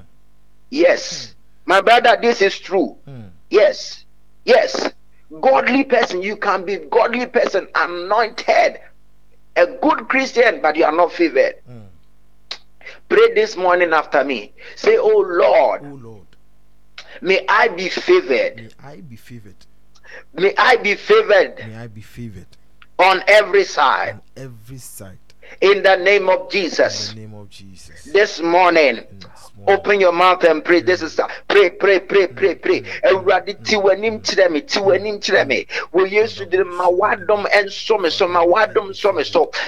yes. 0.69 1.33
My 1.65 1.81
brother 1.81 2.17
this 2.21 2.41
is 2.41 2.57
true. 2.59 2.95
Mm. 3.07 3.29
Yes, 3.49 4.00
yes. 4.45 4.89
Godly 5.39 5.85
person, 5.85 6.21
you 6.21 6.35
can 6.35 6.65
be 6.65 6.77
godly 6.77 7.25
person, 7.25 7.67
anointed, 7.73 8.79
a 9.55 9.65
good 9.65 10.09
Christian, 10.09 10.61
but 10.61 10.75
you 10.75 10.83
are 10.83 10.91
not 10.91 11.13
favored. 11.13 11.55
Mm. 11.69 11.85
Pray 13.07 13.33
this 13.33 13.55
morning 13.55 13.93
after 13.93 14.23
me. 14.23 14.51
Say, 14.75 14.97
Oh 14.97 15.25
Lord, 15.25 15.81
Oh 15.85 15.95
Lord, 15.95 16.27
may 17.21 17.45
I 17.47 17.69
be 17.69 17.87
favored. 17.89 18.57
may 18.57 18.69
I 18.83 19.01
be 19.01 19.15
favored. 19.15 19.55
May 20.33 20.53
I 20.57 20.75
be 20.75 20.95
favored 20.95 21.57
May 21.65 21.75
I 21.75 21.87
be 21.87 22.01
favored 22.01 22.47
on 22.99 23.23
every 23.27 23.63
side. 23.63 24.15
on 24.15 24.21
every 24.35 24.77
side. 24.77 25.17
In 25.59 25.83
the 25.83 25.95
name 25.97 26.29
of 26.29 26.49
Jesus. 26.49 27.09
In 27.11 27.15
the 27.15 27.21
name 27.21 27.33
of 27.35 27.49
Jesus. 27.49 28.03
This 28.05 28.39
morning, 28.39 28.95
morning. 28.95 29.07
Open 29.67 29.99
your 29.99 30.11
mouth 30.11 30.43
and 30.43 30.63
pray. 30.63 30.81
This 30.81 31.01
is 31.01 31.17
a, 31.19 31.27
pray, 31.47 31.69
pray, 31.69 31.99
pray, 31.99 32.27
pray, 32.27 32.55
pray. 32.55 32.81
Awurade 33.03 33.63
ti 33.63 33.75
w'anim 33.75 34.21
kyerɛ 34.21 34.51
me, 34.51 34.61
ti 34.61 34.79
w'anim 34.79 35.19
kyerɛ 35.19 35.47
me. 35.47 35.65
Wɔ 35.93 36.49
din 36.49 36.67
mu, 36.67 36.75
ma 36.77 36.87
w'adom 36.89 37.45
nso 37.45 37.99
me 37.99 38.09
so, 38.09 38.27
ma. 38.27 38.43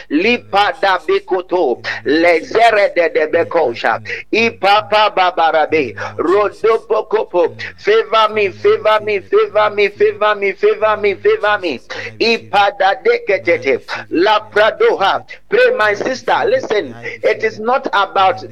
Lipa 0.09 0.75
da 0.81 0.97
bekoto, 0.99 1.81
lezere 2.05 2.93
de 2.95 3.09
de 3.09 3.27
bekosha. 3.27 4.01
Ipapa 4.31 5.13
babarabe, 5.15 5.93
rodo 6.17 6.85
bokopo. 6.87 7.55
Favor 7.77 8.33
me, 8.33 8.49
favor 8.49 8.99
me, 9.03 9.19
favor 9.19 9.69
me, 9.69 9.89
favor 9.89 10.35
me, 10.35 10.51
favor 10.53 10.97
me, 10.97 11.13
favor 11.15 11.59
me. 11.59 11.79
Ipa 12.19 12.71
da 12.79 12.95
deketete, 12.95 13.81
la 14.09 14.49
pradoha. 14.49 15.25
Pray 15.49 15.71
my 15.77 15.93
sister, 15.93 16.43
listen. 16.45 16.95
It 17.03 17.43
is 17.43 17.59
not 17.59 17.87
about 17.87 18.43
uh, 18.43 18.47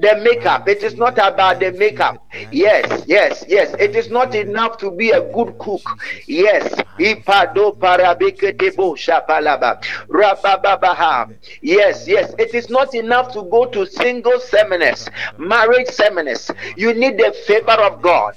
the 0.00 0.20
makeup. 0.38 0.68
It 0.68 0.82
is 0.82 0.94
not 0.94 1.14
about 1.18 1.60
the 1.60 1.72
makeup. 1.72 2.24
Yes, 2.50 3.04
yes, 3.06 3.44
yes. 3.48 3.74
It 3.78 3.96
is 3.96 4.10
not 4.10 4.34
enough 4.34 4.78
to 4.78 4.90
be 4.90 5.10
a 5.10 5.20
good 5.32 5.58
cook. 5.58 5.82
Yes. 6.26 6.74
Yes, 11.62 12.06
yes. 12.06 12.34
It 12.38 12.54
is 12.54 12.68
not 12.70 12.94
enough 12.94 13.32
to 13.32 13.42
go 13.42 13.66
to 13.66 13.86
single 13.86 14.38
seminars, 14.40 15.08
marriage 15.38 15.88
seminars. 15.88 16.50
You 16.76 16.94
need 16.94 17.18
the 17.18 17.32
favor 17.46 17.80
of 17.82 18.02
God. 18.02 18.34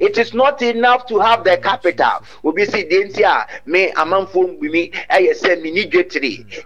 It 0.00 0.18
is 0.18 0.34
not 0.34 0.62
enough 0.62 1.06
to 1.06 1.18
have 1.18 1.44
the 1.44 1.56
capital. 1.58 2.20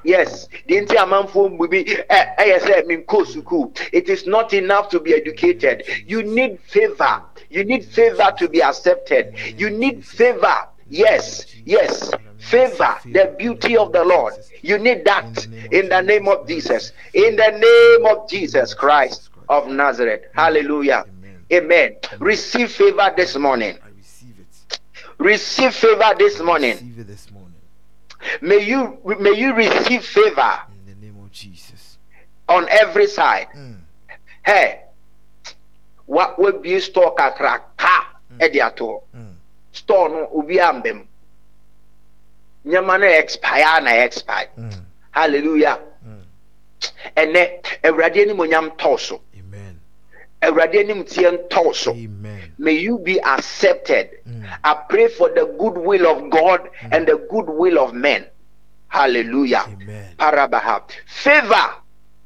Yes, 0.04 0.48
deɛ 0.68 0.86
nti 0.86 0.96
a 0.96 1.04
amanfoɔ 1.06 1.52
mbu 1.56 1.70
mi 1.70 1.84
ɛ- 1.84 2.36
ɛyɛ 2.38 2.58
sɛ 2.60 3.04
nkɔ 3.04 3.26
sukuu. 3.26 3.76
It 3.92 4.08
is 4.08 4.26
not 4.26 4.52
enough 4.54 4.88
to 4.90 5.00
be 5.00 5.14
educated. 5.14 5.84
You 6.06 6.22
need 6.22 6.58
favor. 6.60 7.22
You 7.50 7.64
need 7.64 7.84
favor 7.84 8.32
to 8.38 8.48
be 8.48 8.62
accepted. 8.62 9.34
You 9.56 9.70
need 9.70 10.04
favor. 10.04 10.68
Yes, 10.90 11.46
yes, 11.64 12.10
favor, 12.36 12.96
the 13.10 13.34
beauty 13.38 13.76
of 13.76 13.92
the 13.92 14.04
Lord. 14.04 14.34
You 14.60 14.78
need 14.78 15.04
that 15.06 15.46
in 15.72 15.88
the 15.88 16.02
name 16.02 16.28
of 16.28 16.46
Jesus. 16.46 16.92
In 17.14 17.36
the 17.36 17.50
name 17.50 18.06
of 18.06 18.28
Jesus 18.28 18.74
Christ 18.74 19.30
of 19.48 19.66
Nazareth. 19.68 20.22
Hallelujah. 20.34 21.04
Amen. 21.52 21.96
Receive 22.20 22.70
favor 22.70 23.12
this 23.16 23.36
morning. 23.36 23.76
I 23.82 23.88
receive 23.96 24.34
it. 24.38 24.78
Receive 25.18 25.74
favor 25.74 26.12
this 26.18 26.40
morning. 26.40 26.76
May 28.40 28.64
you 28.64 28.98
may 29.18 29.32
you 29.36 29.54
receive 29.54 30.04
favor 30.04 30.60
In 30.72 30.94
the 31.00 31.06
name 31.06 31.16
of 31.22 31.30
Jesus. 31.32 31.98
on 32.48 32.68
every 32.68 33.06
side. 33.06 33.48
Mm. 33.56 33.78
Hey, 34.44 34.80
what 36.06 36.38
would 36.38 36.62
be 36.62 36.78
store 36.80 37.14
kakra 37.14 37.60
ka 37.76 38.06
ediato? 38.38 39.02
Mm. 39.16 39.34
Store 39.72 40.08
no 40.08 40.28
ubi 40.34 40.56
ambem. 40.58 41.06
Nyama 42.64 42.94
expire 43.04 43.80
na 43.82 43.90
expire. 43.90 44.48
Mm. 44.58 44.80
Hallelujah. 45.10 45.78
Mm. 46.06 46.20
Ɛnɛ 47.16 47.62
Awurade 47.84 48.22
anim 48.22 48.36
onyam 48.38 48.76
tɔɔ 48.76 49.00
so. 49.00 49.20
Amen. 50.44 50.54
Awurade 50.54 50.80
anim 50.80 51.04
tie 51.04 51.30
ntɔɔ 51.30 51.74
so. 51.74 51.92
Amen. 51.92 52.52
May 52.58 52.72
you 52.72 52.98
be 52.98 53.20
accepted. 53.22 54.10
Mm. 54.28 54.46
I 54.62 54.74
pray 54.88 55.08
for 55.08 55.28
the 55.30 55.46
good 55.58 55.78
will 55.78 56.06
of 56.06 56.30
God 56.30 56.68
mm. 56.80 56.88
and 56.92 57.06
the 57.06 57.16
good 57.30 57.48
will 57.48 57.78
of 57.78 57.94
men. 57.94 58.26
Hallelujah. 58.88 59.64
Amen. 59.68 60.14
Parabaha. 60.18 60.82
Favor. 61.06 61.74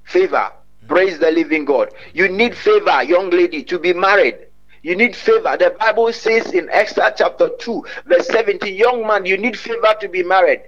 Favor. 0.05 0.53
Mm. 0.85 0.89
Praise 0.89 1.19
the 1.19 1.31
living 1.31 1.65
God. 1.65 1.91
You 2.13 2.29
mm. 2.29 2.37
need 2.37 2.57
favor, 2.57 3.03
young 3.03 3.31
lady, 3.31 3.63
to 3.65 3.79
be 3.79 3.93
married. 3.93 4.39
You 4.83 4.95
need 4.97 5.17
favor. 5.17 5.57
The 5.59 5.75
Bible 5.79 6.13
says 6.13 6.53
in 6.53 6.69
Exodus 6.71 7.15
chapter 7.19 7.51
2, 7.59 7.85
verse 8.07 8.27
17, 8.29 8.75
young 8.75 9.07
man, 9.07 9.27
you 9.27 9.37
need 9.37 9.59
favor 9.59 9.95
to 10.01 10.09
be 10.09 10.23
married. 10.23 10.63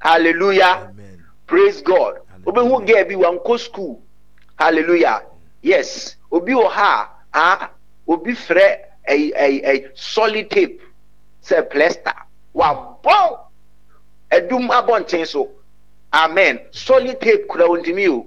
Hallelujah. 0.00 0.93
Praise 1.46 1.82
god. 1.82 2.20
Wobɛhu 2.44 2.86
girl 2.86 3.04
bi 3.04 3.14
wankɔ 3.14 3.58
school. 3.58 4.00
Hallelujah. 4.58 5.22
Yes. 5.62 6.16
Obi 6.30 6.52
wɔ 6.52 6.70
ha 6.70 7.10
a 7.32 7.70
obi 8.06 8.32
frɛ 8.32 8.78
ɛy 9.08 9.32
ɛy 9.34 9.64
ɛy 9.64 9.88
solid 9.94 10.50
tape 10.50 10.80
sɛ 11.42 11.70
plaster 11.70 12.14
wabɔ 12.54 13.38
ɛdum 14.30 14.68
abɔnten 14.70 15.26
so. 15.26 15.50
Amen. 16.12 16.60
Solid 16.70 17.20
tape 17.20 17.48
kura 17.48 17.64
ontimi 17.66 18.08
o. 18.08 18.26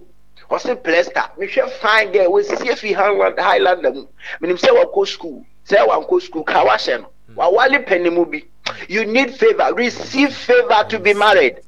Ɔsɛ 0.49 0.83
plaster 0.83 1.23
mehwɛ 1.37 1.69
fine 1.79 2.11
girl 2.11 2.31
wɔsie 2.31 2.77
fi 2.77 2.93
highland 2.93 3.39
highlander 3.39 3.93
mu. 3.93 4.05
Menim 4.41 4.57
sɛ 4.57 4.69
wakɔ 4.73 5.07
school. 5.07 5.45
Sɛ 5.67 5.87
wankɔ 5.87 6.21
school 6.21 6.43
ka 6.43 6.65
wahyɛ 6.65 7.01
no. 7.01 7.07
Wawale 7.35 7.85
panimu 7.85 8.25
bi. 8.31 8.43
You 8.89 9.05
need 9.05 9.35
favor. 9.35 9.73
Receive 9.73 10.33
favor 10.33 10.85
to 10.89 10.99
be 10.99 11.13
married. 11.13 11.61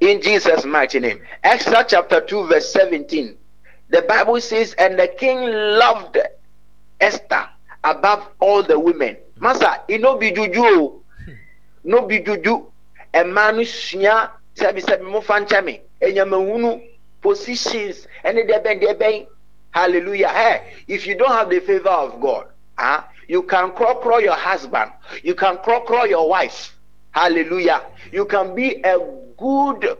In 0.00 0.20
Jesus' 0.22 0.64
mighty 0.64 0.98
name. 0.98 1.20
Exodus 1.44 1.84
chapter 1.88 2.20
2, 2.20 2.46
verse 2.46 2.72
17. 2.72 3.36
The 3.90 4.02
Bible 4.02 4.40
says, 4.40 4.74
And 4.78 4.98
the 4.98 5.08
king 5.08 5.40
loved 5.42 6.18
Esther 7.00 7.48
above 7.84 8.26
all 8.40 8.62
the 8.62 8.78
women. 8.78 9.16
Masa, 9.38 9.80
it 9.88 10.00
no 10.00 10.18
juju. 10.18 11.00
No 11.84 12.06
be 12.06 12.20
juju. 12.20 12.66
A 13.14 13.24
man 13.24 13.56
who 13.56 13.64
sua, 13.64 14.30
sabi 14.54 14.80
sabi 14.80 15.04
mo 15.04 15.20
fancha 15.20 15.64
me. 15.64 15.80
Enyamahunu 16.00 16.82
positions. 17.20 18.06
And 18.24 18.38
they 18.38 18.58
ben 18.62 18.80
they 18.80 18.94
ben. 18.94 19.26
Hallelujah. 19.72 20.28
Hey, 20.28 20.74
if 20.88 21.06
you 21.06 21.16
don't 21.16 21.30
have 21.30 21.48
the 21.48 21.60
favor 21.60 21.88
of 21.88 22.20
God, 22.20 22.46
huh, 22.76 23.04
you 23.28 23.42
can 23.42 23.72
crow 23.72 23.94
crow 23.96 24.18
your 24.18 24.34
husband. 24.34 24.90
You 25.22 25.34
can 25.34 25.58
crow 25.58 25.80
crow 25.80 26.04
your 26.04 26.28
wife. 26.28 26.76
Hallelujah. 27.12 27.82
You 28.12 28.24
can 28.26 28.54
be 28.54 28.82
a 28.84 28.98
good 29.40 29.98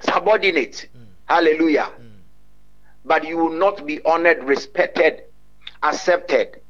subordinate. 0.00 0.88
Hallelujah. 1.26 1.90
But 3.04 3.26
you 3.26 3.36
will 3.38 3.52
not 3.52 3.86
be 3.86 4.02
honored, 4.04 4.44
respected, 4.44 5.22
accepted. 5.82 6.60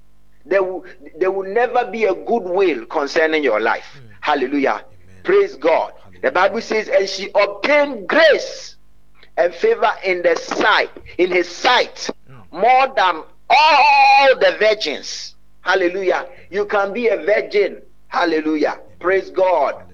There 0.44 0.62
will, 0.62 0.84
there 1.18 1.30
will 1.30 1.52
never 1.52 1.90
be 1.90 2.04
a 2.04 2.14
good 2.14 2.44
will 2.44 2.86
concerning 2.86 3.42
your 3.42 3.60
life. 3.60 4.00
Hallelujah. 4.20 4.84
Praise 5.24 5.56
God. 5.56 5.92
The 6.22 6.30
Bible 6.30 6.60
says, 6.60 6.88
and 6.88 7.08
she 7.08 7.30
obtained 7.34 8.08
grace 8.08 8.76
and 9.36 9.54
favor 9.54 9.90
in 10.04 10.22
the 10.22 10.36
sight, 10.36 10.90
in 11.18 11.30
his 11.30 11.48
sight, 11.48 12.10
more 12.50 12.88
than 12.96 13.22
all 13.50 14.38
the 14.40 14.56
virgins. 14.58 15.34
Hallelujah. 15.60 16.26
You 16.50 16.66
can 16.66 16.92
be 16.92 17.08
a 17.08 17.16
virgin. 17.16 17.82
Hallelujah. 18.08 18.80
Praise 19.00 19.30
God. 19.30 19.84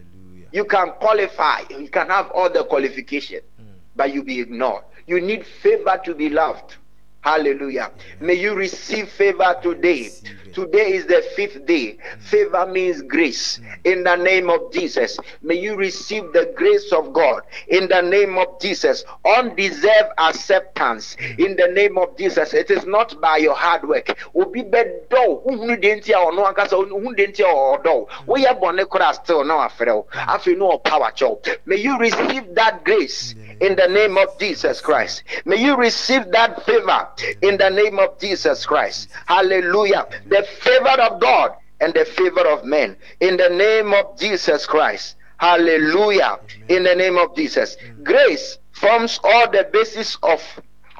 You 0.54 0.64
can 0.64 0.92
qualify. 1.00 1.62
You 1.68 1.88
can 1.88 2.06
have 2.10 2.30
all 2.30 2.48
the 2.48 2.62
qualification, 2.62 3.40
hmm. 3.58 3.64
but 3.96 4.14
you 4.14 4.22
be 4.22 4.38
ignored. 4.38 4.84
You 5.04 5.20
need 5.20 5.44
favor 5.44 6.00
to 6.04 6.14
be 6.14 6.28
loved. 6.30 6.76
Hallelujah. 7.22 7.90
May 8.20 8.34
you 8.34 8.54
receive 8.54 9.08
favor 9.08 9.56
today. 9.60 10.04
Receive. 10.04 10.43
Today 10.54 10.92
is 10.92 11.06
the 11.06 11.20
fifth 11.34 11.66
day. 11.66 11.98
Favor 12.20 12.64
means 12.66 13.02
grace. 13.02 13.60
In 13.84 14.04
the 14.04 14.14
name 14.14 14.48
of 14.48 14.72
Jesus, 14.72 15.18
may 15.42 15.56
you 15.56 15.74
receive 15.74 16.32
the 16.32 16.52
grace 16.56 16.92
of 16.92 17.12
God. 17.12 17.42
In 17.66 17.88
the 17.88 18.00
name 18.00 18.38
of 18.38 18.60
Jesus, 18.60 19.04
undeserved 19.24 20.12
acceptance. 20.16 21.16
In 21.38 21.56
the 21.56 21.68
name 21.74 21.98
of 21.98 22.16
Jesus, 22.16 22.54
it 22.54 22.70
is 22.70 22.86
not 22.86 23.20
by 23.20 23.38
your 23.38 23.56
hard 23.56 23.88
work. 23.88 24.16
Obi 24.34 24.62
bedo, 24.62 25.42
uhunu 25.44 25.80
de 25.80 25.96
nti 25.96 26.10
a 26.10 26.18
ɔno 26.18 26.46
ankasa 26.46 26.76
uhunu 26.76 27.16
de 27.16 27.26
nti 27.26 27.40
a 27.40 27.78
ɔdɔ. 27.82 28.06
Woyɛ 28.28 29.14
still 29.14 29.44
wafrɛ 29.44 29.94
wo. 29.94 30.06
Afei 30.12 30.56
na 30.56 30.76
ɔpa 30.76 31.00
wakyɛw. 31.00 31.58
May 31.66 31.76
you 31.76 31.98
receive 31.98 32.54
that 32.54 32.84
grace 32.84 33.34
in 33.60 33.74
the 33.74 33.88
name 33.88 34.16
of 34.18 34.38
Jesus 34.38 34.80
Christ. 34.80 35.24
May 35.44 35.56
you 35.56 35.76
receive 35.76 36.30
that 36.30 36.64
favor 36.64 37.08
in 37.42 37.56
the 37.56 37.70
name 37.70 37.98
of 37.98 38.18
Jesus 38.20 38.64
Christ. 38.66 39.08
Hallelujah. 39.26 40.06
The 40.26 40.43
favor 40.44 41.00
of 41.02 41.20
God 41.20 41.52
and 41.80 41.92
the 41.94 42.04
favor 42.04 42.46
of 42.48 42.64
men 42.64 42.96
in 43.20 43.36
the 43.36 43.48
name 43.48 43.92
of 43.92 44.18
Jesus 44.18 44.66
Christ. 44.66 45.16
Hallelujah. 45.38 46.38
In 46.68 46.84
the 46.84 46.94
name 46.94 47.18
of 47.18 47.34
Jesus. 47.36 47.76
Grace 48.02 48.58
forms 48.72 49.20
all 49.22 49.50
the 49.50 49.68
basis 49.72 50.16
of 50.22 50.42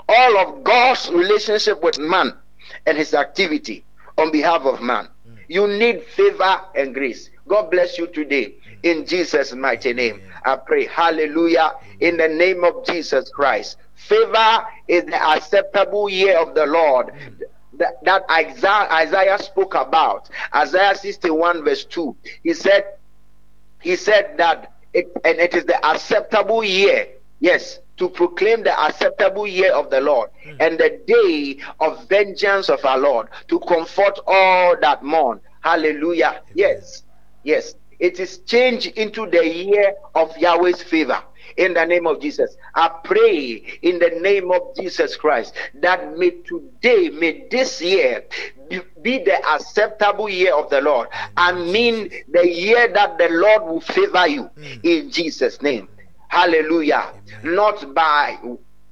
all 0.09 0.39
of 0.39 0.65
God's 0.65 1.11
relationship 1.11 1.83
with 1.83 1.99
man 1.99 2.35
and 2.87 2.99
his 2.99 3.15
activity 3.15 3.85
on 4.19 4.31
behalf 4.31 4.63
of 4.63 4.83
man. 4.83 5.09
You 5.49 5.67
need 5.67 6.03
favor 6.03 6.61
and 6.75 6.95
grace. 6.95 7.31
God 7.49 7.71
bless 7.71 7.99
you 7.99 8.07
today. 8.09 8.55
In 8.83 9.07
Jesus' 9.07 9.55
mighty 9.55 9.93
name, 9.93 10.21
I 10.45 10.57
pray. 10.57 10.87
Hallelujah. 10.87 11.73
In 12.01 12.17
the 12.17 12.29
name 12.29 12.65
of 12.65 12.85
Jesus 12.87 13.31
Christ. 13.31 13.79
Favor 13.95 14.67
is 14.89 15.05
the 15.05 15.23
acceptable 15.23 16.09
year 16.09 16.39
of 16.39 16.55
the 16.55 16.67
Lord 16.67 17.13
that, 17.79 18.03
that 18.05 18.25
Isaiah, 18.31 18.89
Isaiah 18.91 19.39
spoke 19.39 19.75
about. 19.75 20.31
Isaiah 20.55 20.95
61, 20.95 21.65
verse 21.65 21.85
2. 21.85 22.17
He 22.43 22.55
said, 22.55 22.85
He 23.81 23.97
said 23.97 24.35
that 24.39 24.73
it, 24.93 25.11
and 25.25 25.39
it 25.39 25.55
is 25.55 25.65
the 25.65 25.85
acceptable 25.85 26.65
year. 26.65 27.09
Yes, 27.41 27.81
to 27.97 28.09
proclaim 28.09 28.63
the 28.63 28.79
acceptable 28.81 29.47
year 29.47 29.73
of 29.73 29.91
the 29.91 30.01
Lord 30.01 30.31
hmm. 30.43 30.57
and 30.61 30.79
the 30.79 31.01
day 31.07 31.59
of 31.81 32.09
vengeance 32.09 32.69
of 32.69 32.85
our 32.85 32.99
Lord 32.99 33.29
to 33.49 33.61
comfort 33.61 34.19
all 34.27 34.77
that 34.81 35.03
mourn. 35.03 35.41
Hallelujah. 35.61 36.43
Yes. 36.55 37.03
Yes. 37.43 37.75
it 37.99 38.19
is 38.19 38.39
changed 38.39 38.87
into 38.99 39.29
the 39.31 39.47
year 39.47 39.95
of 40.15 40.37
Yahweh's 40.37 40.83
favor. 40.83 41.23
In 41.57 41.75
the 41.75 41.85
name 41.85 42.07
of 42.07 42.21
Jesus, 42.21 42.57
I 42.75 42.89
pray 43.05 43.63
in 43.83 43.99
the 43.99 44.11
name 44.21 44.51
of 44.51 44.75
Jesus 44.77 45.17
Christ 45.17 45.55
that 45.75 46.19
may 46.19 46.31
today, 46.31 47.11
may 47.11 47.47
this 47.51 47.81
year 47.81 48.25
be- 48.69 49.19
the 49.19 49.39
acceptable 49.49 50.29
year 50.29 50.55
of 50.55 50.71
the 50.71 50.81
Lord. 50.81 51.09
I 51.37 51.53
mm. 51.53 51.73
mean, 51.73 52.11
the 52.31 52.49
year 52.49 52.89
that 52.89 53.19
the 53.19 53.29
Lord 53.29 53.63
will 53.63 53.81
favor 53.81 54.27
you 54.27 54.51
mm. 54.59 54.81
in 54.83 55.11
Jesus' 55.11 55.63
name. 55.63 55.89
Hallelujah. 56.29 57.13
Not 57.43 57.95
by 57.95 58.39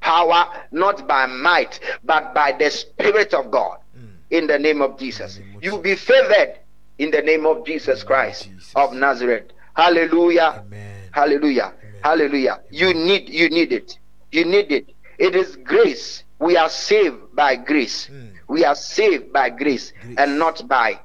power, 0.00 0.48
not 0.70 1.08
by 1.08 1.26
might, 1.26 1.80
but 2.04 2.34
by 2.34 2.52
the 2.52 2.70
Spirit 2.70 3.34
of 3.34 3.50
God. 3.50 3.78
Mm. 3.98 4.08
In 4.30 4.46
the 4.46 4.58
name 4.58 4.80
of 4.80 4.98
Jesus. 4.98 5.36
In 5.36 5.42
the 5.42 5.48
name 5.48 5.56
of 5.56 5.64
You'll 5.64 5.78
be 5.78 5.94
favored 5.96 6.58
in 6.98 7.10
the 7.10 7.22
name 7.22 7.46
of 7.46 7.66
Jesus 7.66 8.04
Christ 8.04 8.48
of 8.76 8.92
Nazareth. 8.92 9.50
Hallelujah. 9.74 10.62
Amen. 10.66 11.08
Hallelujah. 11.10 11.72
Hallelujah. 12.02 12.60
You 12.70 12.92
need 12.94 13.28
you 13.28 13.48
need 13.48 13.72
it. 13.72 13.98
You 14.30 14.44
need 14.44 14.72
it. 14.72 14.86
It 15.18 15.34
is 15.36 15.56
grace. 15.56 16.24
We 16.38 16.56
are 16.56 16.68
saved 16.68 17.34
by 17.34 17.56
grace. 17.56 18.08
Mm. 18.10 18.32
We 18.48 18.64
are 18.64 18.74
saved 18.74 19.32
by 19.32 19.50
grace, 19.50 19.92
Grace. 20.02 20.16
and 20.18 20.38
not 20.38 20.66
by 20.68 20.98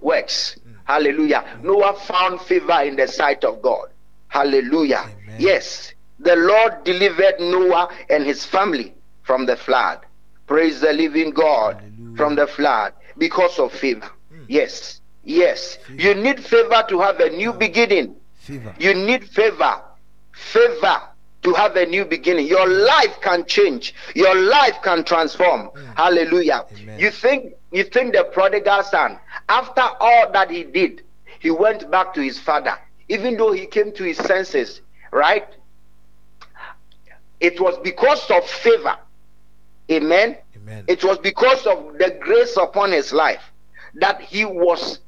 works. 0.00 0.58
Hmm. 0.64 0.72
Hallelujah. 0.84 1.40
Hmm. 1.40 1.66
Noah 1.66 1.94
found 1.94 2.40
favor 2.42 2.80
in 2.82 2.96
the 2.96 3.06
sight 3.06 3.44
of 3.44 3.62
God. 3.62 3.88
Hallelujah. 4.28 5.04
Amen. 5.24 5.36
Yes. 5.38 5.92
The 6.18 6.34
Lord 6.36 6.84
delivered 6.84 7.38
Noah 7.40 7.88
and 8.10 8.24
his 8.24 8.44
family 8.44 8.94
from 9.22 9.46
the 9.46 9.56
flood. 9.56 10.00
Praise 10.46 10.80
the 10.80 10.92
living 10.92 11.30
God 11.30 11.76
Hallelujah. 11.76 12.16
from 12.16 12.34
the 12.36 12.46
flood 12.46 12.92
because 13.18 13.58
of 13.58 13.72
favor. 13.72 14.10
Hmm. 14.30 14.42
Yes. 14.48 15.00
Yes. 15.24 15.78
You 15.96 16.14
need 16.14 16.42
favor 16.44 16.84
to 16.88 17.00
have 17.00 17.20
a 17.20 17.30
new 17.30 17.52
beginning. 17.52 18.16
Favor. 18.46 18.74
You 18.78 18.94
need 18.94 19.28
favor. 19.28 19.80
Favor 20.32 21.02
to 21.42 21.54
have 21.54 21.76
a 21.76 21.86
new 21.86 22.04
beginning. 22.04 22.46
Your 22.46 22.68
life 22.68 23.20
can 23.20 23.44
change. 23.46 23.94
Your 24.14 24.34
life 24.34 24.76
can 24.82 25.04
transform. 25.04 25.70
Mm. 25.70 25.94
Hallelujah. 25.96 26.64
Amen. 26.80 26.98
You 26.98 27.10
think 27.10 27.54
you 27.72 27.84
think 27.84 28.14
the 28.14 28.24
prodigal 28.32 28.82
son, 28.84 29.18
after 29.48 29.82
all 30.00 30.30
that 30.32 30.50
he 30.50 30.64
did, 30.64 31.02
he 31.40 31.50
went 31.50 31.90
back 31.90 32.14
to 32.14 32.20
his 32.22 32.38
father, 32.38 32.78
even 33.08 33.36
though 33.36 33.52
he 33.52 33.66
came 33.66 33.92
to 33.92 34.04
his 34.04 34.16
senses, 34.18 34.80
right? 35.10 35.46
It 37.40 37.60
was 37.60 37.76
because 37.82 38.30
of 38.30 38.44
favor. 38.48 38.96
Amen. 39.90 40.36
Amen. 40.56 40.84
It 40.88 41.04
was 41.04 41.18
because 41.18 41.66
of 41.66 41.98
the 41.98 42.16
grace 42.20 42.56
upon 42.56 42.92
his 42.92 43.12
life 43.12 43.42
that 43.94 44.20
he 44.20 44.44
was 44.44 45.00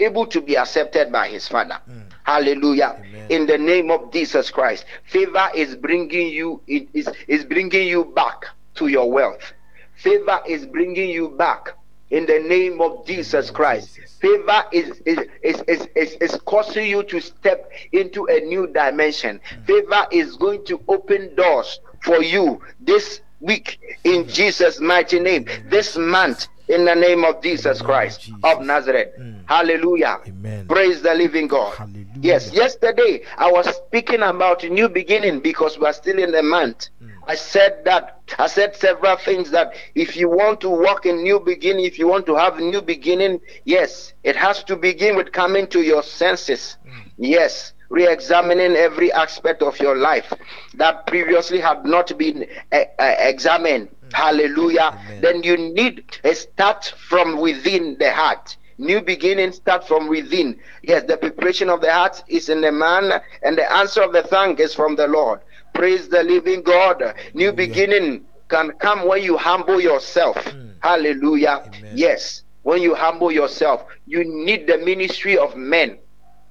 able 0.00 0.26
to 0.26 0.40
be 0.40 0.56
accepted 0.56 1.12
by 1.12 1.28
his 1.28 1.46
father. 1.46 1.78
Mm. 1.88 2.03
Hallelujah. 2.24 2.96
Amen. 2.98 3.26
In 3.30 3.46
the 3.46 3.58
name 3.58 3.90
of 3.90 4.12
Jesus 4.12 4.50
Christ. 4.50 4.84
Favor 5.04 5.48
is 5.54 5.76
bringing 5.76 6.28
you 6.28 6.60
it 6.66 6.88
is 6.92 7.08
is 7.28 7.44
bringing 7.44 7.86
you 7.86 8.04
back 8.04 8.46
to 8.76 8.88
your 8.88 9.10
wealth. 9.10 9.52
Favor 9.94 10.40
is 10.46 10.66
bringing 10.66 11.10
you 11.10 11.28
back 11.28 11.76
in 12.10 12.26
the 12.26 12.40
name 12.40 12.80
of 12.80 13.06
Jesus 13.06 13.50
Christ. 13.50 13.98
Favor 14.20 14.64
is 14.72 15.02
is, 15.04 15.18
is, 15.42 15.62
is, 15.68 15.88
is, 15.94 16.12
is 16.20 16.40
causing 16.46 16.86
you 16.88 17.02
to 17.04 17.20
step 17.20 17.70
into 17.92 18.26
a 18.26 18.40
new 18.40 18.66
dimension. 18.66 19.40
Favor 19.66 20.06
is 20.10 20.36
going 20.36 20.64
to 20.66 20.80
open 20.88 21.34
doors 21.34 21.80
for 22.00 22.22
you 22.22 22.60
this 22.80 23.20
week 23.40 23.80
in 24.04 24.26
Jesus' 24.28 24.80
mighty 24.80 25.20
name. 25.20 25.46
This 25.66 25.96
month 25.96 26.48
in 26.68 26.86
the 26.86 26.94
name 26.94 27.24
of 27.24 27.42
Jesus 27.42 27.82
Christ 27.82 28.30
of 28.42 28.62
Nazareth. 28.62 29.12
Hallelujah. 29.46 30.20
Amen. 30.26 30.66
Praise 30.68 31.02
the 31.02 31.14
living 31.14 31.48
God. 31.48 31.74
Hallelujah. 31.74 32.04
Yes, 32.20 32.52
yesterday 32.52 33.22
I 33.36 33.50
was 33.50 33.66
speaking 33.76 34.22
about 34.22 34.64
a 34.64 34.68
new 34.68 34.88
beginning 34.88 35.40
because 35.40 35.78
we 35.78 35.86
are 35.86 35.92
still 35.92 36.18
in 36.18 36.32
the 36.32 36.42
month. 36.42 36.88
I 37.26 37.36
said 37.36 37.84
that 37.84 38.20
I 38.38 38.46
said 38.48 38.76
several 38.76 39.16
things 39.16 39.50
that 39.50 39.74
if 39.94 40.16
you 40.16 40.28
want 40.28 40.60
to 40.60 40.68
walk 40.68 41.06
in 41.06 41.22
new 41.22 41.40
beginning, 41.40 41.84
if 41.84 41.98
you 41.98 42.06
want 42.06 42.26
to 42.26 42.34
have 42.34 42.58
a 42.58 42.60
new 42.60 42.82
beginning, 42.82 43.40
yes, 43.64 44.12
it 44.24 44.36
has 44.36 44.62
to 44.64 44.76
begin 44.76 45.16
with 45.16 45.32
coming 45.32 45.66
to 45.68 45.80
your 45.80 46.02
senses. 46.02 46.76
Yes, 47.16 47.72
re-examining 47.90 48.76
every 48.76 49.12
aspect 49.12 49.62
of 49.62 49.78
your 49.80 49.96
life 49.96 50.32
that 50.74 51.06
previously 51.06 51.60
had 51.60 51.84
not 51.84 52.16
been 52.18 52.46
uh, 52.72 52.80
uh, 52.98 53.14
examined. 53.18 53.88
Hallelujah. 54.12 54.98
Amen. 55.06 55.20
Then 55.20 55.42
you 55.42 55.56
need 55.56 56.04
a 56.24 56.34
start 56.34 56.92
from 57.08 57.38
within 57.40 57.96
the 57.98 58.12
heart. 58.12 58.56
New 58.78 59.00
beginning 59.00 59.52
start 59.52 59.86
from 59.86 60.08
within. 60.08 60.58
Yes, 60.82 61.04
the 61.04 61.16
preparation 61.16 61.68
of 61.70 61.80
the 61.80 61.92
heart 61.92 62.22
is 62.28 62.48
in 62.48 62.60
the 62.60 62.72
man, 62.72 63.20
and 63.42 63.56
the 63.56 63.70
answer 63.72 64.02
of 64.02 64.12
the 64.12 64.22
thank 64.22 64.60
is 64.60 64.74
from 64.74 64.96
the 64.96 65.06
Lord. 65.06 65.40
Praise 65.74 66.08
the 66.08 66.22
living 66.22 66.62
God. 66.62 67.02
New 67.34 67.52
beginning 67.52 68.24
can 68.48 68.72
come 68.72 69.06
when 69.06 69.22
you 69.22 69.36
humble 69.36 69.80
yourself. 69.80 70.36
Hmm. 70.36 70.70
Hallelujah. 70.80 71.64
Amen. 71.66 71.92
Yes, 71.94 72.42
when 72.62 72.82
you 72.82 72.94
humble 72.94 73.32
yourself, 73.32 73.84
you 74.06 74.24
need 74.24 74.66
the 74.66 74.78
ministry 74.78 75.36
of 75.38 75.56
men. 75.56 75.98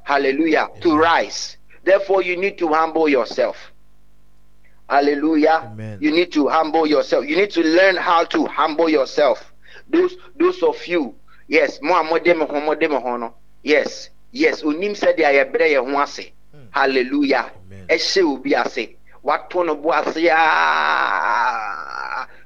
Hallelujah. 0.03 0.69
To 0.81 0.97
rise. 0.97 1.57
Therefore, 1.83 2.21
you 2.21 2.35
need 2.37 2.57
to 2.59 2.67
humble 2.69 3.07
yourself. 3.07 3.71
Hallelujah. 4.89 5.69
Amen. 5.71 5.97
You 6.01 6.11
need 6.11 6.31
to 6.33 6.47
humble 6.47 6.85
yourself. 6.85 7.25
You 7.25 7.35
need 7.37 7.51
to 7.51 7.61
learn 7.63 7.95
how 7.95 8.25
to 8.25 8.45
humble 8.45 8.89
yourself. 8.89 9.53
Those 9.89 10.15
those 10.35 10.61
of 10.63 10.85
you, 10.87 11.15
yes, 11.53 11.79
mo 11.81 11.93
a 11.95 12.03
mode 12.03 12.25
me 12.25 12.45
ho 12.45 12.59
mode 12.59 12.89
me 12.89 12.95
ho 12.95 13.17
no. 13.17 13.33
Yes. 13.61 14.09
Yes, 14.31 14.63
onim 14.63 14.93
sɛ 14.93 15.15
de 15.15 15.23
ayɛbrɛ 15.23 15.67
yɛ 15.73 15.79
ho 15.85 15.99
ase. 16.01 16.31
Hallelujah. 16.71 17.51
Amen. 17.65 17.87
Ɛhyɛ 17.87 18.23
obi 18.23 18.55
ase. 18.55 18.95
Wato 19.23 19.63
no 19.65 19.75
bo 19.75 19.91
ase 19.91 20.27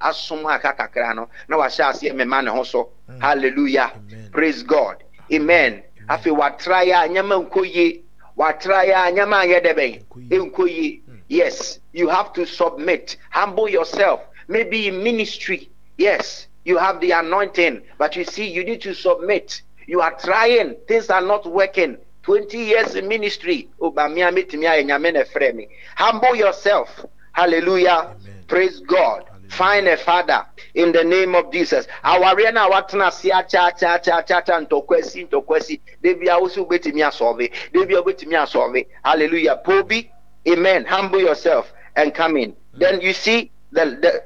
asom 0.01 0.45
aka 0.45 0.74
kakra 0.74 1.16
no 1.16 1.30
na 1.47 1.58
wahyɛ 1.58 1.89
ase 1.89 2.14
mema 2.14 2.41
ne 2.43 2.51
ho 2.51 2.64
so. 2.64 2.89
Hallelujah. 3.20 3.91
Amen. 3.95 4.30
Praise 4.32 4.64
God. 4.64 5.03
Amen. 5.32 5.84
Afei 6.10 6.32
watra 6.36 6.84
yɛ 6.86 7.05
a 7.05 7.08
nyama 7.08 7.36
nkɔ 7.45 7.66
yie. 7.66 8.01
Watra 8.38 8.86
yɛ 8.86 9.08
a 9.08 9.12
nyama 9.12 9.38
anyɛ 9.38 9.62
dɛ 9.66 9.74
bɛn. 9.74 10.03
Nkɔ 10.03 10.18
yie. 10.30 10.39
Nkɔ 10.51 10.68
yie. 10.68 11.01
Yes, 11.30 11.80
you 11.93 12.08
have 12.08 12.32
to 12.34 12.45
submit. 12.45 13.18
Humble 13.32 13.68
yourself. 13.70 14.22
Maybe 14.47 14.88
in 14.88 15.03
ministry. 15.03 15.70
Yes, 15.97 16.47
you 16.68 16.78
have 16.78 16.99
the 16.99 17.11
anointing, 17.11 17.82
but 17.97 18.18
you 18.18 18.26
see, 18.26 18.45
you 18.51 18.63
need 18.65 18.82
to 18.82 18.93
submit. 18.93 19.61
You 19.88 20.01
are 20.01 20.13
trying, 20.20 20.76
things 20.86 21.09
are 21.09 21.22
not 21.22 21.49
working. 21.49 21.97
20 22.24 22.57
years 22.57 22.95
in 22.95 23.07
ministry. 23.07 23.70
Ba 23.80 24.09
me 24.09 24.22
a 24.22 24.30
metumi 24.30 24.68
ayɛ 24.68 24.84
nyame 24.84 25.13
na 25.13 25.22
ɛfrɛ 25.22 25.55
me. 25.55 25.70
Humble 25.95 26.36
yourself. 26.36 27.05
Hallelujah. 27.32 28.13
Amen. 28.20 28.43
Praise 28.49 28.82
God. 28.82 29.24
Hallelujah. 29.32 29.49
Find 29.49 29.88
a 29.88 29.95
father 29.95 30.45
in 30.76 30.91
the 30.91 31.05
name 31.05 31.36
of 31.36 31.53
Jesus. 31.53 31.88
Hallelujah 39.03 39.61
po 39.63 39.89
amen 40.49 40.86
humble 40.86 41.20
yourself 41.20 41.72
and 41.95 42.13
come 42.13 42.38
in 42.38 42.55
then 42.74 43.01
you 43.01 43.13
see 43.13 43.51
the, 43.72 43.86
the 44.01 44.24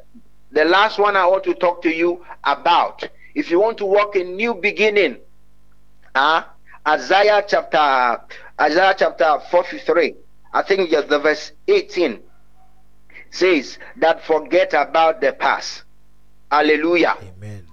the 0.51 0.65
last 0.65 0.99
one 0.99 1.15
i 1.15 1.25
want 1.25 1.43
to 1.43 1.53
talk 1.53 1.81
to 1.81 1.89
you 1.89 2.23
about. 2.43 3.07
If 3.33 3.49
you 3.49 3.61
want 3.61 3.77
to 3.77 3.85
walk 3.85 4.15
in 4.15 4.35
new 4.35 4.53
beginning 4.53 5.17
uh, 6.13 6.43
isaiah 6.87 7.43
chapter 7.47 8.21
isaiah 8.59 8.93
chapter 8.97 9.39
43 9.49 10.15
i 10.53 10.61
think 10.61 10.89
just 10.89 11.07
the 11.07 11.19
verse 11.19 11.53
18 11.67 12.19
says 13.29 13.77
that 13.97 14.25
forget 14.25 14.73
about 14.73 15.21
the 15.21 15.31
past. 15.31 15.83
Hallelujah. 16.51 17.15
Amen. 17.21 17.65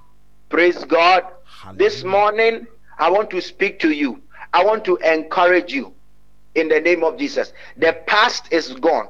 praise 0.49 0.85
god. 0.85 1.25
This 1.75 2.05
morning 2.05 2.67
i 2.99 3.11
want 3.11 3.31
to 3.31 3.41
speak 3.41 3.81
to 3.81 3.91
you. 3.91 4.23
I 4.53 4.65
want 4.65 4.85
to 4.85 4.97
encourage 4.99 5.73
you 5.73 5.93
in 6.55 6.69
the 6.69 6.81
name 6.81 7.03
of 7.03 7.19
jesus. 7.19 7.53
The 7.77 7.95
past 8.07 8.53
is 8.53 8.73
gone. 8.75 9.09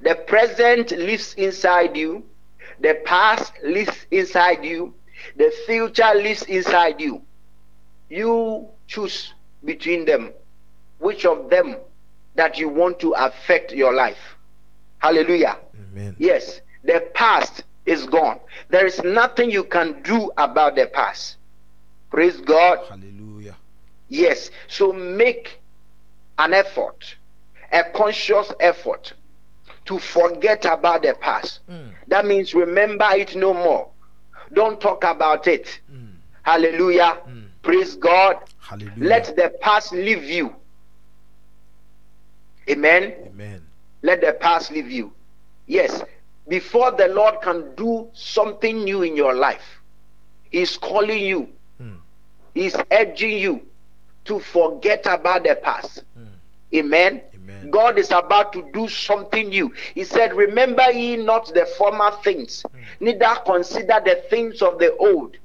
The 0.00 0.14
present 0.14 0.90
lives 0.92 1.34
inside 1.34 1.96
you 1.96 2.24
the 2.80 2.94
past 3.04 3.52
lives 3.62 4.06
inside 4.10 4.64
you 4.64 4.94
the 5.36 5.52
future 5.66 6.12
lives 6.14 6.42
inside 6.44 7.00
you 7.00 7.22
you 8.08 8.68
choose 8.86 9.32
between 9.64 10.04
them 10.04 10.32
which 10.98 11.24
of 11.24 11.50
them 11.50 11.76
that 12.34 12.58
you 12.58 12.68
want 12.68 12.98
to 13.00 13.12
affect 13.12 13.72
your 13.72 13.94
life 13.94 14.36
hallelujah 14.98 15.56
Amen. 15.96 16.14
Yes, 16.18 16.60
the 16.84 17.08
past 17.14 17.64
is 17.86 18.06
gone. 18.06 18.38
There 18.68 18.86
is 18.86 19.02
nothing 19.02 19.50
you 19.50 19.64
can 19.64 20.02
do 20.02 20.30
about 20.36 20.76
the 20.76 20.86
past. 20.86 21.36
Praise 22.10 22.36
God. 22.40 22.78
Hallelujah. 22.88 23.56
Yes, 24.08 24.50
so 24.68 24.92
make 24.92 25.58
an 26.38 26.52
effort, 26.52 27.16
a 27.72 27.84
conscious 27.94 28.52
effort 28.60 29.14
to 29.86 29.98
forget 29.98 30.64
about 30.64 31.02
the 31.02 31.14
past. 31.20 31.60
Mm. 31.70 31.92
That 32.08 32.26
means 32.26 32.54
remember 32.54 33.08
it 33.12 33.34
no 33.36 33.54
more. 33.54 33.88
Don't 34.52 34.80
talk 34.80 35.04
about 35.04 35.46
it. 35.46 35.80
Mm. 35.92 36.12
Hallelujah. 36.42 37.18
Mm. 37.28 37.44
Praise 37.62 37.94
God. 37.96 38.36
Hallelujah. 38.58 38.92
Let 38.96 39.36
the 39.36 39.52
past 39.60 39.92
leave 39.92 40.24
you. 40.24 40.54
Amen. 42.68 43.14
Amen. 43.26 43.62
Let 44.02 44.20
the 44.20 44.32
past 44.32 44.70
leave 44.70 44.90
you. 44.90 45.12
Yes. 45.66 46.02
Before 46.48 46.92
the 46.92 47.08
Lord 47.08 47.40
can 47.42 47.74
do 47.76 48.08
something 48.12 48.84
new 48.84 49.02
in 49.02 49.16
your 49.16 49.34
life, 49.34 49.80
He's 50.50 50.76
calling 50.78 51.22
you, 51.24 51.48
Mm. 51.82 51.98
He's 52.54 52.74
urging 52.90 53.36
you 53.38 53.60
to 54.24 54.40
forget 54.40 55.04
about 55.06 55.42
the 55.44 55.56
past. 55.62 56.04
Mm. 56.18 56.28
Amen. 56.74 57.20
Amen. 57.48 57.70
God 57.70 57.98
is 57.98 58.10
about 58.10 58.52
to 58.54 58.68
do 58.72 58.88
something 58.88 59.48
new. 59.48 59.72
He 59.94 60.04
said, 60.04 60.34
Remember 60.34 60.90
ye 60.90 61.16
not 61.16 61.52
the 61.54 61.66
former 61.78 62.10
things, 62.24 62.62
hmm. 62.62 63.04
neither 63.04 63.36
consider 63.44 64.00
the 64.04 64.22
things 64.28 64.62
of 64.62 64.78
the 64.78 64.96
old. 64.96 65.36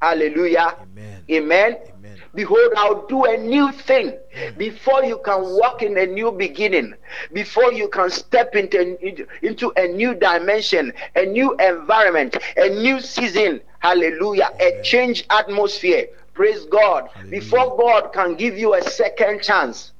Hallelujah. 0.00 0.76
Amen. 0.80 1.24
Amen. 1.30 1.76
Amen. 1.98 2.16
Behold, 2.34 2.72
I'll 2.76 3.06
do 3.06 3.24
a 3.24 3.36
new 3.36 3.72
thing. 3.72 4.16
Hmm. 4.32 4.56
Before 4.58 5.04
you 5.04 5.20
can 5.24 5.42
walk 5.42 5.82
in 5.82 5.98
a 5.98 6.06
new 6.06 6.30
beginning, 6.30 6.94
before 7.32 7.72
you 7.72 7.88
can 7.88 8.10
step 8.10 8.54
into, 8.54 8.96
into 9.44 9.72
a 9.76 9.88
new 9.88 10.14
dimension, 10.14 10.92
a 11.16 11.26
new 11.26 11.54
environment, 11.56 12.36
a 12.56 12.68
new 12.68 13.00
season, 13.00 13.60
hallelujah, 13.80 14.50
a 14.60 14.72
Amen. 14.72 14.84
change 14.84 15.24
atmosphere. 15.30 16.06
Praise 16.32 16.64
God. 16.66 17.08
Hallelujah. 17.12 17.40
Before 17.40 17.76
God 17.76 18.12
can 18.12 18.36
give 18.36 18.56
you 18.56 18.74
a 18.74 18.82
second 18.82 19.42
chance. 19.42 19.92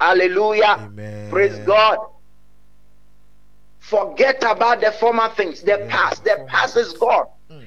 Hallelujah. 0.00 0.76
Amen. 0.80 1.30
Praise 1.30 1.58
God. 1.66 1.98
Forget 3.80 4.42
about 4.44 4.80
the 4.80 4.92
former 4.92 5.28
things, 5.30 5.62
the 5.62 5.78
Yeah, 5.78 5.86
past. 5.88 6.24
the 6.24 6.44
past 6.48 6.76
is 6.76 6.92
gone. 6.94 7.26
Mm. 7.50 7.66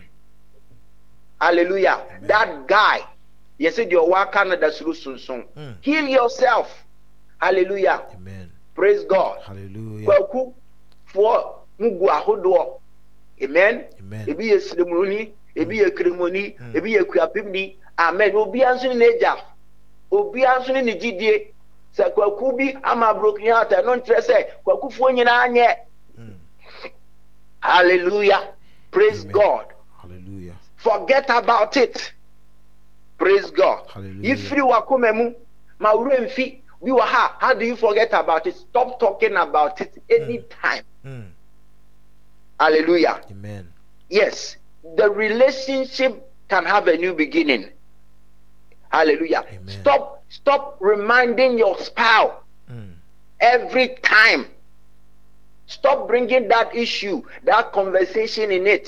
Hallelujah. 1.42 2.02
Amen. 2.10 2.28
That 2.28 2.68
guy, 2.68 3.02
you 3.58 3.70
said 3.72 3.92
you're 3.92 4.08
working 4.10 4.52
at 4.52 4.62
the 4.62 4.72
solution. 4.72 5.46
Mm. 5.58 5.76
Heal 5.82 6.08
yourself. 6.08 6.84
Hallelujah. 7.40 8.04
Amen. 8.16 8.52
Praise 8.76 9.04
God. 9.04 9.42
Hallelujah. 9.46 10.08
Kwaku 10.08 10.54
for 11.06 11.60
mugu 11.80 12.08
ahodoɔ. 12.10 12.80
Amen. 13.44 13.86
Amen. 14.00 14.26
Ebi 14.28 14.52
yɛ 14.52 14.60
sirimuni, 14.62 15.32
ebi 15.56 15.80
yɛ 15.82 15.90
kirimuni, 15.96 16.58
Mm. 16.60 16.76
ebi 16.76 16.94
yɛ 16.96 17.04
kuapimni. 17.06 17.76
Amen. 18.00 18.32
Obiara 18.34 18.76
nso 18.76 18.88
ne 18.94 18.96
n'agya. 19.06 19.38
Obiara 20.12 20.60
nso 20.62 20.74
ne 20.74 20.82
ne 20.82 20.94
gyidie. 20.98 21.53
Sɛ 21.98 22.14
kwaku 22.14 22.58
bi 22.58 22.78
ama 22.84 23.14
broken 23.14 23.46
heart 23.46 23.72
ɛno 23.72 23.96
nkyerɛ 24.02 24.22
sɛ 24.22 24.38
kwakufoɔ 24.66 25.14
nyinaa 25.14 25.48
nyɛ. 25.50 25.76
Mm. 26.18 26.36
Hallelujah. 27.62 28.50
Praise 28.92 29.22
Amen. 29.22 29.32
God. 29.32 29.66
Hallelujah. 30.02 30.56
Forget 30.76 31.30
about 31.30 31.78
it. 31.78 32.14
Praise 33.18 33.52
God. 33.52 33.90
Hallelujah. 33.90 34.36
Ifiri 34.36 34.62
wakoma 34.62 35.14
mu, 35.16 35.34
ma 35.80 35.94
wura 35.94 36.20
mfi 36.22 36.62
bi 36.82 36.90
wɔ 36.92 37.02
ha. 37.02 37.38
How 37.40 37.54
do 37.54 37.66
you 37.66 37.76
forget 37.76 38.12
about 38.14 38.48
it? 38.48 38.56
Stop 38.56 39.00
talking 39.00 39.36
about 39.36 39.80
it 39.80 40.02
anytime. 40.10 40.84
Mm. 41.06 41.30
Hallelujah. 42.60 43.22
Amen. 43.30 43.72
Yes, 44.10 44.58
the 44.98 45.10
relationship 45.10 46.30
can 46.50 46.66
have 46.66 46.88
a 46.88 46.98
new 46.98 47.14
beginning. 47.14 47.70
Hallelujah. 48.92 49.44
Amen. 49.50 49.82
Stop 49.82 50.13
stop 50.38 50.78
reminding 50.80 51.58
your 51.58 51.78
spouse 51.78 52.34
Mm. 52.72 52.94
every 53.40 53.90
time. 54.02 54.48
Stop 55.68 56.08
bringing 56.08 56.48
that 56.48 56.76
issue, 56.76 57.22
that 57.44 57.72
conversation 57.74 58.52
in 58.52 58.66
it. 58.68 58.88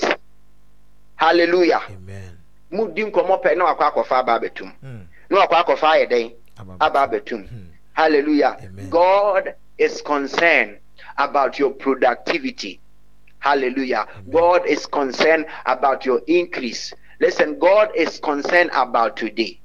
Hallelujah. 1.16 1.80
Amen. 1.90 2.38
Mudi 2.72 3.04
nkɔmmɔ 3.10 3.42
pɛ 3.42 3.56
na 3.56 3.64
wakɔ 3.74 3.92
akɔfa 3.92 4.16
aba 4.20 4.38
abɛtum. 4.40 4.72
Mm. 4.84 5.06
Na 5.30 5.46
wakɔ 5.46 5.64
akɔfa 5.64 5.88
ayɛ 5.94 6.10
dɛn? 6.10 6.32
Aba- 6.58 6.76
Aba 6.80 6.98
abɛtum. 7.08 7.42
Mm. 7.48 7.66
Hallelujah. 7.92 8.56
Amen. 8.62 8.90
God 8.90 9.54
is 9.78 10.02
concerned 10.02 10.78
about 11.18 11.58
your 11.58 11.70
productivity. 11.70 12.80
Hallelujah. 13.38 14.06
Amen. 14.10 14.30
God 14.30 14.66
is 14.66 14.86
concerned 14.86 15.46
about 15.66 16.04
your 16.04 16.20
increase. 16.26 16.92
Listen, 17.20 17.58
God 17.58 17.90
is 17.94 18.18
concerned 18.20 18.70
about 18.74 19.16
today. 19.16 19.60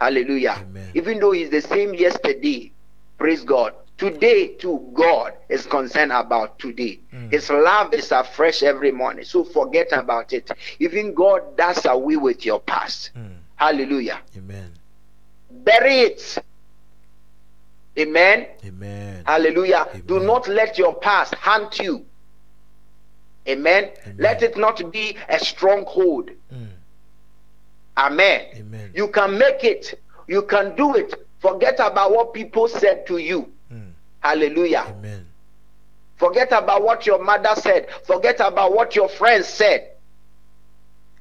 Hallelujah. 0.00 0.58
Amen. 0.60 0.90
Even 0.94 1.20
though 1.20 1.32
He's 1.32 1.50
the 1.50 1.60
same 1.60 1.94
yesterday, 1.94 2.72
praise 3.18 3.42
God. 3.44 3.74
Today, 3.96 4.48
too, 4.48 4.90
God 4.92 5.34
is 5.48 5.66
concerned 5.66 6.10
about 6.10 6.58
today. 6.58 6.98
Mm. 7.12 7.30
His 7.30 7.48
love 7.48 7.94
is 7.94 8.10
afresh 8.10 8.64
every 8.64 8.90
morning. 8.90 9.24
So 9.24 9.44
forget 9.44 9.92
about 9.92 10.32
it. 10.32 10.50
Even 10.80 11.14
God 11.14 11.56
does 11.56 11.84
away 11.86 12.16
with 12.16 12.44
your 12.44 12.58
past. 12.58 13.12
Mm. 13.16 13.36
Hallelujah. 13.54 14.20
Amen. 14.36 14.72
Bury 15.48 16.00
it. 16.00 16.38
Amen. 17.96 18.46
Amen. 18.64 19.22
Hallelujah. 19.24 19.86
Do 20.06 20.18
not 20.18 20.48
let 20.48 20.76
your 20.76 20.94
past 20.96 21.34
haunt 21.36 21.78
you. 21.78 22.04
Amen. 23.46 23.90
Amen. 24.02 24.16
Let 24.18 24.42
it 24.42 24.56
not 24.56 24.90
be 24.90 25.16
a 25.28 25.38
stronghold. 25.38 26.30
Mm. 26.52 26.68
Amen. 27.96 28.46
Amen. 28.56 28.90
You 28.94 29.08
can 29.08 29.38
make 29.38 29.64
it. 29.64 30.00
You 30.26 30.42
can 30.42 30.74
do 30.76 30.94
it. 30.94 31.14
Forget 31.38 31.74
about 31.78 32.12
what 32.12 32.32
people 32.32 32.68
said 32.68 33.06
to 33.06 33.18
you. 33.18 33.52
Mm. 33.72 33.92
Hallelujah. 34.20 34.86
Amen. 34.88 35.26
Forget 36.16 36.52
about 36.52 36.82
what 36.82 37.06
your 37.06 37.22
mother 37.22 37.54
said. 37.56 37.88
Forget 38.06 38.40
about 38.40 38.74
what 38.74 38.96
your 38.96 39.08
friends 39.08 39.46
said. 39.46 39.90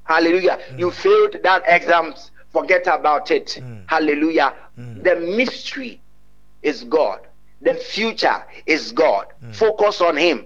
Hallelujah. 0.05 0.59
You 0.77 0.91
failed 0.91 1.37
that 1.43 1.63
exams. 1.65 2.31
Forget 2.51 2.87
about 2.87 3.31
it. 3.31 3.57
Mm. 3.59 3.83
Hallelujah. 3.87 4.53
Mm. 4.77 5.03
The 5.03 5.15
mystery 5.35 6.01
is 6.61 6.83
God. 6.83 7.19
The 7.61 7.73
future 7.75 8.43
is 8.65 8.91
God. 8.91 9.27
Mm. 9.43 9.55
Focus 9.55 10.01
on 10.01 10.17
Him. 10.17 10.45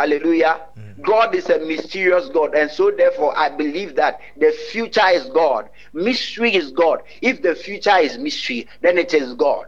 Hallelujah. 0.00 0.62
Mm. 0.78 1.02
God 1.02 1.34
is 1.34 1.50
a 1.50 1.58
mysterious 1.58 2.30
God, 2.30 2.54
and 2.54 2.70
so 2.70 2.90
therefore 2.90 3.36
I 3.36 3.50
believe 3.50 3.96
that 3.96 4.18
the 4.34 4.50
future 4.72 5.06
is 5.12 5.26
God. 5.26 5.68
Mystery 5.92 6.54
is 6.54 6.70
God. 6.70 7.02
If 7.20 7.42
the 7.42 7.54
future 7.54 7.98
is 7.98 8.16
mystery, 8.16 8.66
then 8.80 8.96
it 8.96 9.12
is 9.12 9.34
God. 9.34 9.66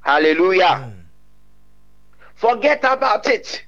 Hallelujah. 0.00 0.64
Mm. 0.64 0.94
Forget 2.34 2.80
about 2.80 3.28
it. 3.28 3.62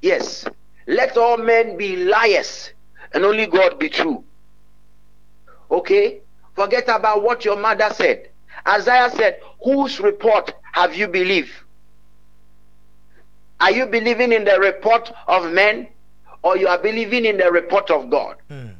Yes. 0.00 0.46
Let 0.86 1.18
all 1.18 1.36
men 1.36 1.76
be 1.76 1.96
liars 1.96 2.70
and 3.12 3.26
only 3.26 3.46
God 3.46 3.78
be 3.78 3.90
true. 3.90 4.24
Okay? 5.70 6.22
Forget 6.54 6.88
about 6.88 7.22
what 7.22 7.44
your 7.44 7.56
mother 7.56 7.90
said. 7.92 8.30
Isaiah 8.66 9.10
said, 9.14 9.40
Whose 9.62 10.00
report 10.00 10.54
have 10.72 10.94
you 10.94 11.08
believed? 11.08 11.52
Are 13.60 13.72
you 13.72 13.86
believing 13.86 14.32
in 14.32 14.44
the 14.44 14.58
report 14.60 15.12
of 15.26 15.52
men 15.52 15.88
or 16.42 16.56
you 16.56 16.68
are 16.68 16.78
believing 16.78 17.24
in 17.24 17.38
the 17.38 17.50
report 17.50 17.90
of 17.90 18.08
God? 18.10 18.36
Mm. 18.50 18.74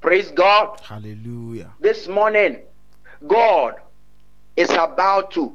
Praise 0.00 0.30
God. 0.30 0.80
Hallelujah. 0.80 1.72
This 1.80 2.08
morning, 2.08 2.58
God 3.26 3.74
is 4.56 4.70
about 4.70 5.30
to 5.32 5.54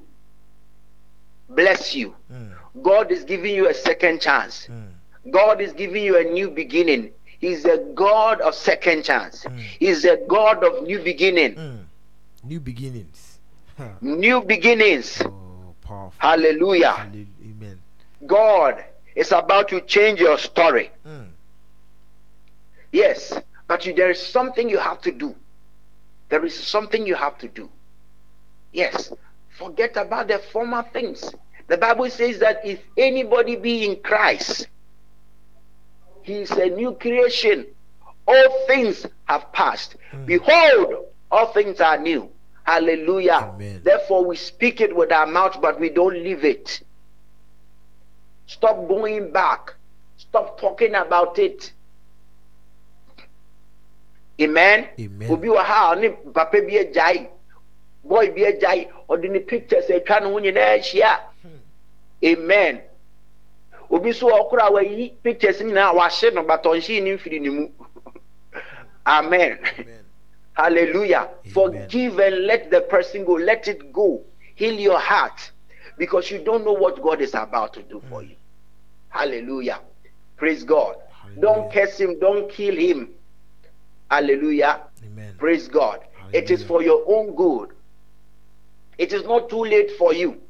bless 1.49 1.95
you. 1.95 2.15
Mm. 2.32 2.51
God 2.82 3.11
is 3.11 3.23
giving 3.23 3.55
you 3.55 3.69
a 3.69 3.73
second 3.73 4.21
chance. 4.21 4.67
Mm. 4.67 4.88
God 5.32 5.59
is 5.59 5.73
giving 5.73 6.03
you 6.03 6.17
a 6.17 6.23
new 6.23 6.49
beginning. 6.49 7.11
He's 7.39 7.65
a 7.65 7.78
God 7.93 8.39
of 8.41 8.55
second 8.55 9.03
chance. 9.03 9.43
Mm. 9.43 9.59
He's 9.59 10.05
a 10.05 10.17
God 10.28 10.63
of 10.63 10.84
new 10.84 10.99
beginning. 10.99 11.55
Mm. 11.55 11.84
New 12.43 12.59
beginnings. 12.59 13.39
New 14.01 14.41
beginnings. 14.41 15.21
Oh, 15.25 15.46
powerful. 15.88 16.13
Hallelujah. 16.17 16.91
Hallelujah. 16.91 17.25
Amen. 17.41 17.79
God 18.25 18.83
is 19.15 19.31
about 19.31 19.69
to 19.69 19.81
change 19.81 20.19
your 20.19 20.38
story. 20.38 20.91
Mm. 21.05 21.27
Yes, 22.91 23.33
but 23.67 23.85
you, 23.85 23.93
there 23.93 24.11
is 24.11 24.21
something 24.21 24.69
you 24.69 24.77
have 24.77 25.01
to 25.01 25.11
do. 25.11 25.35
There 26.29 26.45
is 26.45 26.55
something 26.55 27.05
you 27.05 27.15
have 27.15 27.38
to 27.39 27.47
do. 27.47 27.69
Yes, 28.71 29.11
forget 29.57 29.95
about 29.97 30.27
the 30.27 30.39
former 30.51 30.83
things. 30.93 31.31
The 31.67 31.77
Bible 31.77 32.09
says 32.09 32.39
that 32.39 32.65
if 32.65 32.79
anybody 32.97 33.55
be 33.55 33.85
in 33.85 34.01
Christ, 34.01 34.67
he 36.23 36.33
is 36.33 36.51
a 36.51 36.67
new 36.67 36.93
creation. 36.93 37.65
All 38.27 38.67
things 38.67 39.05
have 39.25 39.51
passed. 39.53 39.95
Mm. 40.11 40.25
Behold, 40.25 41.05
all 41.31 41.53
things 41.53 41.79
are 41.79 41.97
new. 41.97 42.29
Hallelujah. 42.68 43.53
Amen. 43.53 43.82
Therefore, 43.84 44.26
we 44.26 44.36
speak 44.36 44.82
it 44.82 44.93
with 44.93 45.11
our 45.13 45.26
mouth, 45.26 45.57
but 45.61 45.80
we 45.80 45.89
don't 45.89 46.22
live 46.22 46.43
it. 46.43 46.82
Stop 48.45 48.88
going 48.88 49.32
back. 49.32 49.74
Stop 50.18 50.59
talking 50.59 50.93
about 50.95 51.39
it. 51.39 51.72
Amen. 54.41 54.89
Amen. 54.99 55.32
Obi 55.32 55.47
wɔ 55.47 55.63
ha 55.63 55.91
a 55.91 55.95
ɔne 55.95 56.34
papa 56.34 56.61
bi 56.61 57.30
boy 58.03 58.32
bi 58.32 58.41
agyae, 58.41 58.91
ɔde 59.09 59.32
ne 59.32 59.39
pictures 59.39 59.88
atwa 59.88 60.20
ne 60.22 60.30
ho 60.30 60.39
nyinaa 60.39 60.78
ahyia. 60.78 61.20
Amen. 62.24 62.82
obi 63.89 64.13
so 64.13 64.28
ɔkora 64.28 64.72
wayi 64.74 65.13
pictures 65.24 65.61
nyinaa 65.61 65.93
wahye 65.93 66.32
no 66.34 66.43
but 66.43 66.65
ne 66.65 67.15
mfiri 67.15 67.39
ne 67.39 67.49
mu 67.49 67.70
amen 69.05 69.57
Amen. 69.80 70.03
Hallelujah. 70.57 71.29
Forgive 71.53 72.19
and 72.19 72.45
let 72.45 72.71
the 72.71 72.81
person 72.81 73.23
go. 73.23 73.33
Let 73.33 73.67
it 73.67 73.93
go. 73.93 74.23
Heal 74.55 74.73
your 74.73 74.99
heart. 74.99 75.51
Because 75.97 76.29
you 76.29 76.39
don't 76.43 76.65
know 76.65 76.73
what 76.73 77.01
god 77.01 77.21
is 77.21 77.33
about 77.33 77.73
to 77.73 77.83
do 77.83 78.01
for 78.09 78.23
you. 78.23 78.35
Hallelujah. 79.09 79.79
Praise 80.35 80.63
god. 80.63 80.95
Don't 81.39 81.71
curse 81.71 81.97
him. 81.99 82.19
Don't 82.19 82.49
kill 82.51 82.75
him. 82.75 83.09
Hallelujah. 84.09 84.81
Amen. 85.05 85.35
Praise 85.37 85.67
God. 85.67 86.01
It 86.33 86.51
is 86.51 86.63
for 86.63 86.83
your 86.83 87.03
own 87.07 87.35
good. 87.35 87.69
It 88.97 89.13
is 89.13 89.23
not 89.23 89.49
too 89.49 89.63
late 89.63 89.91
for 89.97 90.13
you. 90.13 90.41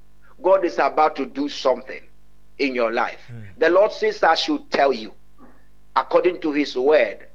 God 0.41 0.63
is 0.65 0.77
about 0.79 1.15
to 1.17 1.25
do 1.25 1.49
something 1.49 2.01
in 2.59 2.73
your 2.75 2.91
life. 2.91 3.19
The 3.57 3.69
Lord 3.69 3.91
says, 3.91 4.23
I 4.23 4.35
should 4.35 4.69
tell 4.71 4.93
you, 4.93 5.13
according 5.95 6.41
to 6.41 6.51
His 6.51 6.75
word. 6.75 7.26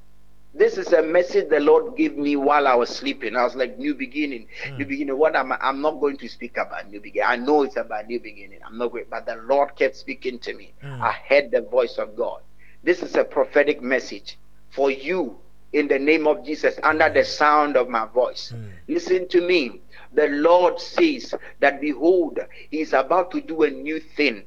This 0.55 0.76
is 0.76 0.92
a 0.92 1.03
message 1.03 1.48
the 1.48 1.61
Lord 1.61 1.96
gave 1.96 2.18
me 2.18 2.36
while 2.36 2.68
I 2.68 2.74
was 2.74 2.90
sleeping. 2.90 3.36
I 3.36 3.44
was 3.44 3.55
like, 3.55 3.78
New 3.78 3.94
beginning, 3.94 4.48
hmm. 4.66 4.76
new 4.76 4.84
beginning. 4.84 5.16
What 5.16 5.34
am 5.34 5.53
I? 5.53 5.59
I'm 5.61 5.80
not 5.80 5.98
going 5.98 6.18
to 6.18 6.28
speak 6.28 6.59
about 6.59 6.90
new 6.90 7.00
beginning. 7.00 7.28
I 7.28 7.36
know 7.36 7.62
it's 7.62 7.76
about 7.76 8.07
new 8.07 8.20
beginning. 8.20 8.59
I'm 8.64 8.76
not 8.76 8.92
going, 8.92 9.07
but 9.09 9.24
the 9.24 9.36
Lord 9.36 9.74
kept 9.76 9.96
speaking 9.96 10.38
to 10.40 10.53
me. 10.55 10.74
Hmm. 10.82 11.03
I 11.03 11.12
heard 11.12 11.50
the 11.50 11.62
voice 11.62 11.96
of 11.96 12.14
God. 12.16 12.42
This 12.84 13.03
is 13.03 13.14
a 13.14 13.24
prophetic 13.24 13.80
message 13.80 14.38
for 14.70 14.90
you 14.90 15.38
in 15.72 15.88
the 15.88 15.98
name 15.98 16.26
of 16.26 16.44
Jesus 16.44 16.78
under 16.82 17.09
the 17.09 17.24
sound 17.24 17.78
of 17.78 17.88
my 17.88 18.07
voice. 18.07 18.50
Hmm. 18.50 18.66
Listen 18.88 19.28
to 19.28 19.40
me. 19.40 19.80
The 20.12 20.28
Lord 20.28 20.78
says 20.78 21.34
that 21.61 21.80
behold, 21.80 22.38
He 22.70 22.82
is 22.82 22.92
about 22.92 23.30
to 23.30 23.40
do 23.40 23.62
a 23.62 23.70
new 23.70 24.00
thing, 24.00 24.42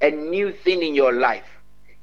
a 0.00 0.10
new 0.10 0.52
thing 0.52 0.82
in 0.82 0.96
your 0.96 1.12
life. 1.12 1.46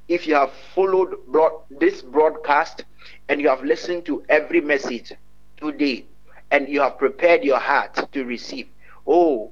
If 0.08 0.26
you 0.26 0.36
have 0.36 0.54
followed 0.74 1.18
broad, 1.28 1.52
this 1.70 2.02
broadcast 2.02 2.86
and 3.30 3.42
you 3.42 3.50
have 3.50 3.64
listened 3.64 4.06
to 4.06 4.24
every 4.30 4.62
message 4.62 5.14
today 5.58 6.06
and 6.52 6.68
you 6.68 6.82
have 6.82 6.98
prepared 6.98 7.44
your 7.44 7.60
heart 7.60 8.12
to 8.12 8.24
receive, 8.26 8.68
oh, 9.06 9.52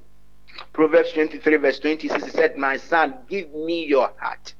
Proverbs 0.72 1.12
23, 1.12 1.56
verse 1.56 1.78
26 1.78 2.24
it 2.24 2.32
said, 2.32 2.56
My 2.56 2.76
son, 2.76 3.14
give 3.28 3.52
me 3.54 3.84
your 3.86 4.12
heart. 4.16 4.54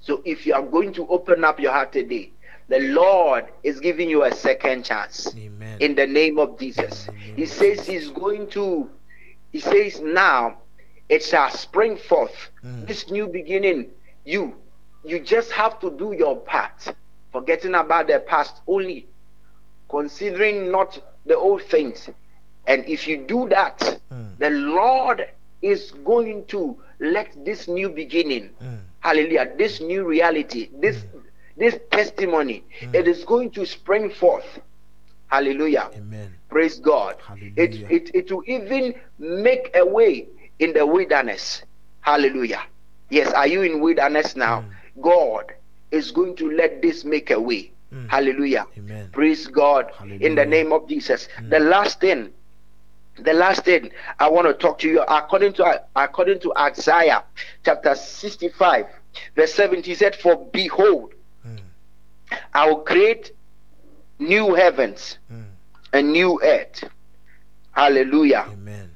So 0.00 0.22
if 0.24 0.46
you 0.46 0.54
are 0.54 0.62
going 0.62 0.92
to 0.94 1.06
open 1.08 1.44
up 1.44 1.60
your 1.60 1.72
heart 1.72 1.92
today, 1.92 2.32
the 2.68 2.80
Lord 2.80 3.46
is 3.62 3.80
giving 3.80 4.10
you 4.10 4.24
a 4.24 4.34
second 4.34 4.84
chance 4.84 5.34
Amen. 5.36 5.78
in 5.80 5.94
the 5.94 6.06
name 6.06 6.38
of 6.38 6.58
Jesus. 6.58 7.08
He 7.36 7.46
says 7.46 7.86
He's 7.86 8.08
going 8.08 8.48
to, 8.50 8.90
He 9.52 9.60
says, 9.60 10.00
now 10.00 10.58
it 11.08 11.22
shall 11.22 11.50
spring 11.50 11.96
forth. 11.96 12.50
This 12.62 13.10
new 13.10 13.26
beginning, 13.26 13.88
you, 14.24 14.54
you 15.04 15.20
just 15.20 15.50
have 15.52 15.80
to 15.80 15.90
do 15.90 16.12
your 16.12 16.36
part, 16.36 16.94
forgetting 17.38 17.74
about 17.74 18.08
the 18.08 18.18
past 18.18 18.56
only, 18.66 19.06
considering 19.88 20.72
not 20.72 21.00
the 21.24 21.36
old 21.36 21.62
things. 21.62 22.10
And 22.66 22.84
if 22.86 23.06
you 23.06 23.16
do 23.16 23.48
that, 23.48 24.00
hmm. 24.10 24.24
the 24.38 24.50
Lord 24.50 25.28
is 25.62 25.92
going 26.04 26.46
to 26.46 26.76
let 26.98 27.28
this 27.44 27.68
new 27.68 27.90
beginning, 27.90 28.50
hmm. 28.60 28.74
hallelujah, 29.00 29.52
this 29.56 29.80
new 29.80 30.04
reality, 30.04 30.68
this 30.80 31.02
hmm. 31.02 31.18
this 31.56 31.78
testimony, 31.92 32.64
it 32.92 33.06
is 33.06 33.24
going 33.24 33.50
to 33.52 33.64
spring 33.64 34.10
forth. 34.10 34.60
Hallelujah. 35.28 35.90
Amen. 35.94 36.34
Praise 36.48 36.78
God. 36.78 37.16
It, 37.56 37.74
it, 37.90 38.10
it 38.14 38.32
will 38.32 38.44
even 38.46 38.94
make 39.18 39.70
a 39.74 39.84
way 39.84 40.26
in 40.58 40.72
the 40.72 40.86
wilderness. 40.86 41.62
Hallelujah. 42.00 42.62
Yes, 43.10 43.32
are 43.32 43.46
you 43.46 43.62
in 43.62 43.80
wilderness 43.80 44.34
now? 44.36 44.64
God 45.00 45.52
is 45.90 46.10
going 46.10 46.36
to 46.36 46.50
let 46.50 46.82
this 46.82 47.04
make 47.04 47.30
a 47.30 47.40
way. 47.40 47.72
Hmm. 47.90 48.06
Hallelujah. 48.06 48.66
Amen. 48.76 49.08
Praise 49.12 49.46
God 49.46 49.90
in 50.20 50.34
the 50.34 50.44
name 50.44 50.72
of 50.72 50.88
Jesus. 50.88 51.28
Hmm. 51.38 51.48
The 51.48 51.58
last 51.58 52.00
thing, 52.00 52.30
the 53.18 53.32
last 53.32 53.64
thing 53.64 53.90
I 54.18 54.28
want 54.28 54.46
to 54.46 54.54
talk 54.54 54.78
to 54.80 54.88
you 54.88 55.02
according 55.02 55.54
to 55.54 55.82
according 55.96 56.40
to 56.40 56.52
Isaiah 56.56 57.24
chapter 57.64 57.94
65, 57.94 58.86
verse 59.34 59.54
70, 59.54 59.90
he 59.90 59.94
said, 59.94 60.14
For 60.16 60.36
behold, 60.52 61.14
hmm. 61.42 61.56
I 62.52 62.68
will 62.68 62.80
create 62.80 63.32
new 64.18 64.54
heavens 64.54 65.18
and 65.92 66.12
new 66.12 66.40
earth. 66.42 66.84
Hallelujah. 67.72 68.46
Amen. 68.50 68.90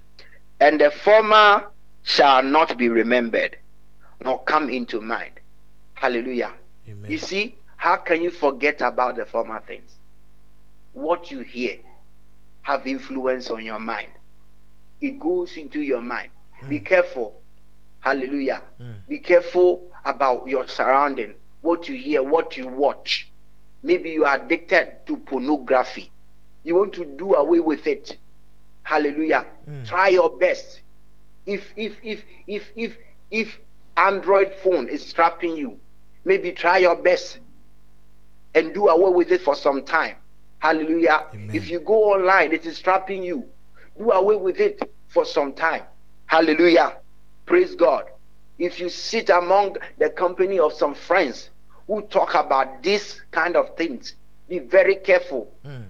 And 0.61 0.81
the 0.81 0.91
former 0.91 1.67
shall 2.03 2.43
not 2.43 2.77
be 2.77 2.89
remembered, 2.89 3.57
nor 4.23 4.43
come 4.45 4.69
into 4.69 5.01
mind. 5.01 5.41
Hallelujah. 5.95 6.53
Amen. 6.93 7.11
You 7.11 7.19
see, 7.19 7.57
how 7.77 7.97
can 7.97 8.23
you 8.23 8.31
forget 8.31 8.81
about 8.81 9.17
the 9.17 9.27
former 9.27 9.61
things? 9.61 9.99
What 10.93 11.31
you 11.31 11.41
hear 11.41 11.79
have 12.63 12.87
influence 12.87 13.51
on 13.51 13.65
your 13.65 13.81
mind. 13.81 14.11
It 15.01 15.19
goes 15.19 15.57
into 15.57 15.81
your 15.81 16.01
mind. 16.01 16.31
Hmm. 16.61 16.69
Be 16.69 16.81
careful. 16.81 17.43
Hallelujah. 18.01 18.63
Hmm. 18.79 18.93
Be 19.09 19.19
careful 19.19 19.91
about 20.05 20.47
your 20.47 20.67
surrounding, 20.69 21.35
what 21.61 21.89
you 21.89 21.97
hear, 21.97 22.23
what 22.23 22.57
you 22.57 22.69
watch. 22.69 23.31
Maybe 23.83 24.11
you 24.11 24.25
are 24.25 24.37
addicted 24.37 25.07
to 25.07 25.17
pornography. 25.17 26.11
You 26.63 26.77
want 26.77 26.93
to 26.95 27.05
do 27.05 27.35
away 27.35 27.61
with 27.61 27.87
it. 27.87 28.17
Hallelujah. 28.85 29.47
Hmm. 29.65 29.85
Try 29.85 30.09
your 30.09 30.37
best. 30.39 30.81
If 31.47 31.73
if 31.77 31.97
if 32.03 32.23
if 32.47 32.71
if 32.77 32.97
if 33.31 33.59
Android 33.97 34.55
phone 34.63 34.89
is 34.89 35.13
trapping 35.13 35.57
you, 35.57 35.79
maybe 36.25 36.53
try 36.53 36.79
your 36.79 36.97
best 36.97 37.39
and 38.55 38.75
do 38.75 38.89
away 38.89 39.11
with 39.13 39.31
it 39.31 39.43
for 39.43 39.55
some 39.55 39.85
time. 39.85 40.17
Hallelujah. 40.59 41.27
Amen. 41.35 41.51
If 41.55 41.71
you 41.71 41.81
go 41.81 42.13
online, 42.13 42.53
it 42.53 42.67
is 42.67 42.81
trapping 42.81 43.23
you. 43.23 43.45
Do 43.99 44.11
away 44.13 44.37
with 44.37 44.61
it 44.61 44.81
for 45.09 45.25
some 45.25 45.53
time. 45.53 45.83
Hallelujah. 46.27 46.97
Praise 47.47 47.75
God. 47.75 48.05
If 48.59 48.79
you 48.79 48.89
sit 48.89 49.29
among 49.29 49.77
the 49.99 50.11
company 50.11 50.59
of 50.59 50.73
some 50.73 50.95
friends 50.95 51.51
who 51.87 52.03
talk 52.03 52.35
about 52.35 52.83
this 52.83 53.21
kind 53.33 53.57
of 53.57 53.77
things, 53.77 54.15
be 54.49 54.61
very 54.61 54.97
careful. 54.97 55.53
Hmm. 55.65 55.83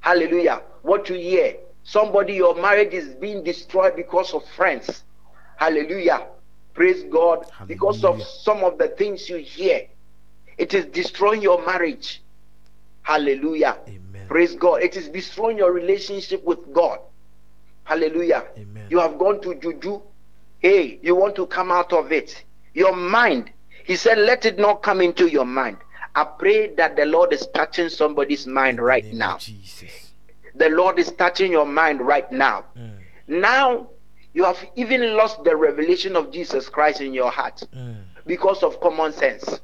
Hallelujah. 0.00 0.62
What 0.82 1.08
you 1.08 1.16
hear. 1.16 1.54
Somebody, 1.84 2.34
your 2.34 2.54
marriage 2.54 2.92
is 2.92 3.08
being 3.14 3.42
destroyed 3.42 3.96
because 3.96 4.34
of 4.34 4.44
friends. 4.50 5.02
Hallelujah. 5.56 6.26
Praise 6.74 7.04
God. 7.04 7.46
Because 7.66 8.04
of 8.04 8.22
some 8.22 8.64
of 8.64 8.78
the 8.78 8.88
things 8.88 9.28
you 9.28 9.38
hear. 9.38 9.86
It 10.58 10.74
is 10.74 10.86
destroying 10.86 11.42
your 11.42 11.64
marriage. 11.64 12.22
Hallelujah. 13.02 13.78
Amen. 13.88 14.26
Praise 14.28 14.54
God. 14.54 14.82
It 14.82 14.96
is 14.96 15.08
destroying 15.08 15.58
your 15.58 15.72
relationship 15.72 16.44
with 16.44 16.72
God. 16.72 17.00
Hallelujah. 17.84 18.44
Amen. 18.56 18.86
You 18.90 19.00
have 19.00 19.18
gone 19.18 19.40
to 19.42 19.54
juju. 19.54 20.00
Hey, 20.60 21.00
you 21.02 21.16
want 21.16 21.34
to 21.36 21.46
come 21.46 21.72
out 21.72 21.92
of 21.92 22.12
it. 22.12 22.44
Your 22.74 22.94
mind. 22.94 23.50
He 23.84 23.96
said, 23.96 24.18
let 24.18 24.46
it 24.46 24.58
not 24.58 24.82
come 24.82 25.00
into 25.00 25.26
your 25.26 25.44
mind. 25.44 25.78
I 26.14 26.24
pray 26.24 26.74
that 26.76 26.94
the 26.94 27.06
Lord 27.06 27.32
is 27.32 27.46
touching 27.54 27.88
somebody's 27.88 28.46
mind 28.46 28.80
right 28.80 29.04
now. 29.12 29.38
Jesus. 29.38 30.12
The 30.54 30.68
Lord 30.68 30.98
is 30.98 31.10
touching 31.12 31.50
your 31.50 31.66
mind 31.66 32.00
right 32.00 32.30
now. 32.30 32.66
Mm. 32.78 32.98
Now, 33.28 33.88
you 34.34 34.44
have 34.44 34.58
even 34.76 35.16
lost 35.16 35.44
the 35.44 35.54
revelation 35.54 36.16
of 36.16 36.32
Jesus 36.32 36.68
Christ 36.68 37.00
in 37.00 37.12
your 37.12 37.30
heart 37.30 37.62
mm. 37.74 37.96
because 38.26 38.62
of 38.62 38.80
common 38.80 39.12
sense. 39.12 39.60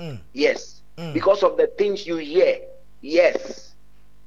Mm. 0.00 0.20
Yes. 0.32 0.80
Mm. 0.96 1.14
Because 1.14 1.42
of 1.42 1.56
the 1.56 1.68
things 1.78 2.06
you 2.06 2.16
hear. 2.16 2.58
Yes. 3.00 3.74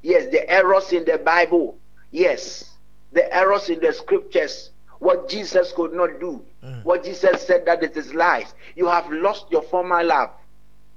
Yes, 0.02 0.32
the 0.32 0.50
errors 0.50 0.94
in 0.94 1.06
the 1.06 1.18
Bible. 1.18 1.78
Yes. 2.12 2.72
The 3.12 3.34
errors 3.36 3.70
in 3.70 3.80
the 3.82 3.92
scriptures. 3.92 4.70
What 5.00 5.28
Jesus 5.28 5.74
could 5.74 5.94
not 5.94 6.20
do. 6.20 6.46
What 6.84 7.04
Jesus 7.04 7.42
said 7.46 7.66
that 7.66 7.82
it 7.84 7.98
is 7.98 8.14
lies. 8.14 8.54
You 8.76 8.88
have 8.88 9.12
lost 9.12 9.48
your 9.50 9.64
former 9.64 10.04
love. 10.04 10.30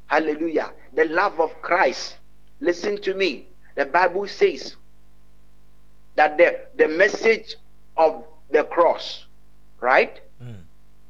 Hallelujah. 0.07 0.73
The 0.95 1.07
love 1.07 1.41
of 1.41 1.51
Christ. 1.63 2.17
Listen 2.61 3.01
to 3.03 3.15
me. 3.15 3.49
The 3.75 3.87
Bible 3.87 4.29
says 4.29 4.77
that 6.17 6.37
the, 6.37 6.61
the 6.77 6.87
message 6.87 7.57
of 7.97 8.25
the 8.51 8.65
cross, 8.65 9.27
right? 9.81 10.21
Hmm. 10.41 10.63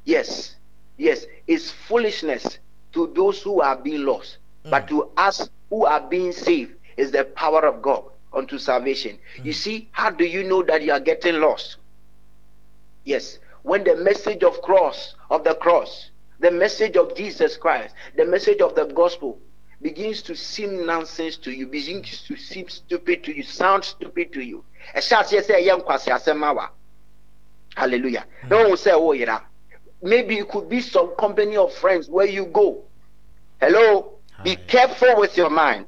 Yes, 0.03 0.55
yes, 0.97 1.25
it's 1.47 1.71
foolishness 1.71 2.59
to 2.93 3.11
those 3.15 3.41
who 3.41 3.61
are 3.61 3.75
being 3.75 4.05
lost. 4.05 4.37
Hmm. 4.63 4.71
But 4.71 4.87
to 4.89 5.09
us 5.17 5.49
who 5.69 5.85
are 5.85 6.01
being 6.01 6.31
saved 6.31 6.73
is 6.97 7.11
the 7.11 7.25
power 7.25 7.65
of 7.65 7.81
God 7.81 8.03
unto 8.33 8.57
salvation. 8.57 9.17
You 9.37 9.51
hmm. 9.53 9.57
see, 9.57 9.89
how 9.91 10.09
do 10.11 10.25
you 10.25 10.43
know 10.43 10.63
that 10.63 10.81
you 10.81 10.91
are 10.91 10.99
getting 10.99 11.35
lost? 11.35 11.77
Yes, 13.03 13.39
when 13.63 13.83
the 13.83 13.95
message 13.95 14.43
of 14.43 14.61
cross, 14.61 15.15
of 15.29 15.43
the 15.43 15.55
cross, 15.55 16.09
the 16.39 16.51
message 16.51 16.95
of 16.97 17.15
Jesus 17.15 17.57
Christ, 17.57 17.93
the 18.17 18.25
message 18.25 18.61
of 18.61 18.75
the 18.75 18.85
gospel 18.85 19.39
begins 19.81 20.21
to 20.23 20.35
seem 20.35 20.85
nonsense 20.85 21.37
to 21.37 21.51
you, 21.51 21.67
begins 21.67 22.23
to 22.27 22.35
seem 22.35 22.67
stupid 22.69 23.23
to 23.23 23.35
you, 23.35 23.43
sound 23.43 23.83
stupid 23.83 24.33
to 24.33 24.41
you. 24.41 24.63
ɛhyɛ 24.95 25.17
aseɛ 25.21 25.41
sɛ 25.41 25.53
ɛyɛ 25.59 25.81
nkwasi 25.81 26.09
asɛm 26.11 26.43
awa 26.43 26.69
hallelujah 27.75 28.25
na 28.49 28.57
wɔn 28.57 28.75
sɛ 28.75 28.91
ɛwɔ 28.93 29.19
yera 29.19 29.41
maybe 30.05 30.37
it 30.37 30.47
could 30.49 30.69
be 30.69 30.81
some 30.81 31.15
company 31.15 31.57
of 31.57 31.73
friends 31.73 32.07
where 32.07 32.27
you 32.27 32.45
go. 32.45 32.83
Hello? 33.59 34.13
Be 34.43 34.55
careful 34.55 35.15
with 35.17 35.35
your 35.35 35.49
mind. 35.49 35.87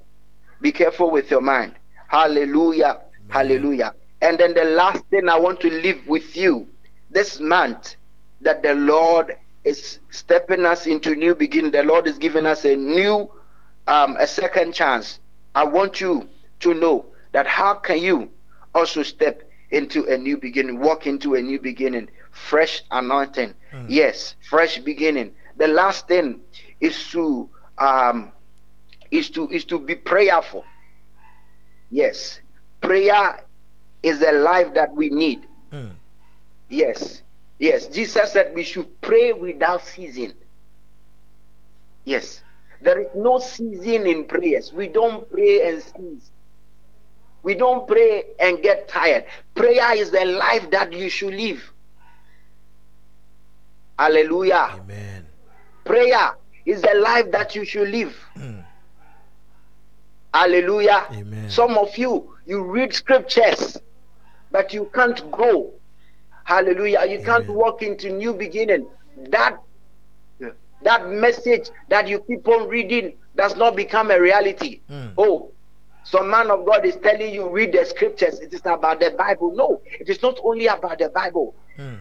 Be 0.61 0.71
careful 0.71 1.11
with 1.11 1.29
your 1.29 1.41
mind. 1.41 1.75
Hallelujah. 2.07 3.01
Hallelujah. 3.29 3.93
And 4.21 4.39
then 4.39 4.53
the 4.53 4.63
last 4.63 5.03
thing 5.11 5.29
I 5.29 5.37
want 5.37 5.59
to 5.61 5.69
leave 5.69 6.01
with 6.07 6.35
you 6.35 6.67
this 7.11 7.39
month 7.39 7.95
that 8.41 8.63
the 8.63 8.73
Lord 8.73 9.35
is 9.63 9.99
stepping 10.09 10.65
us 10.65 10.87
into 10.87 11.15
new 11.15 11.35
beginning. 11.35 11.71
The 11.71 11.83
Lord 11.83 12.07
is 12.07 12.17
giving 12.17 12.45
us 12.45 12.65
a 12.65 12.75
new, 12.75 13.29
um, 13.85 14.15
a 14.17 14.25
second 14.25 14.73
chance. 14.73 15.19
I 15.53 15.65
want 15.65 16.01
you 16.01 16.27
to 16.61 16.73
know 16.73 17.05
that 17.33 17.45
how 17.45 17.75
can 17.75 17.99
you 17.99 18.29
also 18.73 19.03
step 19.03 19.46
into 19.71 20.05
a 20.05 20.17
new 20.17 20.37
beginning, 20.37 20.79
walk 20.79 21.07
into 21.07 21.35
a 21.35 21.41
new 21.41 21.59
beginning, 21.59 22.09
fresh 22.31 22.83
anointing. 22.91 23.53
Yes, 23.87 24.35
fresh 24.49 24.77
beginning. 24.79 25.33
The 25.57 25.67
last 25.67 26.07
thing 26.07 26.41
is 26.79 27.09
to 27.11 27.49
um, 27.77 28.31
is 29.11 29.29
to 29.31 29.49
is 29.49 29.65
to 29.65 29.79
be 29.79 29.95
prayerful. 29.95 30.65
Yes, 31.89 32.39
prayer 32.81 33.43
is 34.03 34.19
the 34.19 34.31
life 34.31 34.73
that 34.73 34.93
we 34.93 35.09
need. 35.09 35.45
Mm. 35.71 35.91
Yes, 36.69 37.21
yes. 37.59 37.87
Jesus 37.87 38.31
said 38.33 38.53
we 38.55 38.63
should 38.63 39.01
pray 39.01 39.33
without 39.33 39.85
ceasing. 39.85 40.33
Yes, 42.05 42.41
there 42.81 42.99
is 43.01 43.07
no 43.15 43.39
season 43.39 44.07
in 44.07 44.25
prayers. 44.25 44.71
We 44.71 44.87
don't 44.87 45.29
pray 45.29 45.69
and 45.69 45.81
cease. 45.81 46.31
We 47.47 47.55
don't 47.55 47.87
pray 47.87 48.25
and 48.41 48.61
get 48.61 48.89
tired. 48.89 49.23
Prayer 49.55 49.95
is 49.95 50.11
the 50.11 50.25
life 50.25 50.69
that 50.71 50.91
you 50.91 51.09
should 51.09 51.33
live. 51.33 51.63
Hallelujah. 53.97 54.71
Amen. 54.73 55.25
Prayer 55.85 56.35
is 56.65 56.81
the 56.81 56.93
life 56.95 57.31
that 57.31 57.55
you 57.55 57.63
should 57.63 57.87
live. 57.87 58.13
Mm. 58.35 58.65
Hallelujah. 60.33 61.07
Amen. 61.09 61.49
Some 61.49 61.77
of 61.77 61.97
you, 61.97 62.35
you 62.45 62.65
read 62.65 62.93
scriptures, 62.93 63.77
but 64.51 64.73
you 64.73 64.91
can't 64.93 65.31
grow. 65.31 65.71
Hallelujah. 66.43 67.05
You 67.07 67.23
can't 67.23 67.47
walk 67.47 67.81
into 67.81 68.09
new 68.09 68.33
beginning. 68.33 68.87
That 69.29 69.57
that 70.81 71.07
message 71.07 71.69
that 71.87 72.09
you 72.09 72.19
keep 72.19 72.45
on 72.45 72.67
reading 72.67 73.13
does 73.37 73.55
not 73.55 73.77
become 73.77 74.11
a 74.11 74.19
reality. 74.19 74.81
Mm. 74.91 75.13
Oh, 75.17 75.53
some 76.09 76.29
man 76.29 76.49
of 76.49 76.65
God 76.65 76.85
is 76.85 76.95
telling 76.95 77.33
you 77.33 77.49
read 77.49 77.73
the 77.73 77.83
scriptures. 77.85 78.39
It 78.39 78.53
is 78.53 78.61
about 78.61 79.01
the 79.01 79.11
Bible. 79.11 79.53
No, 79.53 79.81
it 79.85 80.07
is 80.07 80.21
not 80.21 80.39
only 80.41 80.67
about 80.67 80.99
the 80.99 81.09
Bible. 81.09 81.53
Mm. 81.77 81.99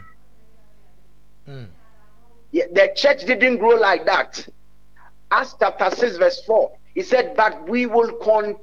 Mm. 1.48 1.66
Yeah, 2.52 2.64
the 2.72 2.92
church 2.94 3.24
didn't 3.26 3.58
grow 3.58 3.76
like 3.76 4.06
that. 4.06 4.46
Acts 5.32 5.56
chapter 5.58 5.90
6, 5.90 6.18
verse 6.18 6.40
4. 6.46 6.70
He 6.94 7.02
said, 7.02 7.34
But 7.36 7.68
we 7.68 7.86
will 7.86 8.12
con 8.22 8.56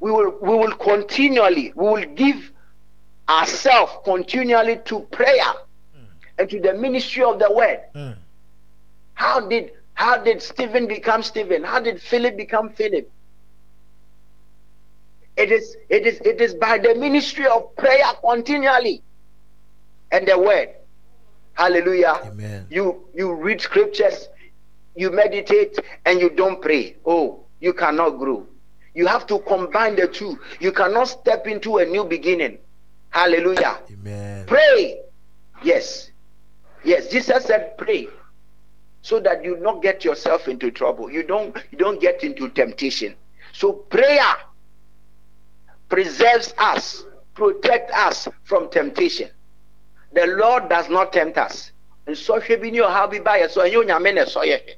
we 0.00 0.10
will 0.10 0.38
we 0.40 0.48
will 0.48 0.74
continually, 0.76 1.72
we 1.76 1.84
will 1.84 2.14
give 2.14 2.50
ourselves 3.28 3.92
continually 4.04 4.78
to 4.86 5.00
prayer 5.00 5.52
and 6.38 6.48
to 6.48 6.60
the 6.60 6.72
ministry 6.72 7.22
of 7.22 7.38
the 7.38 7.52
word. 7.52 7.80
Mm. 7.94 8.16
How 9.14 9.46
did 9.46 9.72
how 9.94 10.16
did 10.16 10.40
Stephen 10.40 10.88
become 10.88 11.22
Stephen? 11.22 11.62
How 11.62 11.78
did 11.78 12.00
Philip 12.00 12.38
become 12.38 12.70
Philip? 12.70 13.10
It 15.36 15.50
is 15.50 15.76
it 15.88 16.06
is 16.06 16.20
it 16.20 16.40
is 16.40 16.54
by 16.54 16.78
the 16.78 16.94
ministry 16.94 17.46
of 17.46 17.74
prayer 17.76 18.04
continually 18.24 19.02
and 20.10 20.28
the 20.28 20.38
word. 20.38 20.68
Hallelujah. 21.54 22.20
Amen. 22.24 22.66
You 22.70 23.08
you 23.14 23.32
read 23.34 23.60
scriptures, 23.60 24.28
you 24.94 25.10
meditate, 25.10 25.78
and 26.04 26.20
you 26.20 26.30
don't 26.30 26.60
pray. 26.60 26.96
Oh, 27.06 27.44
you 27.60 27.72
cannot 27.72 28.18
grow. 28.18 28.46
You 28.94 29.06
have 29.06 29.26
to 29.28 29.38
combine 29.40 29.96
the 29.96 30.06
two. 30.06 30.38
You 30.60 30.72
cannot 30.72 31.08
step 31.08 31.46
into 31.46 31.78
a 31.78 31.86
new 31.86 32.04
beginning. 32.04 32.58
Hallelujah. 33.10 33.78
Amen. 33.90 34.46
Pray. 34.46 35.00
Yes. 35.62 36.10
Yes. 36.84 37.08
Jesus 37.08 37.44
said 37.44 37.78
pray. 37.78 38.08
So 39.00 39.18
that 39.20 39.42
you 39.42 39.56
not 39.58 39.82
get 39.82 40.04
yourself 40.04 40.46
into 40.46 40.70
trouble. 40.70 41.10
You 41.10 41.22
don't 41.22 41.56
you 41.70 41.78
don't 41.78 42.00
get 42.00 42.22
into 42.22 42.48
temptation. 42.50 43.14
So 43.52 43.72
prayer 43.72 44.36
preserves 45.92 46.54
us, 46.56 47.04
protects 47.34 47.92
us 47.94 48.26
from 48.44 48.70
temptation. 48.70 49.28
The 50.14 50.26
Lord 50.26 50.70
does 50.70 50.88
not 50.88 51.12
tempt 51.12 51.36
us. 51.36 51.70
Nsɔhwɛ 52.06 52.62
bi 52.62 52.70
ne 52.70 52.78
ɔhaw 52.78 53.10
bi 53.10 53.18
ba 53.20 53.32
yɛ 53.32 53.50
so 53.50 53.60
ɛnyɛ 53.60 53.84
onyame 53.84 54.14
na 54.14 54.22
ɛsɔ 54.24 54.42
yɛ 54.46 54.64
hwɛ. 54.64 54.74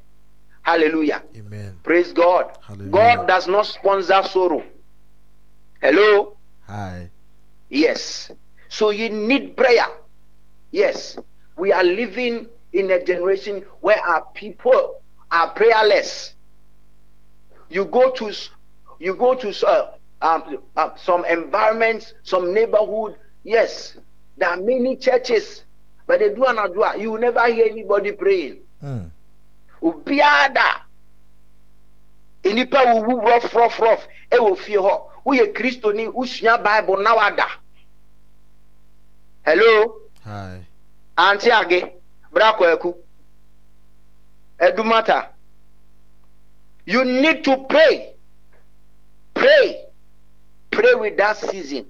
Hallelujah. 0.62 1.22
Amen. 1.36 1.78
Praise 1.84 2.12
God. 2.12 2.58
Hallelujah. 2.66 2.90
God 2.90 3.28
does 3.28 3.46
not 3.46 3.66
sponsor 3.66 4.24
sorrow. 4.24 4.64
Hello? 5.80 6.36
Hi. 6.66 7.10
Yes. 7.68 8.32
So 8.68 8.90
you 8.90 9.08
need 9.08 9.56
prayer. 9.56 9.86
Yes. 10.72 11.16
We 11.56 11.70
are 11.70 11.84
living 11.84 12.48
in 12.72 12.90
a 12.90 13.04
generation 13.04 13.64
where 13.82 14.00
our 14.04 14.26
people 14.34 15.00
are 15.30 15.50
prayerless. 15.50 16.34
You 17.68 17.84
go 17.84 18.10
to 18.10 18.32
you 18.98 19.14
go 19.14 19.34
to 19.34 19.66
uh, 19.66 19.92
um, 20.25 20.59
uh, 20.77 20.91
some 20.97 21.25
environments, 21.27 22.14
some 22.22 22.53
neighborhood. 22.55 23.16
Yes, 23.45 23.97
there 24.39 24.49
are 24.49 24.57
many 24.57 24.97
churches, 24.97 25.62
but 26.07 26.18
they 26.20 26.31
do 26.31 26.41
not 26.41 26.72
do. 26.72 26.85
You 27.01 27.12
will 27.12 27.20
never 27.20 27.47
hear 27.53 27.66
anybody 27.70 28.12
praying. 28.12 28.59
Mm. 28.83 29.11
obiara 29.83 30.49
da 30.55 30.81
nnipa 32.45 32.83
wuwu 32.83 33.20
rough 33.20 33.55
rough 33.55 33.79
rough 33.79 34.07
ɛwɔ 34.31 34.57
fie 34.57 34.77
hɔ 34.79 35.01
woyɛ 35.27 35.53
kristoni 35.53 36.07
wosua 36.09 36.59
bible 36.62 37.03
na 37.03 37.14
wada 37.14 37.47
hello 39.45 39.95
Hi. 40.25 40.61
ante 41.18 41.51
age 41.53 41.85
bra 42.33 42.53
kwaku 42.57 42.95
edumata 44.59 45.29
you 46.87 47.05
need 47.05 47.45
to 47.45 47.57
pray 47.68 48.14
pray 49.35 49.84
pray 50.85 50.95
with 50.95 51.16
that 51.16 51.37
season 51.37 51.87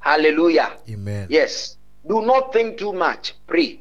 hallelujah 0.00 0.76
Amen. 0.88 1.26
Yes. 1.30 1.76
Do 2.06 2.22
not 2.22 2.52
think 2.52 2.78
too 2.78 2.92
much. 2.92 3.34
Pray. 3.46 3.80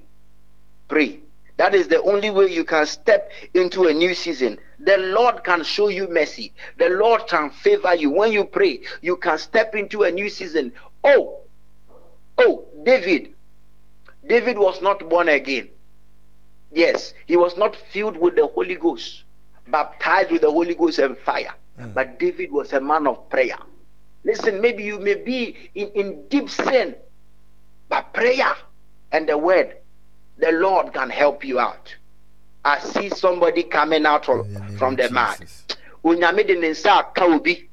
Pray. 0.87 1.19
That 1.57 1.73
is 1.73 1.87
the 1.87 2.01
only 2.01 2.31
way 2.31 2.51
you 2.51 2.65
can 2.65 2.85
step 2.85 3.31
into 3.53 3.85
a 3.85 3.93
new 3.93 4.13
season. 4.13 4.57
The 4.79 4.97
Lord 4.97 5.43
can 5.43 5.63
show 5.63 5.87
you 5.87 6.07
mercy. 6.09 6.51
The 6.77 6.89
Lord 6.89 7.27
can 7.27 7.49
favor 7.49 7.95
you. 7.95 8.09
When 8.09 8.31
you 8.31 8.43
pray, 8.45 8.81
you 9.01 9.15
can 9.17 9.37
step 9.37 9.75
into 9.75 10.03
a 10.03 10.11
new 10.11 10.29
season. 10.29 10.73
Oh, 11.03 11.39
oh, 12.37 12.65
David. 12.83 13.33
David 14.27 14.57
was 14.57 14.81
not 14.81 15.07
born 15.07 15.29
again. 15.29 15.69
Yes, 16.73 17.13
he 17.25 17.37
was 17.37 17.55
not 17.55 17.75
filled 17.75 18.17
with 18.17 18.35
the 18.35 18.47
Holy 18.47 18.75
Ghost, 18.75 19.23
baptized 19.67 20.31
with 20.31 20.41
the 20.41 20.51
Holy 20.51 20.73
Ghost 20.73 20.99
and 20.99 21.17
fire. 21.19 21.53
Hmm. 21.79 21.91
But 21.93 22.19
David 22.19 22.51
was 22.51 22.73
a 22.73 22.81
man 22.81 23.07
of 23.07 23.29
prayer. 23.29 23.57
Listen, 24.23 24.59
maybe 24.61 24.83
you 24.83 24.99
may 24.99 25.15
be 25.15 25.69
in, 25.75 25.89
in 25.89 26.27
deep 26.29 26.49
sin, 26.49 26.95
but 27.89 28.13
prayer 28.13 28.53
and 29.11 29.29
the 29.29 29.37
word, 29.37 29.77
the 30.37 30.51
Lord 30.51 30.93
can 30.93 31.09
help 31.09 31.45
you 31.45 31.59
out. 31.59 31.95
I 32.63 32.79
see 32.79 33.09
somebody 33.09 33.63
coming 33.63 34.05
out 34.05 34.25
from, 34.25 34.77
from 34.77 34.95
the 34.95 35.09
mad. 35.11 35.45
Onyame 36.03 36.45
de 36.47 36.55
ne 36.55 36.69
nsa 36.69 36.99
aka 36.99 37.23
obi. 37.25 37.69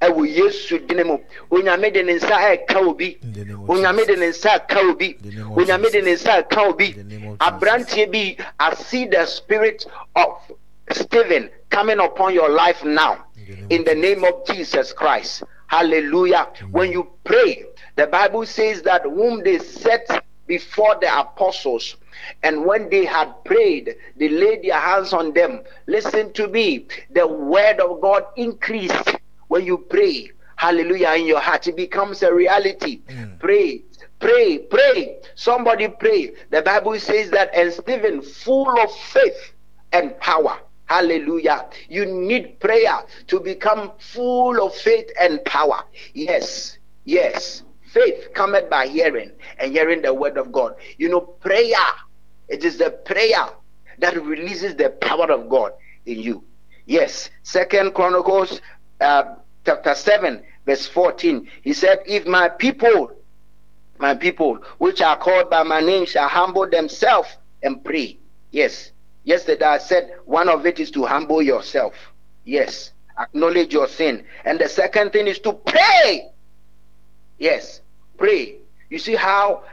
Ɛwɔ 0.00 0.36
Yesu 0.36 0.84
dine 0.86 1.04
mu. 1.04 1.18
Onyame 1.50 1.92
de 1.92 2.02
ne 2.02 2.14
nsa 2.14 2.52
aka 2.52 2.78
obi. 2.80 3.18
In 3.22 3.32
the 3.32 3.44
name 3.44 3.60
of 3.62 3.68
Onyame 3.68 4.06
de 4.06 4.16
ne 4.16 4.26
nsa 4.26 4.54
aka 4.56 4.80
obi. 4.80 5.16
In 5.22 5.30
the 5.30 5.36
name 5.36 5.52
of 5.52 5.58
Onyame 5.58 5.92
de 5.92 6.02
ne 6.02 6.14
nsa 6.14 6.38
aka 6.38 6.60
obi. 6.60 6.86
In 6.90 7.08
the 7.08 7.16
name 7.18 7.36
Aberanteɛ 7.38 8.12
bi, 8.12 8.44
I 8.58 8.74
see 8.74 9.06
the 9.06 9.24
spirit 9.26 9.86
of 10.16 10.52
Stephen 10.90 11.50
coming 11.70 12.00
upon 12.00 12.34
your 12.34 12.50
life 12.50 12.84
now. 12.84 13.24
In 13.70 13.84
the 13.84 13.94
name 13.94 14.24
of 14.24 14.46
Jesus 14.46 14.92
Christ. 14.92 15.42
Hallelujah. 15.66 16.48
When 16.70 16.92
you 16.92 17.10
pray, 17.24 17.64
the 17.96 18.06
Bible 18.06 18.44
says 18.46 18.82
that 18.82 19.02
whom 19.02 19.42
they 19.42 19.58
set 19.58 20.24
before 20.46 20.96
the 21.00 21.18
apostles, 21.18 21.96
and 22.42 22.66
when 22.66 22.90
they 22.90 23.04
had 23.04 23.32
prayed, 23.44 23.96
they 24.16 24.28
laid 24.28 24.62
their 24.62 24.78
hands 24.78 25.12
on 25.12 25.32
them. 25.32 25.62
Listen 25.86 26.32
to 26.34 26.48
me. 26.48 26.86
The 27.10 27.26
word 27.26 27.80
of 27.80 28.00
God 28.00 28.24
increased 28.36 29.16
when 29.48 29.64
you 29.64 29.78
pray. 29.78 30.30
Hallelujah. 30.56 31.14
In 31.14 31.26
your 31.26 31.40
heart, 31.40 31.66
it 31.66 31.76
becomes 31.76 32.22
a 32.22 32.32
reality. 32.32 33.00
Mm. 33.08 33.38
Pray. 33.38 33.82
Pray, 34.20 34.58
pray. 34.58 35.18
Somebody 35.34 35.88
pray. 35.88 36.34
The 36.50 36.62
Bible 36.62 36.98
says 37.00 37.30
that, 37.30 37.50
and 37.54 37.72
Stephen, 37.72 38.22
full 38.22 38.78
of 38.78 38.92
faith 38.94 39.52
and 39.92 40.18
power. 40.20 40.58
Hallelujah. 40.92 41.70
You 41.88 42.04
need 42.04 42.60
prayer 42.60 42.98
to 43.28 43.40
become 43.40 43.92
full 43.98 44.62
of 44.62 44.74
faith 44.74 45.08
and 45.18 45.42
power. 45.46 45.84
Yes, 46.12 46.76
yes. 47.04 47.62
Faith 47.94 48.28
cometh 48.34 48.68
by 48.68 48.86
hearing 48.88 49.30
and 49.58 49.72
hearing 49.72 50.02
the 50.02 50.12
word 50.12 50.36
of 50.36 50.52
God. 50.52 50.74
You 50.98 51.08
know, 51.08 51.20
prayer 51.22 51.76
It 52.48 52.62
is 52.64 52.76
the 52.76 52.90
prayer 52.90 53.46
that 54.00 54.22
releases 54.22 54.76
the 54.76 54.90
power 54.90 55.32
of 55.32 55.48
God 55.48 55.72
in 56.04 56.20
you. 56.20 56.44
Yes, 56.84 57.30
Second 57.42 57.94
Chronicles 57.94 58.60
uh, 59.00 59.36
chapter 59.64 59.94
7, 59.94 60.42
verse 60.66 60.86
14. 60.88 61.48
He 61.62 61.72
said, 61.72 62.00
If 62.04 62.26
my 62.26 62.50
people, 62.50 63.12
my 63.98 64.14
people, 64.14 64.58
which 64.76 65.00
are 65.00 65.16
called 65.16 65.48
by 65.48 65.62
my 65.62 65.80
name, 65.80 66.04
shall 66.04 66.28
humble 66.28 66.68
themselves 66.68 67.30
and 67.62 67.82
pray. 67.82 68.18
Yes. 68.50 68.91
Yesterday 69.24 69.64
I 69.64 69.78
said 69.78 70.14
one 70.24 70.48
of 70.48 70.66
it 70.66 70.80
is 70.80 70.90
to 70.92 71.04
humble 71.04 71.42
yourself. 71.42 71.94
Yes. 72.44 72.92
Acknowledge 73.18 73.72
your 73.72 73.88
sin. 73.88 74.24
And 74.44 74.58
the 74.58 74.68
second 74.68 75.12
thing 75.12 75.26
is 75.26 75.38
to 75.40 75.52
pray. 75.52 76.30
Yes. 77.38 77.80
Pray. 78.16 78.56
You 78.90 78.98
see 78.98 79.14
how 79.14 79.64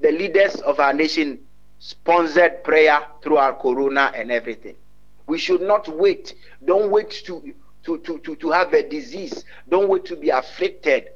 the 0.00 0.12
leaders 0.12 0.56
of 0.56 0.80
our 0.80 0.92
nation 0.92 1.40
sponsored 1.78 2.62
prayer 2.62 3.00
through 3.22 3.36
our 3.38 3.54
corona 3.54 4.12
and 4.14 4.30
everything. 4.30 4.76
We 5.26 5.38
should 5.38 5.62
not 5.62 5.88
wait. 5.88 6.34
Don't 6.64 6.90
wait 6.90 7.10
to, 7.26 7.54
to, 7.84 7.98
to, 7.98 8.18
to, 8.18 8.36
to 8.36 8.50
have 8.50 8.72
a 8.74 8.88
disease. 8.88 9.44
Don't 9.68 9.88
wait 9.88 10.04
to 10.06 10.16
be 10.16 10.30
afflicted. 10.30 11.08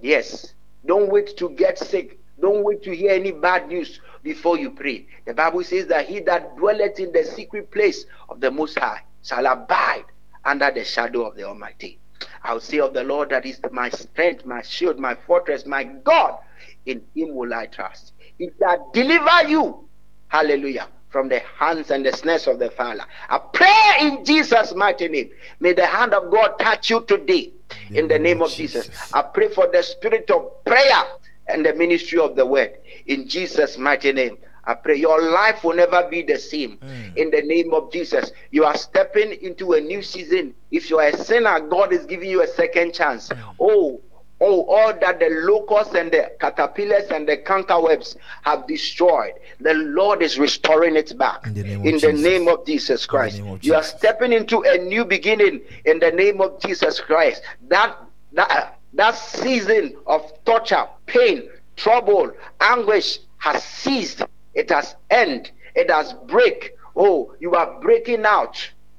Yes. 0.00 0.54
Don't 0.86 1.10
wait 1.10 1.36
to 1.36 1.50
get 1.50 1.78
sick. 1.78 2.18
Don't 2.40 2.64
wait 2.64 2.82
to 2.84 2.94
hear 2.94 3.12
any 3.12 3.32
bad 3.32 3.68
news 3.68 4.00
before 4.24 4.58
you 4.58 4.70
pray. 4.70 5.06
The 5.26 5.34
Bible 5.34 5.62
says 5.62 5.86
that 5.86 6.08
he 6.08 6.18
that 6.20 6.56
dwelleth 6.56 6.98
in 6.98 7.12
the 7.12 7.22
secret 7.24 7.70
place 7.70 8.06
of 8.28 8.40
the 8.40 8.50
Most 8.50 8.76
High 8.78 9.02
shall 9.22 9.46
abide 9.46 10.06
under 10.44 10.70
the 10.72 10.82
shadow 10.84 11.24
of 11.26 11.36
the 11.36 11.44
Almighty. 11.44 12.00
I'll 12.42 12.60
say 12.60 12.80
of 12.80 12.94
the 12.94 13.04
Lord 13.04 13.30
that 13.30 13.46
is 13.46 13.60
my 13.70 13.90
strength, 13.90 14.44
my 14.44 14.62
shield, 14.62 14.98
my 14.98 15.14
fortress, 15.14 15.64
my 15.66 15.84
God. 15.84 16.38
In 16.86 17.02
him 17.14 17.34
will 17.34 17.54
I 17.54 17.66
trust. 17.66 18.12
He 18.38 18.50
shall 18.58 18.90
deliver 18.92 19.48
you. 19.48 19.88
Hallelujah. 20.28 20.88
From 21.10 21.28
the 21.28 21.40
hands 21.58 21.90
and 21.90 22.04
the 22.04 22.12
snares 22.12 22.46
of 22.46 22.58
the 22.58 22.70
fowler. 22.70 23.04
I 23.28 23.38
pray 23.38 23.94
in 24.00 24.24
Jesus' 24.24 24.74
mighty 24.74 25.08
name. 25.08 25.30
May 25.60 25.72
the 25.72 25.86
hand 25.86 26.12
of 26.12 26.30
God 26.30 26.58
touch 26.58 26.90
you 26.90 27.04
today. 27.06 27.52
In 27.90 28.08
the 28.08 28.18
name 28.18 28.42
of 28.42 28.50
Jesus. 28.50 28.90
I 29.12 29.22
pray 29.22 29.48
for 29.48 29.68
the 29.68 29.82
spirit 29.82 30.30
of 30.30 30.64
prayer 30.64 31.02
and 31.46 31.64
the 31.64 31.74
ministry 31.74 32.18
of 32.18 32.36
the 32.36 32.44
word. 32.44 32.74
In 33.06 33.28
Jesus' 33.28 33.78
mighty 33.78 34.12
name. 34.12 34.38
I 34.66 34.74
pray 34.74 34.96
your 34.96 35.20
life 35.20 35.62
will 35.62 35.76
never 35.76 36.08
be 36.08 36.22
the 36.22 36.38
same. 36.38 36.78
Mm. 36.78 37.16
In 37.16 37.30
the 37.30 37.42
name 37.42 37.74
of 37.74 37.92
Jesus, 37.92 38.32
you 38.50 38.64
are 38.64 38.76
stepping 38.76 39.32
into 39.42 39.74
a 39.74 39.80
new 39.80 40.02
season. 40.02 40.54
If 40.70 40.88
you 40.88 40.98
are 41.00 41.08
a 41.08 41.16
sinner, 41.18 41.60
God 41.60 41.92
is 41.92 42.06
giving 42.06 42.30
you 42.30 42.42
a 42.42 42.46
second 42.46 42.94
chance. 42.94 43.30
Oh, 43.60 44.00
oh, 44.40 44.64
all 44.64 44.92
that 45.00 45.20
the 45.20 45.28
locusts 45.44 45.94
and 45.94 46.10
the 46.10 46.32
caterpillars 46.40 47.10
and 47.10 47.28
the 47.28 47.36
cankerworms 47.36 48.16
have 48.42 48.66
destroyed, 48.66 49.32
the 49.60 49.74
Lord 49.74 50.22
is 50.22 50.38
restoring 50.38 50.96
it 50.96 51.16
back. 51.18 51.46
In 51.46 51.54
the 51.54 51.62
name 51.62 51.80
of 51.80 51.86
In 51.86 51.94
the 51.94 52.00
Jesus. 52.00 52.20
name 52.22 52.48
of 52.48 52.66
Jesus 52.66 53.06
Christ, 53.06 53.40
of 53.40 53.62
you 53.62 53.74
are 53.74 53.82
stepping 53.82 54.32
into 54.32 54.62
a 54.62 54.78
new 54.78 55.04
beginning. 55.04 55.60
In 55.84 55.98
the 55.98 56.10
name 56.10 56.40
of 56.40 56.58
Jesus 56.60 57.00
Christ, 57.00 57.42
that 57.68 57.96
that 58.32 58.78
that 58.94 59.14
season 59.14 59.96
of 60.06 60.32
torture, 60.44 60.86
pain, 61.06 61.48
trouble, 61.76 62.32
anguish 62.60 63.18
has 63.38 63.62
ceased. 63.62 64.22
It 64.54 64.70
has 64.70 64.96
ended. 65.10 65.50
It 65.74 65.90
has 65.90 66.12
break. 66.26 66.72
Oh, 66.96 67.34
you 67.40 67.54
are 67.54 67.80
breaking 67.80 68.24
out. 68.24 68.56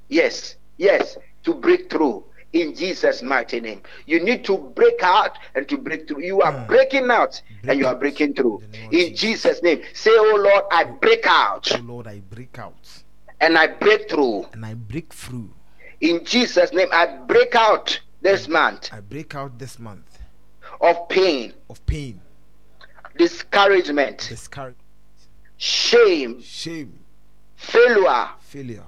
Yes, 0.08 0.56
yes, 0.76 1.16
to 1.44 1.54
break 1.54 1.90
through 1.90 2.24
in 2.52 2.74
Jesus' 2.74 3.22
mighty 3.22 3.60
name. 3.60 3.82
You 4.06 4.22
need 4.22 4.44
to 4.44 4.56
break 4.58 5.02
out 5.02 5.36
and 5.54 5.68
to 5.68 5.76
break 5.78 6.06
through. 6.06 6.22
You 6.22 6.42
are 6.42 6.52
Mm. 6.52 6.66
breaking 6.68 7.10
out 7.10 7.40
Break 7.62 7.70
and 7.70 7.78
you 7.80 7.86
are 7.86 7.94
breaking 7.94 8.34
through. 8.34 8.60
In 8.64 8.70
the 8.70 8.78
name 8.78 8.86
of 8.88 8.92
In 8.92 9.16
Jesus. 9.16 9.20
Jesus' 9.20 9.62
name. 9.62 9.82
Say, 9.94 10.10
Oh 10.14 10.36
Lord, 10.38 10.64
I 10.70 10.84
break 10.84 11.26
out 11.26 11.68
Oh 11.72 11.82
Lord, 11.84 12.06
I 12.06 12.20
break 12.20 12.58
out 12.58 12.74
and 13.40 13.58
I 13.58 13.66
break 13.66 14.08
through. 14.10 14.46
and 14.52 14.64
I 14.64 14.74
break 14.74 15.12
through. 15.12 15.50
In 16.00 16.24
Jesus' 16.24 16.72
name, 16.72 16.88
I 16.92 17.06
break 17.06 17.54
out 17.54 17.98
this 18.22 18.48
month 18.48 18.90
I 18.92 19.00
break 19.00 19.34
out 19.34 19.58
this 19.58 19.78
month 19.78 20.18
of 20.80 21.08
pain, 21.08 21.52
of 21.70 21.84
pain, 21.86 22.20
discouragement, 23.18 24.26
discouragement, 24.28 24.76
shame, 25.56 26.40
shame, 26.42 26.98
failure, 27.56 28.28
failure, 28.40 28.84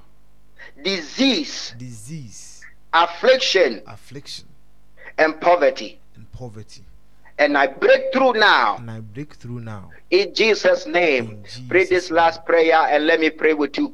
disease, 0.83 1.75
disease, 1.79 2.63
affliction, 2.93 3.83
affliction, 3.87 4.47
and 5.19 5.41
poverty. 5.41 6.01
and 6.17 6.31
poverty. 6.33 6.85
And 7.39 7.57
I 7.57 7.69
break 7.69 8.13
through 8.13 8.33
now 8.35 8.77
And 8.77 8.91
I 8.91 9.01
break 9.01 9.35
through 9.35 9.61
now. 9.61 9.91
in 10.11 10.35
Jesus' 10.35 10.87
name. 10.87 11.31
In 11.31 11.45
Jesus' 11.45 11.63
pray 11.69 11.85
this 11.85 12.11
last 12.11 12.45
prayer 12.45 12.75
and 12.75 13.07
let 13.07 13.21
me 13.21 13.31
pray 13.31 13.55
with 13.55 13.79
you. 13.79 13.93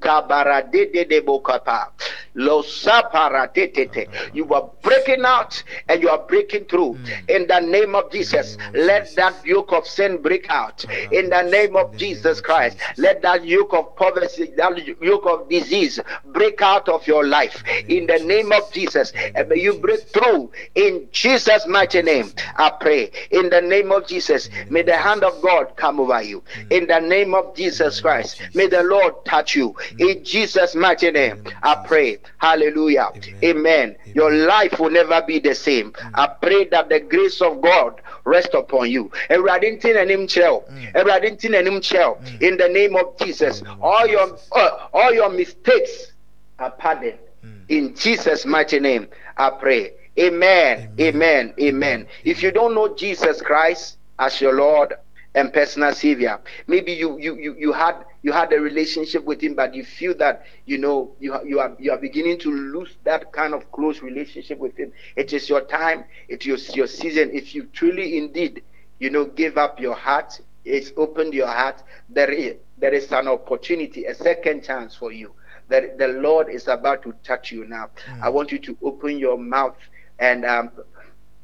You 4.32 4.54
are 4.54 4.70
breaking 4.82 5.24
out 5.24 5.62
and 5.88 6.02
you 6.02 6.08
are 6.08 6.18
breaking 6.18 6.64
through. 6.64 6.94
Mm. 6.94 7.30
In 7.30 7.46
the 7.46 7.60
name 7.60 7.94
of 7.94 8.10
Jesus, 8.10 8.56
name 8.56 8.68
of 8.68 8.74
let 8.74 9.02
Jesus. 9.02 9.16
that 9.16 9.46
yoke 9.46 9.72
of 9.72 9.86
sin 9.86 10.22
break 10.22 10.48
out. 10.50 10.84
In 11.12 11.30
the 11.30 11.42
name 11.42 11.76
of 11.76 11.96
Jesus 11.96 12.40
Christ, 12.40 12.78
let 12.96 13.22
that 13.22 13.44
yoke 13.44 13.74
of 13.74 13.94
poverty, 13.96 14.52
that 14.56 15.02
yoke 15.02 15.26
of 15.26 15.48
disease 15.48 16.00
break 16.26 16.62
out 16.62 16.88
of 16.88 17.06
your 17.06 17.26
life. 17.26 17.62
In 17.88 18.06
the 18.06 18.18
name 18.18 18.52
of 18.52 18.72
Jesus, 18.72 19.12
and 19.34 19.48
may 19.48 19.60
you 19.60 19.74
break 19.74 20.00
through 20.08 20.50
in 20.74 21.06
Jesus' 21.12 21.66
mighty 21.66 21.98
In 21.98 22.04
name. 22.06 22.22
Jesus' 22.24 22.36
name. 22.36 22.54
I 22.56 22.70
pray 22.80 23.10
in 23.34 23.50
the 23.50 23.60
name 23.60 23.90
of 23.92 24.06
Jesus. 24.06 24.46
In 24.46 24.52
the 24.52 24.58
name 24.58 24.72
May 24.72 24.82
the 24.82 24.96
hand 24.96 25.24
of 25.24 25.40
God 25.42 25.76
come 25.76 26.00
over 26.00 26.22
you. 26.22 26.42
Mm. 26.56 26.72
In 26.72 26.86
the 26.86 27.00
name 27.00 27.34
of 27.34 27.54
Jesus 27.56 28.00
Christ, 28.00 28.40
may 28.54 28.66
the 28.66 28.82
Lord 28.82 29.24
touch 29.24 29.54
you. 29.56 29.74
In 29.98 30.24
Jesus' 30.24 30.74
mighty 30.74 31.10
name, 31.10 31.44
I 31.62 31.84
pray. 31.86 32.18
Hallelujah. 32.38 33.10
Amen. 33.42 33.96
Your 34.14 34.32
life 34.32 34.78
will 34.78 34.90
never 34.90 35.22
be 35.22 35.38
the 35.40 35.54
same. 35.54 35.92
I 36.14 36.26
pray 36.28 36.66
that 36.68 36.88
the 36.88 37.00
grace 37.00 37.40
of 37.42 37.60
God 37.60 38.00
rest 38.24 38.54
upon 38.54 38.90
you. 38.90 39.10
Awurade 39.30 39.64
nti 39.64 39.92
n'anim 39.92 40.26
kyerɛ 40.26 40.50
wo. 40.52 40.64
Mm. 40.70 40.92
Awurade 40.94 41.30
nti 41.32 41.50
n'anim 41.50 41.80
kyerɛ 41.80 42.08
wo. 42.08 42.18
Mm. 42.22 42.42
In 42.42 42.56
the 42.56 42.68
name 42.68 42.96
of 42.96 43.18
Jesus, 43.18 43.58
In 43.60 43.64
the 43.64 43.70
name 43.70 43.82
of 43.82 43.84
all 43.84 44.06
your 44.06 44.38
uh, 44.52 44.88
all 44.92 45.12
your 45.12 45.30
mistakes 45.30 46.12
are 46.58 46.70
pardoned. 46.70 47.18
Mm. 47.44 47.60
In 47.68 47.94
Jesus' 47.94 48.46
mighty 48.46 48.80
name, 48.80 49.08
I 49.36 49.50
pray. 49.50 49.92
Amen. 50.18 50.92
Amen. 51.00 51.54
Amen. 51.60 52.06
If 52.24 52.42
you 52.42 52.52
don't 52.52 52.74
know 52.74 52.94
Jesus 52.94 53.40
Christ 53.42 53.96
as 54.18 54.40
your 54.40 54.54
Lord 54.54 54.94
and 55.34 55.52
personal 55.52 55.92
Savior, 55.92 56.38
maybe 56.68 56.92
you 56.92 57.18
you 57.18 57.36
you, 57.36 57.54
you 57.58 57.72
had 57.72 58.04
you 58.22 58.30
had 58.30 58.52
a 58.52 58.60
relationship 58.60 59.24
with 59.24 59.40
Him, 59.42 59.54
but 59.56 59.74
you 59.74 59.84
feel 59.84 60.14
that 60.18 60.44
you 60.66 60.78
know 60.78 61.12
you 61.18 61.32
are- 61.32 61.44
you 61.44 61.58
are 61.58 61.74
you 61.80 61.90
are 61.90 61.98
beginning 61.98 62.38
to 62.40 62.50
lose 62.50 62.96
that 63.04 63.32
kind 63.32 63.54
of 63.54 63.70
close 63.72 64.02
relationship 64.02 64.58
with 64.58 64.76
Him. 64.76 64.92
It 65.16 65.32
is 65.32 65.48
your 65.48 65.62
time. 65.62 66.04
It 66.28 66.46
is 66.46 66.74
your 66.76 66.86
season. 66.86 67.30
If 67.32 67.54
you 67.54 67.64
truly 67.72 68.16
indeed 68.16 68.62
you 69.00 69.10
know 69.10 69.24
give 69.24 69.58
up 69.58 69.80
your 69.80 69.94
heart, 69.96 70.40
it's 70.64 70.92
opened 70.96 71.34
your 71.34 71.48
heart. 71.48 71.82
There 72.08 72.30
is 72.30 72.54
there 72.78 72.94
is 72.94 73.10
an 73.10 73.26
opportunity, 73.26 74.04
a 74.04 74.14
second 74.14 74.62
chance 74.62 74.94
for 74.94 75.10
you. 75.10 75.34
That 75.70 75.98
the 75.98 76.08
Lord 76.08 76.48
is 76.50 76.68
about 76.68 77.02
to 77.02 77.14
touch 77.24 77.50
you 77.50 77.64
now. 77.66 77.90
Hmm. 78.06 78.22
I 78.22 78.28
want 78.28 78.52
you 78.52 78.58
to 78.60 78.76
open 78.82 79.18
your 79.18 79.38
mouth 79.38 79.76
and 80.24 80.44
um, 80.44 80.70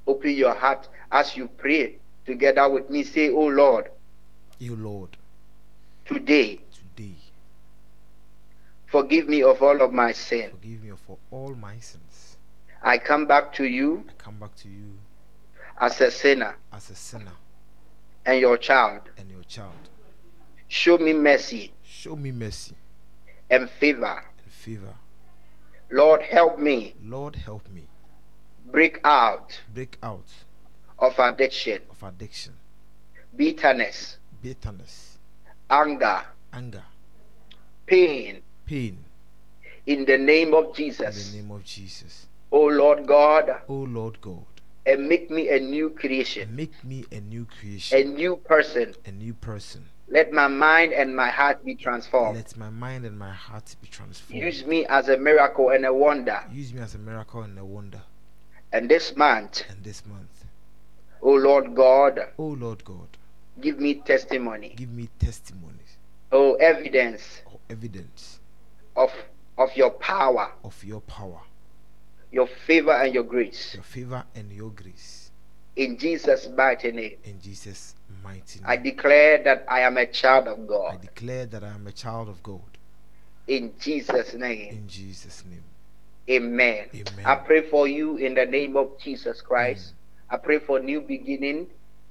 open 0.07 0.31
your 0.31 0.55
heart 0.55 0.89
as 1.12 1.37
you 1.37 1.49
pray 1.49 1.97
together 2.26 2.68
with 2.68 2.89
me. 2.91 3.03
Say, 3.05 3.31
Oh 3.31 3.47
Lord, 3.47 3.91
You 4.59 4.74
Lord, 4.76 5.11
today 6.07 6.61
today 6.81 7.14
forgive 8.87 9.28
me 9.28 9.43
of 9.43 9.62
all 9.62 9.81
of 9.83 9.93
my 9.93 10.12
sin. 10.12 10.51
forgive 10.51 10.83
me 10.83 10.93
for 11.07 11.18
all 11.31 11.55
my 11.55 11.78
sins. 11.78 12.37
I 12.83 12.97
come 12.99 13.26
back 13.26 13.53
to 13.55 13.64
you 13.64 14.05
I 14.09 14.12
come 14.22 14.39
back 14.39 14.55
to 14.57 14.68
you 14.68 14.93
as 15.78 16.01
a 16.01 16.11
sinner 16.11 16.57
as 16.72 16.91
a 16.91 16.95
sinner 16.95 17.37
and 18.26 18.41
your 18.41 18.57
child. 18.57 19.03
and 19.18 19.31
your 19.31 19.43
child. 19.45 19.83
Show 20.68 20.97
me 20.99 21.12
mercy 21.12 21.72
Show 21.85 22.16
me 22.16 22.31
mercy 22.33 22.74
and 23.51 23.68
favor. 23.68 24.22
and 24.45 24.53
favor. 24.53 24.95
Lord, 25.91 26.22
help 26.22 26.59
me 26.59 26.95
Lord, 27.03 27.37
help 27.37 27.68
me 27.68 27.85
break 28.71 29.01
out 29.05 29.61
break 29.75 29.97
out 30.03 30.27
of 30.99 31.18
addiction, 31.18 31.81
of 31.91 32.03
addiction, 32.03 32.53
bitterness, 33.37 34.18
bitterness, 34.43 35.18
anger, 35.68 36.23
anger, 36.53 36.85
pain 37.87 38.43
pain 38.66 39.05
in 39.87 40.05
the 40.05 40.18
name 40.18 40.55
of 40.55 40.75
jesus 40.75 41.27
in 41.27 41.33
the 41.33 41.43
name 41.43 41.51
of 41.55 41.64
Jesus. 41.64 42.27
Oh 42.53 42.66
Lord 42.66 43.07
God, 43.07 43.49
Oh 43.68 43.75
Lord 43.75 44.21
God, 44.21 44.45
and 44.85 45.09
make 45.09 45.31
me 45.31 45.49
a 45.51 45.61
new 45.61 45.91
creation, 45.91 46.55
make 46.55 46.83
me 46.85 47.05
a 47.12 47.21
new 47.21 47.47
creation 47.47 47.99
a 47.99 48.05
new 48.05 48.37
person. 48.37 48.95
a 49.07 49.12
new 49.12 49.35
person. 49.35 49.87
Let 50.09 50.33
my 50.33 50.49
mind 50.49 50.93
and 50.93 51.14
my 51.14 51.31
heart 51.31 51.64
be 51.64 51.77
transformed. 51.77 52.37
Let 52.37 52.57
my 52.57 52.68
mind 52.68 53.07
and 53.07 53.16
my 53.16 53.31
heart 53.33 53.77
be 53.81 53.87
transformed. 53.87 54.43
Use 54.43 54.66
me 54.66 54.85
as 54.87 55.09
a 55.09 55.16
miracle 55.16 55.71
and 55.71 55.87
a 55.87 55.95
wonder. 55.95 56.43
Use 56.51 56.75
me 56.75 56.81
as 56.81 56.97
a 56.97 56.99
miracle 56.99 57.43
and 57.43 57.57
a 57.57 57.64
wonder. 57.64 58.03
And 58.73 58.89
this 58.89 59.16
month, 59.16 59.64
And 59.68 59.83
this 59.83 60.05
month, 60.07 60.45
oh 61.23 61.35
Lord 61.35 61.75
God, 61.75 62.21
oh 62.39 62.47
Lord 62.49 62.85
God, 62.85 63.09
give 63.61 63.79
me 63.79 63.95
testimony. 63.95 64.75
give 64.77 64.91
me 64.91 65.09
testimonies. 65.18 65.97
oh 66.33 66.55
evidence 66.55 67.43
or 67.47 67.59
evidence 67.68 68.39
of 68.97 69.11
of 69.59 69.77
your 69.77 69.91
power, 69.91 70.53
of 70.64 70.83
your 70.85 71.01
power, 71.03 71.41
your 72.31 72.47
favor, 72.47 72.93
and 72.93 73.12
your 73.12 73.25
grace. 73.25 73.75
your 73.75 73.83
favor, 73.83 74.25
and 74.35 74.51
your 74.53 74.71
grace. 74.71 75.31
In 75.77 75.99
Jesus' 75.99 76.49
mighty 76.57 76.93
name, 76.93 77.16
In 77.25 77.41
Jesus' 77.41 77.95
mighty 78.23 78.61
name. 78.61 78.68
I 78.68 78.77
declare 78.77 79.43
that 79.45 79.64
I 79.68 79.81
am 79.81 79.97
a 79.99 80.07
child 80.07 80.47
of 80.49 80.66
God. 80.66 80.95
I 80.95 80.97
declare 80.97 81.47
that 81.47 81.62
I 81.64 81.68
am 81.68 81.87
a 81.87 81.93
child 81.93 82.29
of 82.29 82.43
God. 82.43 82.61
In 83.49 83.73
Jesus' 83.81 84.35
name, 84.35 84.73
In 84.73 84.89
Jesus' 84.89 85.45
name. 85.45 85.64
Amen. 86.31 86.87
Amen. 86.95 87.26
I 87.26 87.35
pray 87.37 87.68
for 87.68 87.89
you 87.89 88.16
in 88.16 88.35
the 88.35 88.47
name 88.47 88.76
of 88.76 88.99
Jesus 89.03 89.41
Christ. 89.41 89.95
I 90.31 90.37
pray 90.37 90.59
for 90.59 90.78
new 90.78 91.01
beginning 91.01 91.66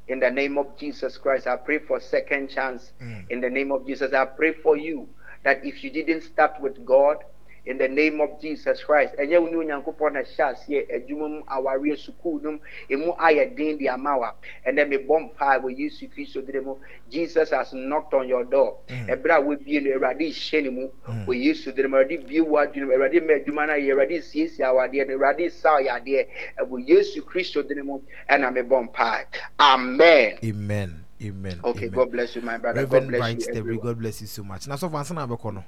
in 0.07 0.19
the 0.19 0.29
name 0.29 0.57
of 0.57 0.77
Jesus 0.77 1.17
Christ. 1.17 1.47
I 1.47 1.55
pray 1.55 1.79
for 1.79 1.99
second 1.99 2.49
chance 2.49 2.91
Mm. 3.01 3.25
in 3.29 3.41
the 3.41 3.49
name 3.49 3.71
of 3.71 3.85
Jesus. 3.87 4.13
I 4.13 4.25
pray 4.25 4.53
for 4.53 4.75
you 4.77 5.07
that 5.43 5.63
if 5.65 5.83
you 5.83 5.89
didn't 5.89 6.21
start 6.23 6.59
with 6.59 6.83
God, 6.85 7.17
in 7.65 7.77
the 7.77 7.87
name 7.87 8.21
of 8.21 8.39
Jesus 8.41 8.83
Christ, 8.83 9.15
ɛnyɛ 9.17 9.39
wo 9.41 9.47
ne 9.49 9.55
Onyankopɔn 9.65 10.13
na 10.13 10.19
hyɛ 10.21 10.55
aseɛ 10.55 10.87
adwuma 10.95 11.29
mu 11.29 11.43
awareɛ 11.43 11.97
sukuu 11.97 12.41
no 12.41 12.51
mu 12.53 12.59
emu 12.89 13.13
ayɛ 13.19 13.55
den 13.55 13.77
de 13.77 13.87
ama 13.89 14.17
wa 14.17 14.31
ɛnɛ 14.67 14.87
mebɔ 14.89 15.31
mpae 15.35 15.59
wɔ 15.61 15.77
Yesu 15.77 16.07
Kristo 16.09 16.41
din 16.45 16.63
mu 16.63 16.75
Jesus 17.09 17.49
has 17.51 17.73
knocked 17.73 18.13
on 18.13 18.27
your 18.27 18.43
door 18.45 18.77
Mm. 18.89 19.07
ɛberɛ 19.09 19.35
a 19.37 19.41
wabie 19.41 19.83
no 19.83 19.91
Awurade 19.99 20.29
hyɛ 20.29 20.63
ne 20.63 20.69
mu 20.69 20.89
Mm. 21.07 21.25
wɔ 21.27 21.43
Yesu 21.45 21.71
din 21.75 21.89
mu 21.91 21.97
Awurade 21.97 22.27
bie 22.27 22.41
wo 22.41 22.57
adwene 22.57 22.85
mu 22.87 22.93
Awurade 22.93 23.21
ma 23.27 23.33
adwuma 23.33 23.67
no 23.67 23.73
ayɛ 23.73 23.93
Awurade 23.93 24.17
siesie 24.23 24.59
awadeɛ 24.63 25.07
no 25.07 25.17
Awurade 25.17 25.51
sa 25.51 25.73
wo 25.75 25.79
yadeɛ 25.83 26.27
ɛwɔ 26.59 26.87
Yesu 26.87 27.21
Kristo 27.25 27.61
din 27.67 27.85
mu 27.85 27.99
ɛna 28.29 28.51
mebɔ 28.55 28.89
mpae 28.93 29.25
amen 29.59 30.37
Amen. 30.43 31.05
Amen. 31.21 31.59
okay 31.65 31.87
Amen. 31.87 31.91
God 31.91 32.11
bless 32.11 32.35
you 32.35 32.41
my 32.41 32.57
brother 32.57 32.85
God 32.85 32.93
Reverend 32.93 33.07
bless 33.09 33.19
Bright 33.19 33.39
you 33.41 33.53
everyone. 33.59 33.85
God 33.85 33.99
bless 33.99 34.21
you 34.21 34.27
so 34.27 34.41
much. 34.43 34.67
Na 34.67 34.75
sɔfo 34.75 34.93
ansa 34.95 35.13
na 35.13 35.27
abɛkɔ 35.27 35.53
no 35.53 35.63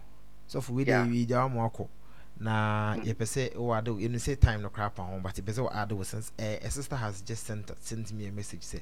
sɔfo 0.52 0.70
wei 0.72 0.84
de 0.86 0.92
Yeah. 0.92 1.06
wi 1.08 1.26
gya 1.26 1.48
mu 1.50 1.60
akɔ 1.62 1.88
na 2.40 2.96
yɛpɛ 2.98 3.26
sɛ 3.26 3.54
wɔ 3.56 3.78
ade 3.78 3.92
yɛnu 3.92 4.16
sɛ 4.18 4.40
time 4.40 4.62
no 4.62 4.70
koraa 4.70 4.94
pa 4.94 5.04
ho 5.04 5.20
but 5.22 5.36
yɛpɛ 5.36 5.54
sɛ 5.54 5.70
wɔ 5.70 5.76
ade 5.84 5.92
wɔ 5.96 6.06
since 6.06 6.32
eh, 6.40 6.58
a 6.64 6.70
sister 6.72 6.96
has 6.96 7.22
just 7.22 7.46
sent 7.46 7.72
sent 7.84 8.12
me 8.14 8.28
a 8.28 8.32
message 8.32 8.64
say 8.64 8.82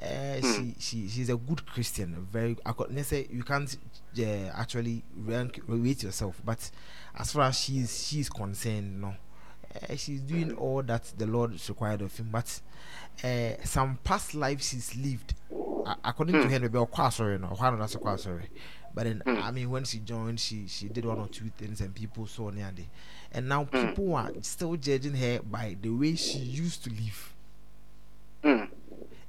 uh, 0.00 0.40
she 0.40 0.74
she 0.78 1.08
she's 1.08 1.28
a 1.28 1.36
good 1.36 1.66
Christian 1.66 2.26
very 2.30 2.54
acco- 2.64 2.86
let's 2.94 3.08
say 3.08 3.26
you 3.30 3.42
can't 3.42 3.76
uh, 4.18 4.22
actually 4.54 5.02
rank 5.16 5.60
rate 5.66 6.02
yourself 6.04 6.40
but 6.44 6.70
as 7.16 7.32
far 7.32 7.42
as 7.48 7.58
she's 7.58 8.06
she's 8.06 8.28
concerned 8.28 9.00
no. 9.00 9.14
Uh, 9.90 9.94
she's 9.96 10.20
doing 10.22 10.54
all 10.54 10.82
that 10.82 11.02
the 11.18 11.26
Lord 11.26 11.52
is 11.54 11.68
required 11.68 12.00
of 12.00 12.16
him 12.16 12.28
but 12.32 12.60
uh, 13.24 13.50
some 13.64 13.98
past 14.04 14.34
life 14.34 14.62
she's 14.62 14.96
lived 14.96 15.34
according 16.04 16.34
to 16.36 16.42
Hmm. 16.42 16.48
her 16.50 16.60
maybe 16.60 16.78
quite 16.90 17.12
sorry 17.12 17.38
no 17.38 17.48
why 17.48 17.70
not 17.70 18.00
quite 18.00 18.20
sorry 18.20 18.48
but 18.94 19.04
then 19.04 19.22
Hmm. 19.24 19.36
I 19.42 19.50
mean 19.50 19.70
when 19.70 19.84
she 19.84 19.98
joined 19.98 20.40
she 20.40 20.66
she 20.66 20.88
did 20.88 21.04
one 21.04 21.18
or 21.18 21.28
two 21.28 21.50
things 21.56 21.80
and 21.80 21.94
people 21.94 22.26
saw 22.26 22.50
near 22.50 22.70
the 22.74 22.84
and 23.32 23.48
now 23.48 23.64
Hmm. 23.64 23.88
people 23.88 24.14
are 24.16 24.30
still 24.42 24.76
judging 24.76 25.14
her 25.14 25.40
by 25.42 25.76
the 25.80 25.90
way 25.90 26.14
she 26.16 26.38
used 26.38 26.84
to 26.84 26.90
live 26.90 27.34
Mm. 28.44 28.68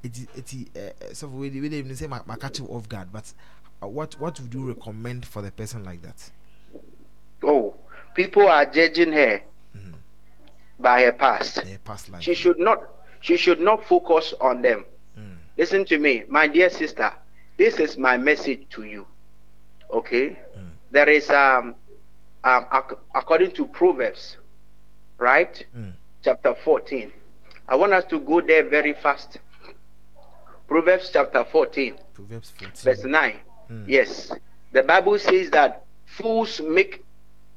it 0.03 0.17
is 0.17 0.27
it 0.35 0.77
uh, 0.77 1.13
so 1.13 1.27
we 1.27 1.49
we 1.49 1.61
didn't 1.61 1.73
even 1.73 1.95
say 1.95 2.05
my, 2.07 2.21
my 2.27 2.35
catch 2.35 2.59
you 2.59 2.65
off 2.67 2.87
guard 2.87 3.09
but 3.11 3.33
uh, 3.81 3.87
what 3.87 4.13
what 4.19 4.39
would 4.39 4.53
you 4.53 4.67
recommend 4.67 5.25
for 5.25 5.41
the 5.41 5.51
person 5.51 5.83
like 5.83 6.01
that 6.03 6.29
oh 7.43 7.73
people 8.13 8.47
are 8.47 8.65
judging 8.65 9.11
her 9.11 9.41
Mhm. 9.75 9.95
by 10.79 11.03
her 11.03 11.11
past 11.11 11.57
uh, 11.57 11.63
past 11.83 12.09
life 12.09 12.21
she 12.21 12.33
should 12.35 12.59
not 12.59 12.79
she 13.21 13.35
should 13.35 13.59
not 13.59 13.83
focus 13.85 14.33
on 14.39 14.61
them 14.61 14.79
Mm. 14.81 14.98
Listen 15.59 15.83
to 15.85 15.97
me 15.99 16.23
my 16.29 16.47
dear 16.47 16.69
sister 16.69 17.11
this 17.57 17.75
is 17.79 17.97
my 17.97 18.15
message 18.17 18.61
to 18.69 18.83
you 18.83 19.05
okay 19.91 20.25
Mm. 20.57 20.69
there 20.91 21.09
is 21.09 21.29
um, 21.29 21.75
um 22.43 22.65
ac- 22.79 22.95
according 23.13 23.51
to 23.51 23.65
proverbs 23.67 24.37
right 25.17 25.65
Mm. 25.75 25.91
chapter 26.23 26.55
14 26.63 27.11
i 27.67 27.75
want 27.75 27.91
us 27.93 28.05
to 28.05 28.19
go 28.19 28.39
there 28.41 28.63
very 28.69 28.93
fast 28.93 29.37
proverbs 30.67 31.09
chapter 31.11 31.43
14 31.43 31.95
Proverbs 32.13 32.51
14 32.57 32.71
verse 32.83 33.03
9 33.03 33.35
Mm. 33.71 33.83
yes 33.87 34.31
the 34.71 34.81
bible 34.83 35.19
says 35.19 35.49
that 35.51 35.83
fools 36.05 36.61
make 36.61 37.03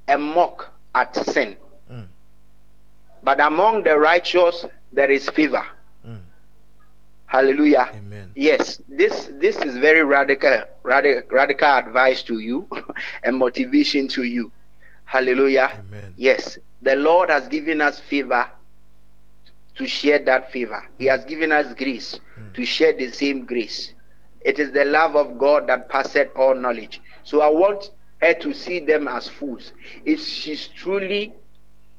a 0.09 0.19
mock 0.19 0.73
at 0.95 1.15
sin 1.17 1.57
Mm. 1.91 2.07
but 3.23 3.39
among 3.41 3.83
the 3.85 3.97
righteous 3.99 4.67
there 4.93 5.11
is 5.11 5.29
favor. 5.31 5.65
Hallelujah. 7.33 7.89
Amen. 7.95 8.31
Yes 8.35 8.81
this 8.89 9.31
this 9.41 9.57
is 9.57 9.77
very 9.79 10.03
radical 10.05 10.65
radical 10.83 11.23
radical 11.31 11.69
advice 11.69 12.23
to 12.25 12.39
you 12.39 12.69
and 13.25 13.37
motivation 13.37 14.09
to 14.09 14.23
you. 14.25 14.53
Hallelujah. 15.05 15.71
Amen. 15.89 16.15
Yes 16.17 16.59
the 16.83 16.97
lord 16.97 17.31
has 17.31 17.49
given 17.49 17.81
us 17.81 18.01
favor 18.01 18.47
to 19.77 19.87
share 19.87 20.19
that 20.25 20.53
favor. 20.53 20.83
He 20.99 21.07
has 21.07 21.25
given 21.25 21.53
us 21.53 21.75
grace 21.75 22.21
Mm. 22.39 22.55
to 22.55 22.65
share 22.65 22.95
the 22.95 23.09
same 23.11 23.45
grace. 23.45 23.93
It 24.41 24.59
is 24.59 24.73
the 24.73 24.85
love 24.85 25.17
of 25.17 25.39
god 25.39 25.67
that 25.69 25.89
passeth 25.89 26.29
all 26.37 26.55
knowledge. 26.55 27.01
So 27.25 27.41
i 27.43 27.49
want 27.49 27.91
her 28.23 28.35
to 28.35 28.53
see 28.55 28.81
them 28.81 29.07
as 29.09 29.29
fools. 29.29 29.73
If 30.05 30.21
she's 30.21 30.69
truly 30.69 31.33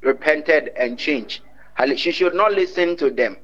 repented 0.01 0.69
and 0.77 0.97
changed 0.97 1.41
she 1.95 2.11
should 2.11 2.35
not 2.35 2.51
listen 2.53 2.95
to 2.97 3.09
them. 3.09 3.37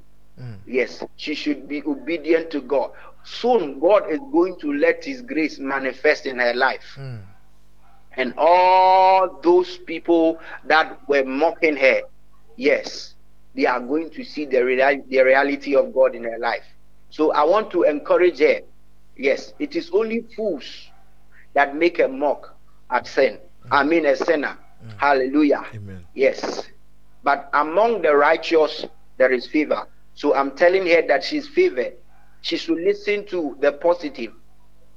Yes, 0.69 1.03
she 1.15 1.33
should 1.33 1.67
be 1.67 1.81
obedient 1.83 2.51
to 2.51 2.61
God. 2.61 2.91
Soon, 3.23 3.79
God 3.79 4.03
is 4.09 4.19
going 4.31 4.57
to 4.59 4.71
let 4.73 5.03
His 5.03 5.21
grace 5.21 5.57
manifest 5.57 6.27
in 6.27 6.37
her 6.37 6.53
life. 6.53 6.95
Mm. 6.95 7.21
And 8.13 8.33
all 8.37 9.39
those 9.41 9.77
people 9.77 10.39
that 10.65 10.99
were 11.07 11.23
mocking 11.23 11.75
her, 11.75 12.01
yes, 12.55 13.15
they 13.55 13.65
are 13.65 13.79
going 13.79 14.11
to 14.11 14.23
see 14.23 14.45
the, 14.45 14.63
real- 14.63 15.03
the 15.09 15.21
reality 15.21 15.75
of 15.75 15.93
God 15.93 16.13
in 16.13 16.23
her 16.23 16.37
life. 16.37 16.63
So 17.09 17.31
I 17.33 17.43
want 17.43 17.71
to 17.71 17.83
encourage 17.83 18.39
her. 18.39 18.61
Yes, 19.17 19.53
it 19.57 19.75
is 19.75 19.89
only 19.91 20.21
fools 20.35 20.89
that 21.53 21.75
make 21.75 21.99
a 21.99 22.07
mock 22.07 22.55
at 22.91 23.07
sin. 23.07 23.39
I 23.71 23.83
mean, 23.83 24.05
a 24.05 24.15
sinner. 24.15 24.57
Hallelujah. 24.97 25.65
amen 25.73 26.05
Yes. 26.13 26.67
But 27.23 27.49
among 27.53 28.01
the 28.01 28.15
righteous, 28.15 28.85
there 29.17 29.31
is 29.31 29.45
favor. 29.47 29.87
So 30.19 30.35
I'm 30.35 30.51
telling 30.51 30.85
her 30.87 31.01
that 31.07 31.23
she's 31.23 31.47
favored. 31.47 31.93
She 32.41 32.57
should 32.57 32.77
listen 32.77 33.25
to 33.27 33.55
the 33.61 33.71
positive. 33.71 34.33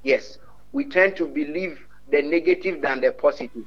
Yes. 0.03 0.37
We 0.73 0.83
tend 0.83 1.15
to 1.15 1.25
believe 1.25 1.79
the 2.11 2.21
negative 2.21 2.81
than 2.81 2.99
the 2.99 3.13
positive 3.13 3.63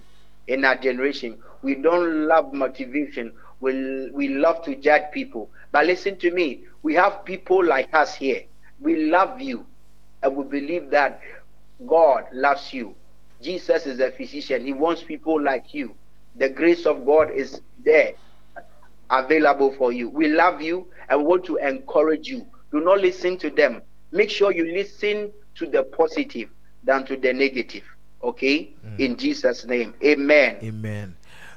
in 0.48 0.66
our 0.66 0.76
generation. 0.76 1.38
We 1.62 1.76
don't 1.76 2.26
love 2.26 2.52
motivation. 2.52 3.32
We, 3.61 4.11
we 4.11 4.28
love 4.28 4.66
to 4.66 4.76
judge 4.76 5.04
people. 5.14 5.48
But 5.72 5.86
listen 5.86 6.18
to 6.18 6.30
me. 6.30 6.64
We 6.82 6.92
have 6.96 7.24
people 7.24 7.64
like 7.64 7.88
us 7.94 8.14
here. 8.14 8.42
We 8.78 9.07
love 9.07 9.40
you. 9.40 9.64
And 10.22 10.36
we 10.36 10.44
believe 10.44 10.90
that 10.90 11.22
God 11.86 12.24
loves 12.34 12.74
you. 12.74 12.94
Jesus 13.40 13.86
is 13.86 13.98
a 14.00 14.11
physician. 14.11 14.66
He 14.66 14.74
wants 14.74 15.02
people 15.02 15.42
like 15.42 15.72
you. 15.72 15.94
The 16.34 16.50
grace 16.50 16.84
of 16.84 17.07
God 17.07 17.30
is 17.30 17.62
there 17.82 18.12
available 19.11 19.72
for 19.72 19.92
you. 19.92 20.09
We 20.09 20.28
love 20.28 20.61
you 20.61 20.88
and 21.09 21.24
want 21.24 21.44
to 21.46 21.57
encourage 21.57 22.28
you. 22.28 22.46
Do 22.72 22.80
not 22.80 23.00
listen 23.00 23.38
to 23.38 23.50
them. 23.50 23.82
Make 24.12 24.30
sure 24.30 24.52
you 24.52 24.64
listen 24.72 25.32
to 25.57 25.66
the 25.66 25.84
positive 25.84 26.50
than 26.84 27.04
to 27.07 27.16
the 27.16 27.32
negative. 27.32 27.84
Okay? 28.22 28.70
Mm. 28.86 29.00
In 29.00 29.16
Jesus' 29.16 29.64
name. 29.66 29.94
Amen. 30.04 30.59
Amen. 30.62 31.16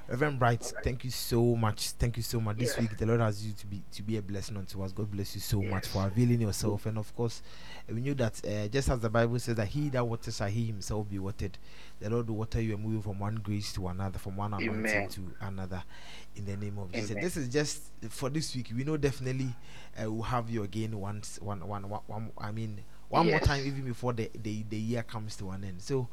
Reverend 0.10 0.40
Bright, 0.40 0.64
thank 0.84 1.04
you 1.04 1.12
so 1.12 1.56
much. 1.56 1.92
Thank 1.92 2.18
you 2.18 2.24
so 2.24 2.42
much. 2.42 2.58
This 2.58 2.74
Yeah. 2.76 2.82
week 2.82 2.98
the 2.98 3.06
Lord 3.06 3.20
has 3.20 3.46
you 3.46 3.54
to 3.54 3.68
be 3.68 3.84
to 3.92 4.02
be 4.02 4.18
a 4.18 4.22
blessing 4.24 4.58
unto 4.58 4.82
us. 4.82 4.92
God 4.92 5.12
bless 5.12 5.36
you 5.36 5.42
so 5.42 5.62
much 5.62 5.88
for 5.88 6.04
availing 6.08 6.42
yourself. 6.42 6.88
And 6.88 6.98
of 6.98 7.16
course, 7.16 7.44
we 7.88 8.02
knew 8.02 8.16
that 8.16 8.44
uh, 8.44 8.68
just 8.70 8.90
as 8.90 9.00
the 9.02 9.10
Bible 9.10 9.38
says 9.38 9.56
that 9.58 9.68
he 9.68 9.90
that 9.90 10.08
waters 10.08 10.38
shall 10.38 10.48
he 10.48 10.66
himself 10.66 11.08
be 11.08 11.20
watered. 11.20 11.60
The 12.00 12.10
Lord 12.10 12.28
will 12.28 12.38
water 12.38 12.60
you 12.60 12.74
and 12.74 12.84
move 12.84 12.94
you 12.94 13.02
from 13.02 13.20
one 13.20 13.36
grace 13.36 13.72
to 13.74 13.88
another, 13.88 14.18
from 14.18 14.36
one 14.36 14.52
anointing 14.56 15.10
to 15.10 15.32
another. 15.42 15.84
In 16.36 16.46
the 16.46 16.58
name 16.58 16.80
of 16.80 16.92
Jesus. 16.92 17.12
Amen. 17.12 17.24
This 17.24 17.38
is 17.38 17.48
just 17.48 17.84
for 18.10 18.30
this 18.30 18.56
week. 18.56 18.72
We 18.76 18.84
know 18.84 18.98
definitely 18.98 19.54
uh, 20.02 20.12
we'll 20.12 20.24
have 20.24 20.50
you 20.50 20.64
again 20.64 21.00
once 21.00 21.38
one 21.40 21.68
one 21.68 21.88
one, 21.88 22.02
one 22.08 22.32
I 22.36 22.52
mean 22.52 22.84
one 23.10 23.28
more 23.30 23.40
time 23.40 23.64
even 23.66 23.84
before 23.86 24.14
the, 24.14 24.32
the 24.42 24.64
the 24.70 24.78
year 24.78 25.04
comes 25.04 25.36
to 25.36 25.52
an 25.52 25.64
end. 25.64 25.82
So 25.84 26.08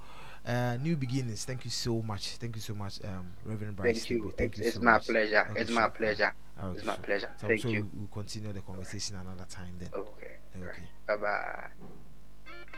uh, 0.46 0.76
new 0.82 0.96
beginnings. 0.96 1.44
Thank 1.44 1.64
you 1.64 1.70
so 1.70 2.02
much. 2.02 2.36
Thank 2.36 2.56
you 2.56 2.62
so 2.62 2.74
much, 2.74 3.00
um, 3.04 3.32
Reverend 3.44 3.76
Bright. 3.76 3.96
Thank 3.96 4.10
you. 4.10 4.32
Thank 4.36 4.52
It's, 4.52 4.58
you 4.60 4.66
it's 4.66 4.76
so 4.76 4.82
my 4.82 4.92
much. 4.92 5.06
pleasure. 5.06 5.44
Thank 5.46 5.58
It's 5.58 5.70
my 5.70 5.82
so- 5.82 5.90
pleasure. 5.90 6.32
Oh, 6.62 6.70
It's 6.72 6.84
my 6.84 6.96
pleasure. 6.96 7.30
So 7.40 7.48
Thank 7.48 7.60
sure 7.60 7.70
you. 7.70 7.90
We'll 7.92 8.06
continue 8.08 8.52
the 8.52 8.60
conversation 8.62 9.16
another 9.16 9.44
time 9.48 9.74
then. 9.78 9.90
Okay. 9.94 10.36
Okay. 10.56 10.82
Bye 11.06 11.16
bye. 11.16 12.76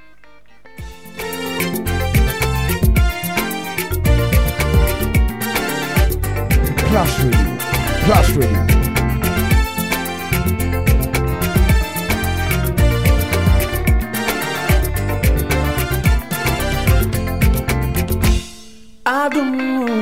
Class 6.88 7.22
Radio. 7.22 7.58
Class 8.04 8.30
Radio. 8.30 8.87
Adoro 19.08 19.97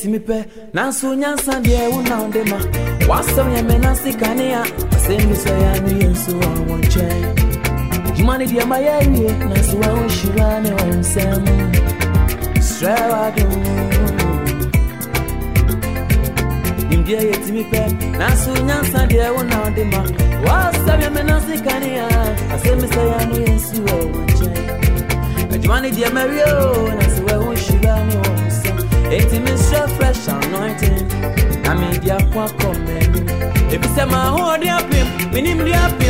yɛtumi 0.00 0.18
pɛ 0.28 0.36
nanso 0.74 1.14
nyansa 1.14 1.60
deɛ 1.64 1.92
wo 1.92 2.00
na 2.08 2.16
wode 2.22 2.42
ma. 2.50 2.58
Wasɛm 3.08 3.48
yɛ 3.54 3.60
me 3.68 3.76
na 3.78 3.92
sekane 4.02 4.46
a 4.60 4.62
asɛm 4.94 5.22
no 5.28 5.34
deɛ 8.46 8.64
ma 8.66 8.76
yɛawie 8.76 9.30
nanso 9.50 9.74
wa 9.82 9.88
wo 9.96 10.02
ne 10.62 10.70
wɔ 10.76 10.84
nsɛm 11.00 11.44
srɛ 12.70 12.94
wadom 13.12 13.52
nimdeɛ 16.88 17.20
yɛtumi 17.30 17.62
pɛ 17.70 17.82
nanso 18.18 18.50
nyansa 18.68 19.00
deɛ 19.10 19.28
wo 19.34 19.42
na 19.42 19.56
wode 19.64 19.84
ma. 19.92 20.00
Wasɛm 20.46 21.00
yɛ 21.02 21.08
me 21.14 21.22
na 21.28 21.36
sekane 21.46 21.90
asɛm 22.54 22.76
bi 22.80 22.86
sɛ 22.94 23.02
yɛ 23.10 23.14
ano 23.20 23.36
yɛ 23.44 23.52
nso 23.56 23.76
wɔ 23.86 23.96
nkyɛn 24.28 24.56
adwuma 25.52 25.76
no 25.82 25.88
deɛ 25.96 26.08
mawie 26.16 26.44
o. 26.56 26.88
Nanso 26.98 27.19
sɛ 34.00 34.06
ma 34.12 34.20
ahoɔden 34.28 34.72
apem 34.78 35.06
menim 35.32 35.58
deɛ 35.66 35.78
apem 35.86 36.09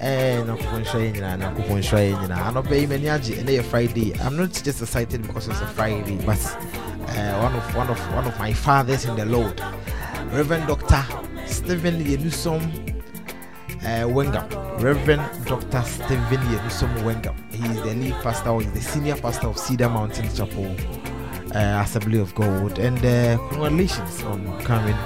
Eh, 0.00 0.42
friday. 3.62 4.14
I'm 4.20 4.36
not 4.36 4.52
just 4.52 4.80
excited 4.80 5.22
because 5.22 5.48
it's 5.48 5.60
a 5.60 5.66
friday 5.66 6.16
but 6.24 6.38
uh, 7.08 7.40
one 7.40 7.54
of 7.54 7.76
one 7.76 7.90
of 7.90 8.14
one 8.14 8.26
of 8.26 8.38
my 8.38 8.52
fathers 8.52 9.04
in 9.04 9.16
the 9.16 9.26
lord 9.26 9.60
reverend 10.32 10.68
dr 10.68 11.04
stephen 11.46 12.04
yenusom 12.04 12.90
uh, 13.82 14.04
Wengam, 14.06 14.46
Reverend 14.82 15.22
Dr. 15.46 15.82
Stephen 15.82 16.40
Yenusom 16.52 16.94
Wengam. 17.02 17.34
He 17.50 17.64
is 17.64 17.76
the 17.82 17.94
lead 17.94 18.14
pastor, 18.22 18.50
or 18.50 18.62
the 18.62 18.80
senior 18.80 19.16
pastor 19.16 19.48
of 19.48 19.58
Cedar 19.58 19.88
Mountain 19.88 20.28
Chapel 20.34 20.76
Assembly 21.58 22.18
of 22.18 22.34
God. 22.34 22.78
And 22.78 22.98
uh, 23.04 23.38
congratulations 23.48 24.22
on 24.22 24.44
becoming 24.58 24.96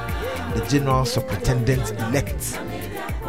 the 0.54 0.64
General 0.68 1.04
Superintendent 1.04 1.90
elect. 2.02 2.58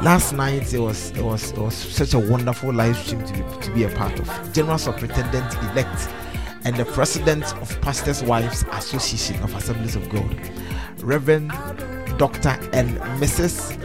Last 0.02 0.34
night 0.34 0.74
it 0.74 0.80
was 0.80 1.12
it 1.12 1.24
was 1.24 1.52
it 1.52 1.58
was 1.58 1.74
such 1.74 2.14
a 2.14 2.20
wonderful 2.20 2.74
live 2.74 2.98
stream 2.98 3.24
to 3.26 3.34
be 3.34 3.62
to 3.66 3.72
be 3.74 3.84
a 3.84 3.90
part 3.90 4.20
of. 4.20 4.54
General 4.54 4.78
Superintendent 4.78 5.54
elect 5.72 6.10
and 6.66 6.76
the 6.76 6.86
President 6.86 7.44
of 7.62 7.80
Pastors' 7.82 8.24
Wives 8.24 8.66
Association 8.72 9.42
of 9.44 9.56
Assemblies 9.56 9.96
of 9.96 10.08
God, 10.10 10.36
Reverend 11.00 11.50
Dr. 12.18 12.58
and 12.74 12.98
Mrs 13.22 13.78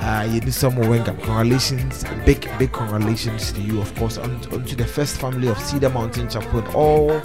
uh, 0.00 0.22
Yenusom 0.26 0.74
Wengam. 0.84 1.16
Congratulations, 1.22 2.04
big, 2.24 2.48
big 2.58 2.72
congratulations 2.72 3.52
to 3.52 3.60
you, 3.60 3.80
of 3.80 3.94
course, 3.96 4.18
on 4.18 4.40
to 4.40 4.74
the 4.76 4.84
first 4.84 5.20
family 5.20 5.48
of 5.48 5.58
Cedar 5.58 5.90
Mountain 5.90 6.30
Chapel. 6.30 6.60
and 6.60 6.68
All 6.74 7.20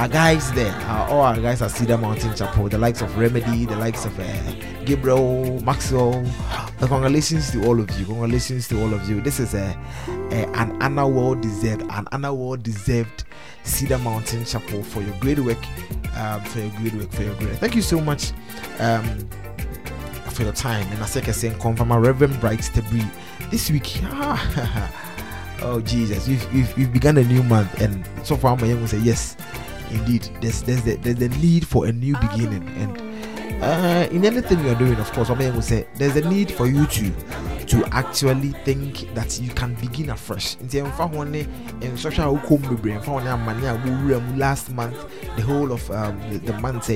our 0.00 0.08
guys 0.08 0.50
there, 0.52 0.72
uh, 0.88 1.08
all 1.10 1.20
our 1.20 1.38
guys 1.38 1.60
at 1.60 1.70
Cedar 1.70 1.98
Mountain 1.98 2.34
Chapel, 2.34 2.70
the 2.70 2.78
likes 2.78 3.02
of 3.02 3.18
Remedy, 3.18 3.66
the 3.66 3.76
likes 3.76 4.06
of 4.06 4.18
uh, 4.18 4.52
Gabriel, 4.86 5.60
Maxwell. 5.62 6.26
Uh, 6.48 6.86
congratulations 6.86 7.50
to 7.50 7.66
all 7.66 7.78
of 7.78 7.90
you. 7.98 8.06
Congratulations 8.06 8.66
to 8.68 8.80
all 8.80 8.94
of 8.94 9.06
you. 9.10 9.20
This 9.20 9.38
is 9.38 9.52
a, 9.52 9.78
a 10.08 10.48
an 10.56 10.82
honor 10.82 11.06
well 11.06 11.34
deserved, 11.34 11.82
an 11.90 12.08
honor 12.12 12.32
well 12.32 12.56
deserved 12.56 13.24
Cedar 13.64 13.98
Mountain 13.98 14.46
Chapel 14.46 14.82
for 14.82 15.02
your 15.02 15.14
great 15.18 15.38
work, 15.38 15.62
um, 16.16 16.40
for 16.44 16.60
your 16.60 16.70
great 16.78 16.94
work, 16.94 17.12
for 17.12 17.22
your 17.22 17.34
great. 17.34 17.58
Thank 17.58 17.76
you 17.76 17.82
so 17.82 18.00
much. 18.00 18.32
Um, 18.78 19.28
for 20.30 20.44
your 20.44 20.52
time. 20.54 20.86
And 20.92 21.02
I 21.02 21.06
say, 21.06 21.20
I 21.20 21.32
say, 21.32 21.54
confirm 21.60 21.88
my 21.88 21.98
Reverend 21.98 22.40
Bright 22.40 22.60
Stebri 22.60 23.06
this 23.50 23.70
week. 23.70 24.00
oh 25.62 25.82
Jesus, 25.84 26.26
we've, 26.26 26.54
we've, 26.54 26.76
we've 26.78 26.92
begun 26.92 27.18
a 27.18 27.24
new 27.24 27.42
month, 27.42 27.82
and 27.82 28.08
so 28.24 28.38
far 28.38 28.56
my 28.56 28.66
young 28.66 28.80
will 28.80 28.88
say 28.88 29.00
yes, 29.00 29.36
indeed. 29.90 30.28
There's 30.40 30.62
there's 30.62 30.82
the, 30.82 30.96
there's 30.96 31.16
the 31.16 31.28
need 31.40 31.66
for 31.66 31.86
a 31.86 31.92
new 31.92 32.16
beginning, 32.18 32.66
and 32.78 33.00
uh, 33.62 34.08
in 34.10 34.24
anything 34.24 34.64
you're 34.64 34.74
doing, 34.74 34.98
of 34.98 35.12
course, 35.12 35.28
I 35.30 35.34
will 35.34 35.62
say 35.62 35.86
there's 35.96 36.16
a 36.16 36.28
need 36.28 36.50
for 36.50 36.66
you 36.66 36.86
to 36.86 37.12
to 37.66 37.84
actually 37.92 38.50
think 38.64 39.14
that 39.14 39.38
you 39.40 39.50
can 39.50 39.74
begin 39.74 40.10
afresh. 40.10 40.56
In 41.82 41.96
social 41.96 42.24
last 44.36 44.70
month, 44.70 44.96
the 45.36 45.42
whole 45.42 45.70
of 45.70 45.88
um, 45.90 46.18
the, 46.30 46.38
the 46.38 46.52
month, 46.58 46.86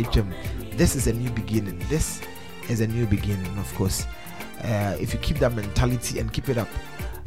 this 0.73 0.97
is 0.97 1.07
a 1.07 1.13
new 1.13 1.31
beginning. 1.31 1.79
This 1.89 2.21
is 2.69 2.81
a 2.81 2.87
new 2.87 3.07
beginning, 3.07 3.57
of 3.59 3.73
course. 3.75 4.07
Uh, 4.63 4.97
if 4.99 5.13
you 5.13 5.21
keep 5.21 5.39
that 5.39 5.55
mentality 5.55 6.19
and 6.19 6.33
keep 6.33 6.49
it 6.49 6.57
up, 6.57 6.69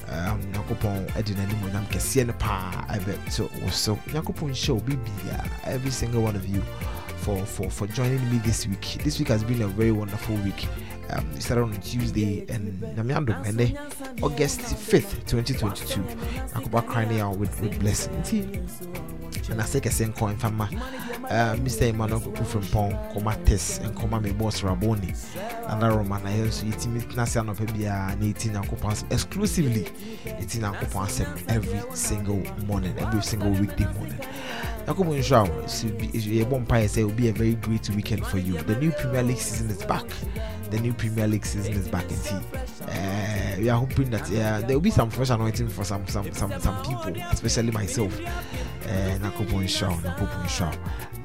nyankopɔn 0.08 1.08
ɛde 1.18 1.36
n'anim 1.36 1.64
onyam 1.66 1.86
kɛseɛ 1.90 2.28
no 2.28 2.34
paa 2.34 2.86
ɛbɛto 2.90 3.50
wo 3.62 3.70
so 3.70 3.96
nyankopɔn 4.14 4.52
hyɛ 4.52 4.74
wo 4.74 4.80
bibia 4.82 5.50
every 5.66 5.92
single 5.92 6.22
one 6.22 6.36
of 6.36 6.48
you 6.48 6.62
for, 7.18 7.38
for, 7.46 7.70
for 7.70 7.88
joining 7.88 8.24
me 8.32 8.38
this 8.40 8.68
week 8.68 8.98
this 9.04 9.20
week 9.20 9.28
has 9.28 9.44
been 9.44 9.62
a 9.62 9.68
very 9.68 9.92
wonderful 9.92 10.36
week 10.38 10.68
um, 11.10 11.26
we 11.34 11.40
started 11.40 11.64
on 11.64 11.74
Tuesday 11.82 12.46
and 12.50 12.82
Namiando 12.98 13.34
Mende, 13.42 13.78
August 14.22 14.60
5th, 14.60 15.26
2022. 15.26 16.02
Nakuba 16.02 16.86
crying 16.86 17.22
out 17.22 17.38
with, 17.38 17.62
with 17.62 17.80
blessing. 17.80 18.22
And 19.50 19.62
I 19.62 19.66
say, 19.66 19.80
I 19.86 19.90
say, 19.90 20.08
coin 20.10 20.36
from 20.38 20.58
Mr. 20.60 21.90
Emmanuel 21.90 22.20
from 22.20 22.62
Pong, 22.64 23.14
Coma 23.14 23.38
Tess, 23.46 23.80
and 23.80 23.96
Coma 23.96 24.20
me 24.20 24.32
boss 24.34 24.62
Raboni. 24.62 25.16
And 25.70 25.82
that 25.82 25.94
Roman, 25.96 26.26
I 26.26 26.42
also 26.46 26.66
eat 26.66 26.86
me 26.88 27.02
Nasian 27.02 27.50
of 27.50 27.60
Pebia 27.60 28.12
and 28.12 28.24
18 28.24 28.54
Ankopans 28.54 29.12
exclusively. 29.12 29.88
It's 30.26 30.56
in 30.56 30.64
Ankopans 30.64 31.22
every 31.50 31.96
single 31.96 32.44
morning, 32.66 32.94
every 33.00 33.22
single 33.22 33.52
weekday 33.52 33.86
morning. 33.94 34.20
Bonfire 36.46 36.88
say 36.88 37.02
it 37.02 37.04
will 37.04 37.12
be 37.12 37.28
a 37.28 37.34
very 37.34 37.56
great 37.56 37.90
weekend 37.90 38.26
for 38.26 38.38
you. 38.38 38.58
The 38.64 38.76
new 38.78 38.92
Premier 38.92 39.22
League 39.22 39.38
season 39.38 39.70
is 39.70 39.84
back. 39.84 40.06
The 40.70 40.80
new 40.80 40.94
Premier 40.94 41.28
League 41.28 41.46
season 41.46 41.74
is 41.74 41.90
back 41.90 42.10
in 42.10 42.18
tea. 42.18 42.40
Uh, 42.84 43.56
we 43.60 43.70
are 43.70 43.78
hoping 43.80 44.10
that 44.12 44.24
uh, 44.32 44.66
there 44.66 44.78
will 44.78 44.80
be 44.80 44.90
some 44.90 45.10
fresh 45.10 45.30
anointing 45.30 45.68
for 45.68 45.84
some 45.84 46.08
some 46.08 46.32
some 46.32 46.58
some 46.62 46.82
people, 46.84 47.22
especially 47.32 47.72
myself. 47.72 48.18
Uh, 48.22 49.18
Nakubu 49.20 49.62
Nshao, 49.62 49.92
Nakubu 50.02 50.44
Nshao. 50.46 50.74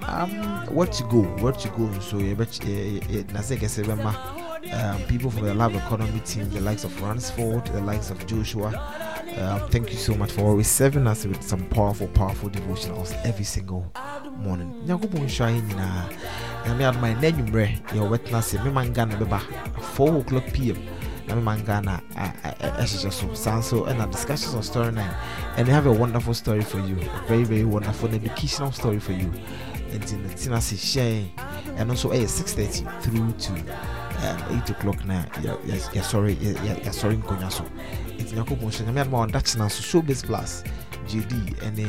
Um, 0.08 0.74
where 0.74 0.88
to 0.88 1.02
go? 1.04 1.22
Where 1.40 1.52
to 1.52 1.68
go? 1.68 1.88
So, 2.00 2.18
um, 4.72 5.02
people 5.04 5.30
from 5.30 5.44
the 5.44 5.54
Love 5.54 5.74
Economy 5.76 6.20
team, 6.20 6.50
the 6.50 6.60
likes 6.60 6.82
of 6.82 7.00
Ransford, 7.00 7.66
the 7.66 7.80
likes 7.80 8.10
of 8.10 8.26
Joshua. 8.26 9.11
Um, 9.38 9.60
thank 9.70 9.90
you 9.90 9.96
so 9.96 10.14
much 10.14 10.30
for 10.32 10.42
always 10.42 10.68
serving 10.68 11.06
us 11.06 11.24
with 11.24 11.42
some 11.42 11.64
powerful, 11.70 12.06
powerful 12.08 12.50
devotionals 12.50 13.12
every 13.24 13.44
single 13.44 13.90
morning. 14.36 14.70
Nyankopɔn 14.86 15.24
nhyira 15.24 15.48
yɛn 15.50 15.68
nyinaa. 15.68 16.08
Nyame 16.66 16.84
adoma 16.84 17.08
bɛba 19.18 19.40
4 19.96 20.16
o'clock 20.20 20.44
pm 20.52 20.76
na 21.26 21.34
mema 21.34 21.56
so. 23.12 23.32
Saa 23.34 23.58
nso 23.58 24.10
discussions 24.10 24.54
on 24.54 24.62
story 24.62 24.92
9 24.92 25.14
and 25.56 25.66
we 25.66 25.72
have 25.72 25.86
a 25.86 25.92
wonderful 25.92 26.34
story 26.34 26.62
for 26.62 26.80
you. 26.80 26.96
A 26.96 27.26
very 27.26 27.44
very 27.44 27.64
wonderful 27.64 28.08
educational 28.14 28.70
story 28.72 28.98
for 28.98 29.12
you. 29.12 29.32
Nti 29.92 30.18
no 30.20 30.28
tena 30.28 30.56
ase 30.58 30.74
hyɛ 30.76 31.04
yɛn. 31.04 31.76
Ɛno 31.78 31.92
nso 31.94 32.10
ɛyɛ 32.10 32.28
6:30 32.28 33.02
through 33.02 33.32
to 33.32 33.52
um, 33.52 34.62
8 34.62 34.70
o'clock 34.70 35.04
na 35.06 35.24
yɛsɔre 35.94 37.16
nkonnwa 37.16 37.50
so 37.50 37.64
nti 38.22 38.34
nyankopɔn 38.36 38.70
hyɛ 38.70 38.84
nyame 38.86 39.00
adoma 39.00 39.26
ɔda 39.26 39.40
kyena 39.42 39.70
so 39.70 39.82
showbase 39.82 40.22
plus 40.26 40.62
gd 41.08 41.32
ne 41.76 41.86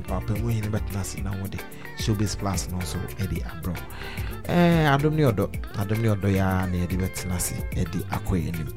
mpapamu 0.00 0.48
hene 0.48 0.68
bɛtena 0.70 1.00
ase 1.00 1.22
na 1.22 1.30
wode 1.40 1.58
showbase 1.98 2.36
plus 2.38 2.68
no 2.70 2.78
nso 2.78 2.98
de 3.18 3.42
abrɛ 3.42 3.74
adom 4.94 5.14
ne 5.14 5.22
ɔdɔ 5.24 5.44
adom 5.78 5.98
ne 6.02 6.08
ɔdɔ 6.14 6.28
yɛa 6.38 6.70
na 6.70 6.76
yɛde 6.82 6.96
bɛtena 7.02 7.36
ase 7.36 7.54
de 7.74 7.98
akɔ 8.14 8.48
anim 8.48 8.68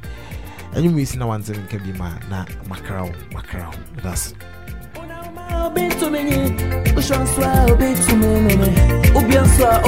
ɛnwom 0.73 0.97
yi 0.97 1.05
si 1.05 1.17
na 1.17 1.25
wansɛm 1.25 1.57
nka 1.65 1.77
bi 1.83 1.93
ma 1.97 2.17
na 2.29 2.45
makra 2.67 3.03
wo 3.03 3.13
makra 3.31 3.67
wo 3.69 4.01
that's 4.01 4.33
Obi 5.67 5.89
to 5.89 6.09
me, 6.09 6.23
Ushanswa, 6.95 7.67
me, 7.77 7.93
Ubianswa, 9.11 9.83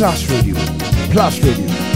Plus 0.00 0.26
Radio. 0.30 0.54
Plus 1.10 1.40
Radio. 1.42 1.89